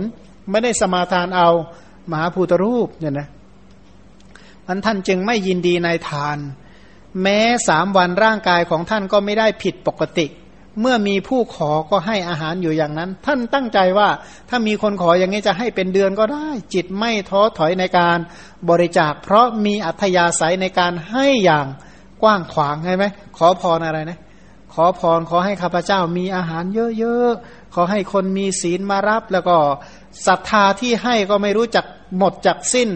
[0.52, 1.50] ไม่ได้สมาทานเอา
[2.12, 3.28] มหาภูตรูปเนี่ยนะ
[4.68, 6.38] มันท่านจึงไม่ยินดีในทาน
[7.22, 10.26] แม้สามวันร่างกายของท่านก็ไม่ได้ผิดปกติ
[10.82, 14.10] เมื่อมีผู้ขอก็ให้อาหารอยู่อย่างนั้น ท่านตั้งใจว่า
[14.50, 18.18] ถ้ามีคนขออย่างนี้จะให้เป็นเดือนก็ได้ จิตไม่ท้อถอยในการ
[18.70, 21.66] บริจาค เพราะมีอัธยาศัยในการให้อย่าง
[22.22, 23.06] กว้างขวางใช่ไหม
[23.38, 24.20] ขอพรอะไรนะ
[24.74, 26.64] ขอพรขอให้ข้าพเจ้ามีอาหาร
[27.00, 29.58] เยอะๆขอให้คนมีศีลมารับแล้วก็
[30.28, 31.86] ศรัทธาที่ให้ก็ไม่รู้จัก
[32.18, 32.90] หมดจักสิ้น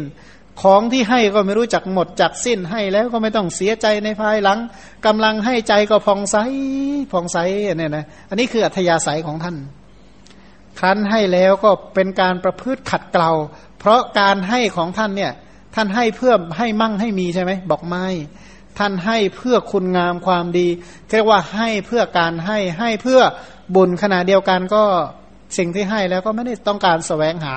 [0.62, 4.60] ของที่ให้ก็ไม่รู้จักหมดจักสิ้นให้แล้วก็ไม่ต้องเสียใจในภายหลัง
[5.06, 6.38] กำลังให้ใจก็ผ่องใส
[7.12, 7.38] ผ่องใส
[7.78, 9.56] เนี่ยนะอันนี้คืออัธยาศัยของท่าน
[10.80, 13.32] ครั้นให้แล้วก็เป็นการประพฤติขัดเกลา
[13.80, 15.32] เพราะการให้ของท่านเนี่ย
[15.76, 18.08] ท่านให้เพื่อให้มั่งให้มีใช่ไหมบอกไม่
[18.80, 20.68] ท่านให้เพื่อคุณงามความดี
[21.10, 23.22] เรียกว่าให้เพื่อการให้ให้เพื่อ
[23.76, 24.84] บุญขณะเดียวกันก็
[25.58, 27.56] สิ่งที่ให้แล้วก็ไม่ได้ต้องการสแสวงหา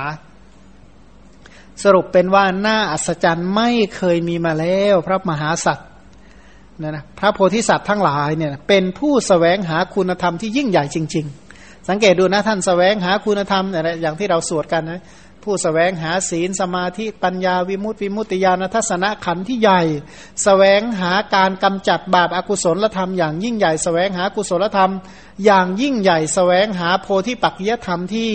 [1.83, 5.89] สรุปเป็นว่าหน้าอัศจรรย์ไม่เคยมีมาแล้ว พระมหาสัตว์
[6.83, 15.01] นะนะพระโพธิสัตว์ทั้งหลายเนี่ยเป็นผู้สแสวงหาคุณธรรมที่ยิ่งใหญ่จริง ๆ สังเกตดูนะท่านสแสวงหาคุณธรรมอะไรอย่างที่เราสวดกันนะ
[15.45, 19.87] ผู้สแสวงหาศีลสมาธิปัญญาวิมุตติวิมุตติญาณทัศนขันธ์ที่ใหญ่ส
[20.43, 24.93] แสวงหาการกำจัดบาปอากุศลธรรมอย่างยิ่งใหญ่สแสวงหากุศลธรรม
[25.45, 28.31] อย่างยิ่งใหญ่สแสวงหาโพธิปักจยธรรมที่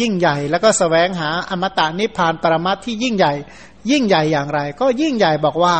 [0.00, 3.32] ยิ่งใหญ่ แล้วก็สแสวงหาอมตะนิพพานปรมัตที่ยิ่งใหญ่
[3.90, 5.76] ยิ่งใหญ่อย่างไร ก็ยิ่งใหญ่บอกว่า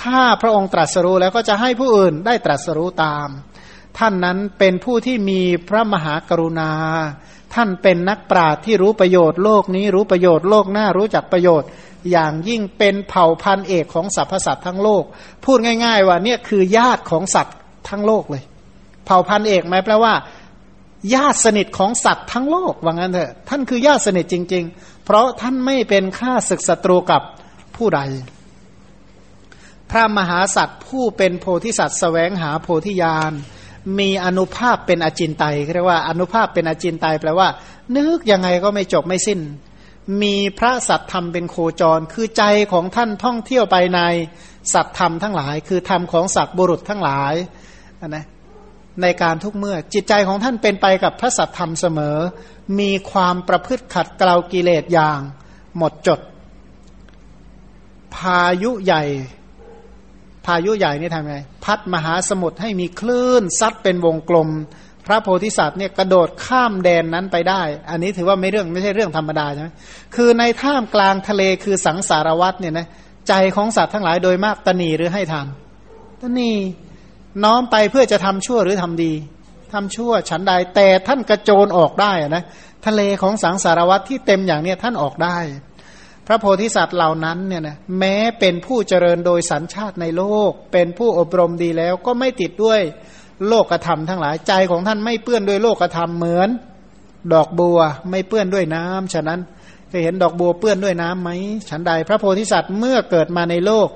[0.00, 3.28] ถ้าพระองค์ตรัสรู้แล้วก็จะให้ผู้อื่นได้ตรัสรู้ตาม
[3.98, 6.70] ท่านนั้นเป็นผู้ที่มีพระมหากรุณา
[7.54, 11.68] ท่านเป็นนักปราชญ์ที่รู้ประโยชน์โลกนี้รู้ประโยชน์โลกหน้ารู้จักประโยชน์
[12.10, 15.04] อย่างยิ่งเป็นเผ่าพันธุ์เอกของสรรพสัตว์ทั้งโลก
[15.44, 17.56] พูดง่าย ๆ ว่าเนี่ยคือญาติของสัตว์
[17.88, 18.42] ทั้งโลกเลย
[19.06, 20.14] เผ่าพันธุ์เอกหมายแปลว่า
[21.14, 27.22] ญาติสนิทของสัตว์ทั้งโลกว่างั้นเถอะท่านคือญาติสนิทจริง ๆ เพราะท่านไม่เป็นข้าศึกศัตรูกับ
[27.76, 28.00] ผู้ใด
[29.90, 33.32] พระมหาสัตว์ผู้เป็นโพธิสัตว์สแสวงหาโพธิญาณ
[33.98, 37.48] มีอนุภาพเป็นอจินไตยเรียกว่าอนุภาพเป็นอจินไตยแปลว่า
[37.96, 39.40] นึกยังไงก็ไม่จบไม่สิ้น
[40.22, 44.00] มีพระสัตธรรมเป็นโคจร คือใจของท่านท่องเที่ยวไปใน
[44.74, 47.34] สัตธรรมทั้งหลาย คือธรรมของสัตว์บุรุษทั้งหลาย
[48.08, 48.26] นะ
[49.02, 52.16] ในการทุกเมื่อจิตใจของท่านเป็นไปกับพระสัตธรรมเสมอ
[52.78, 55.20] มีความประพฤติขัดเกลากิเลสอย่าง
[55.76, 56.20] หมดจด
[58.14, 59.02] พายุใหญ่
[60.46, 64.48] พายุใหญ่นี่ทำไง พัดมหาสมุทรให้มีคลื่นซัดเป็นวงกลม
[65.06, 69.68] พระโพธิสัตว์เนี่ยกระโดดข้ามแดนนั้นไปได้ อันนี้ถือว่าไม่เรื่องไม่ใช่เรื่องธรรมดาใช่ไหม
[70.14, 72.86] คือในท่ามกลางทะเลคือสังสารวัตเนี่ยนะ
[73.28, 75.46] ใจของสัตว์ทั้งหลายโดยมากตนีหรือให้ทาน
[76.22, 76.50] ตนี
[77.44, 79.12] น้อมไปเพื่อจะทำชั่วหรือทำดี
[79.72, 82.44] ทำชั่วฉันใดแต่ท่านกระโจนออกได้นะ
[82.86, 85.36] ทะเลของสังสารวัตที่เต็มอย่างเนี้ยท่านออกได้
[86.32, 92.80] ระโพธิสัตว์เหล่านั้นเนี่ยนะแม้เป็นผู้เจริญโดยสัญชาติในโลก เป็นผู้อบรมดีแล้วก็ไม่ติดด้วย
[93.48, 96.50] โลกธรรมทั้งหลายใจของท่านไม่เปื้อนด้วยโลกธรรมเหมือน
[97.32, 97.78] ดอกบัว
[98.10, 99.40] ไม่เปื้อนด้วยน้ำฉะนั้น
[99.88, 101.30] เคยเห็นดอกบัวเปื้อนด้วยน้ำไหม
[101.68, 103.88] ฉันใดพระโพธิสัตว์เมื่อเกิดมาในโลก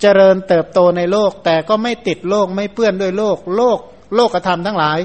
[0.00, 3.78] เจริญเติบโตในโลก แต่ก็ไม่ติดโลกไม่เปื้อนด้วยโลก โลก
[4.14, 4.98] โลกธรรมทั้งหลาย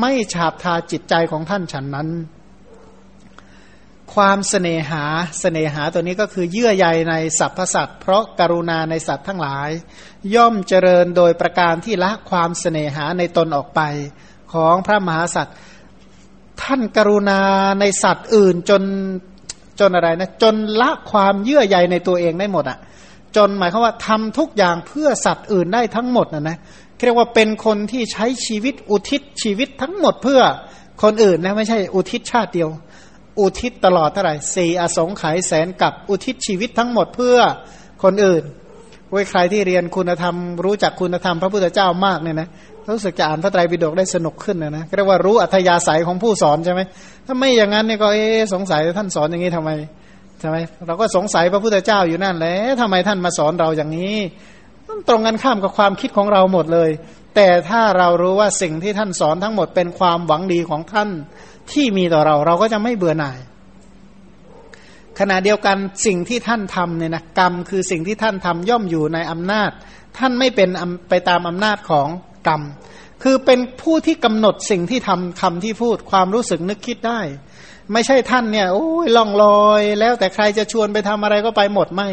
[0.00, 2.08] ไม่ฉาบทาจิตใจของท่านฉันนั้น
[4.14, 5.04] ความเสน่หา
[5.40, 9.68] เสน่หาตัวนี้ก็คือเยื่อใยในสรรพสัตว์เพราะกรุณาในสัตว์ทั้งหลาย
[10.34, 13.80] ย่อมเจริญโดยประการที่ละความเสน่หาในตนออกไป
[14.52, 15.56] ของพระมหาสัตว์
[16.62, 17.40] ท่านกรุณา
[17.80, 18.82] ในสัตว์อื่นจน
[19.80, 22.78] จนอะไรนะจนละความเยื่อใยในตัวเองได้หมดอะ่ะ
[23.36, 26.58] จนหมายความว่าทำทุกอย่างเพื่อสัตว์อื่นได้ทั้งหมดนะนะ
[27.04, 30.40] เรียกว่าเป็นคนที่ใช้ชีวิตอุทิศชีวิตทั้งหมดเพื่อ
[31.02, 32.70] คนอื่นนะไม่ใช่อุทิศชาติเดียว
[33.38, 37.36] อุทิศตลอดเท่าไหร่สี่อสงไขยแสนกับอุทิศชีวิตทั้งหมดเพื่อ
[38.02, 38.42] คนอื่น
[39.10, 40.34] เว้ยใครที่เรียนคุณธรรม
[40.64, 42.48] รู้จักคุณธรรมพระพุทธเจ้ามากเนี่ยนะ
[42.90, 46.80] รู้สึกจะอ่านพระไตรปิฎกได้สนุกขึ้นนะนะเรียกว่ารู้อัธยาศัยของผู้สอนใช่ไหม
[47.26, 49.70] ถ้าไม่อย่างนั้นเนี่ยก็เอ๊สงสัยท่านสอนอย่างนี้ทำไม
[50.40, 54.16] ใช่ไหมเราก็สงสัยพระพุทธเจ้าอยู่นั่นแหละทำไมท่านมาสอนเราอย่างนี้
[55.08, 56.90] ตรงกันข้ามกับความคิดของเราหมดเลย
[57.36, 61.08] แต่ถ้าเรารู้ว่าสิ่งที่ท่านสอนทั้งหมดเป็นความหวังดีของท่าน
[61.72, 63.38] ที่มีต่อเราเราก็จะไม่เบื่อหน่าย
[65.18, 65.76] ขณะเดียวกัน
[66.06, 69.70] สิ่งที่ท่านทำเนี่ยนะกรรมคือสิ่งที่ท่านทำย่อมอยู่ในอำนาจ
[70.18, 70.68] ท่านไม่เป็น
[71.08, 72.08] ไปตามอำนาจของ
[72.48, 72.62] กรรม
[73.22, 77.20] คือเป็นผู้ที่กำหนดสิ่งที่ทำคำที่พูดความรู้สึกนึกคิดได้
[77.92, 82.08] ไม่ใช่ท่านเนี่ยโอ้ยล่องลอย แล้วแต่ใครจะชวนไปทำอะไรก็ไปหมดไม่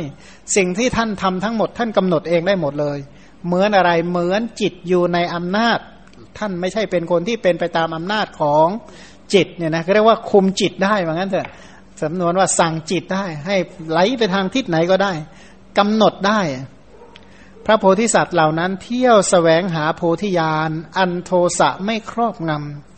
[0.55, 2.99] สิ่งที่ท่านทำทั้งหมด ท่านกำหนดเองได้หมดเลย
[3.45, 5.79] เหมือนอะไรเหมือนจิตอยู่ในอำนาจ
[6.37, 8.67] ท่านไม่ใช่เป็นคนที่เป็นไปตามอำนาจของ
[9.33, 11.49] จิตเนี่ยนะเรียกว่าคุมจิตได้เหมือนกันเถอะ
[12.03, 13.55] สำนวนว่าสั่งจิตได้ ให้
[13.89, 15.13] ไหลไปทางทิศไหนก็ได้
[15.77, 16.39] กำหนดได้
[17.65, 22.51] พระโพธิสัตว์เหล่านั้น เที่ยวสแสวงหาโพธิญาณอันโทสะไม่ครอบง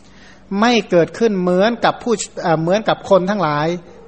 [0.06, 2.14] ำไม่เกิดขึ้นเหมือนกับผู้
[2.60, 3.66] เหมือนกับคนทั้งหลาย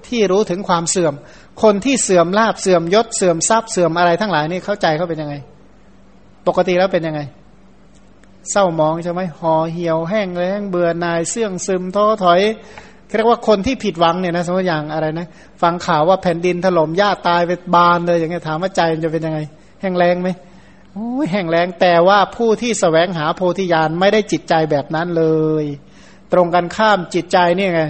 [0.09, 1.15] ที่รู้ถึงความเสื่อม
[1.63, 5.35] คนที่เสื่อมลาบเสื่อมยศเสื่อมทรัพย์เสื่อมอะไรทั้งหลายนี่เข้าใจเขาเป็นยังไง
[6.47, 7.21] ปกติแล้วเป็นยังไง
[8.51, 12.41] เศร้ามองใช่ไหมห่อเหี่ยวแห้งแล้งเบื่อนายเสื่องซึมท้อถอย
[13.17, 15.27] เรียกว่าคนที่ผิดหวังเนี่ยนะสมมติอย่างอะไรนะ
[15.63, 19.39] ฟังข่าวว่าแผ่นดินถล่มญาติตายไปบานเลยอย่างเงี้ยถามว่าใจมันจะเป็นยังไง
[19.81, 20.29] แห้งแรงไหม
[20.93, 25.25] โอ้ยแห้งแรงแต่ว่าผู้ที่สแสวงหาโพธิญาณไม่ได้จิตใจแบบนั้นเล
[25.63, 25.65] ย
[26.33, 27.83] ตรงกันข้ามจิตใจนี่ไง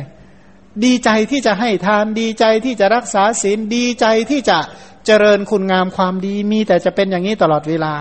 [0.85, 4.59] ดีใจที่จะให้ทานดีใจที่จะรักษาศีลดีใจที่จะ
[5.07, 7.95] เจริญคุณงามความดีมีแต่จะเป็นอย่างนี้ตลอดเวลา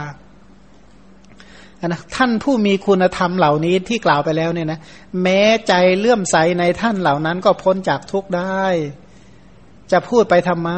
[1.88, 4.80] นะท่านผู้มีคุณธรรมเหล่านี้ที่กล่าวไปแล้วเนี่ยนะ
[5.24, 8.66] แม้ใจเลื่อมใสในท่านเหล่านั้นก็พ้นจากทุกข์ได้
[9.92, 10.72] จะพูดไปทำไม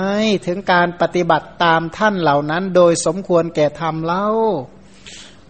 [0.45, 4.27] ถึงการปฏิบัติตามท่านเหล่านั้น โดยสมควรแก่ธรรมเล่า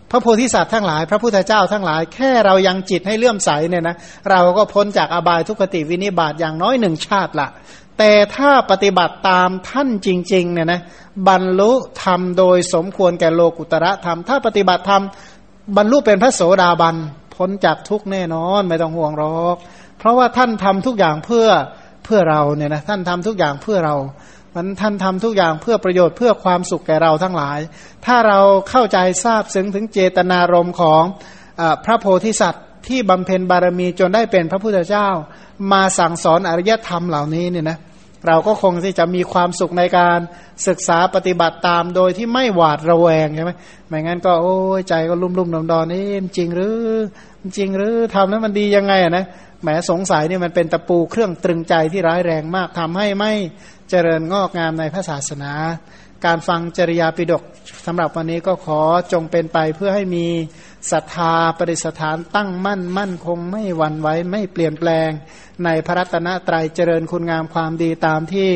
[0.10, 3.96] พระโพธิสัตว์ทั้งหลาย พระพุทธเจ้าทั้งหลาย แค่เรายังจิตให้เลื่อมใสเนี่ยนะ
[4.30, 7.50] เราก็พ้นจากอบายทุกขติวินิบาตอย่างน้อยหนึ่งชาติละ
[8.00, 10.82] แต่ถ้าปฏิบัติตามท่านจริงๆเนี่ยนะ
[11.28, 11.72] บรรลุ
[12.04, 15.04] ธรรมโดยสมควรแก่โลกุตระธรรม ถ้าปฏิบัติธรรม
[15.78, 16.96] บรรลุเป็นพระโสดาบัน
[17.36, 19.56] พ้นจากทุกแน่นอนไม่ต้องห่วงหรอก
[20.00, 21.48] เพราะว่าท่านทำทุกอย่างเพื่อ
[22.06, 23.96] เพื่อเราเนี่ยนะท่านทำทุกอย่างเพื่อเรา
[24.56, 27.60] มันท่านทำทุกอย่างเพื่อประโยชน์เพื่อความสุขแก่เราทั้งหลาย
[28.06, 31.04] ถ้าเราเข้าใจทราบซึ้งถึงเจตนารมณ์ของ
[31.60, 35.08] อพระโพธิสัตว์ ที่บำเพ็ญบารมีจนได้เป็นพระพุทธเจ้า
[35.72, 40.20] มาสั่งสอนอริยธรรมเหล่านี้เนี่ยนะเเราก็คงที่จะมีความสุขในการ
[40.68, 43.52] ศึกษาปฏิบัติตามโดยที่ไม่หวาดระแวงใช่ไหม
[43.88, 46.04] ไม่งั้นก็โอ้ยใจก็ลุ่มลุ่มดอนดอนนี่
[46.38, 46.78] จริงหรือ
[47.58, 49.26] จริงหรือทำแล้วมันดียังไงอะนะ
[49.62, 53.32] แหมสงสัยนี่มันเป็นตะปูเครื่องตรึงใจที่ร้ายแรงมากทำให้ไม่
[53.90, 55.52] เจริญงอกงามในพระศาสนา
[56.26, 57.44] การฟังจริยาปิดก
[57.86, 58.82] สำหรับวันนี้ก็ขอ
[59.14, 60.28] จงเป็นไปเพื่อให้มี
[60.92, 65.10] ศรัทธาปริสถานตั้งมั่นมั่นคงไม่หวั่นไหวไม่เปลี่ยนแปลง
[65.66, 68.52] ในพระรัตนตรัยเจริญคุณงามความดีตามที่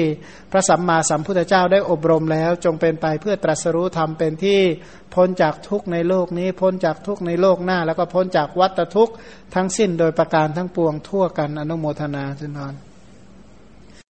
[0.51, 4.59] พระสัมมาสัมพุทธเจ้าได้อบรมแล้ว จงเป็นไปเพื่อตรัสรู้ธรรมเป็นที่
[5.15, 9.13] พ้นจากทุกในโลกนี้พ้นจากทุกในโลกหน้า แล้วก็พ้นจากวัฏทุกข์
[9.55, 12.86] ทั้งสิ้นโดยประการทั้งปวงทั่วกันอนุโมทนาจุนอน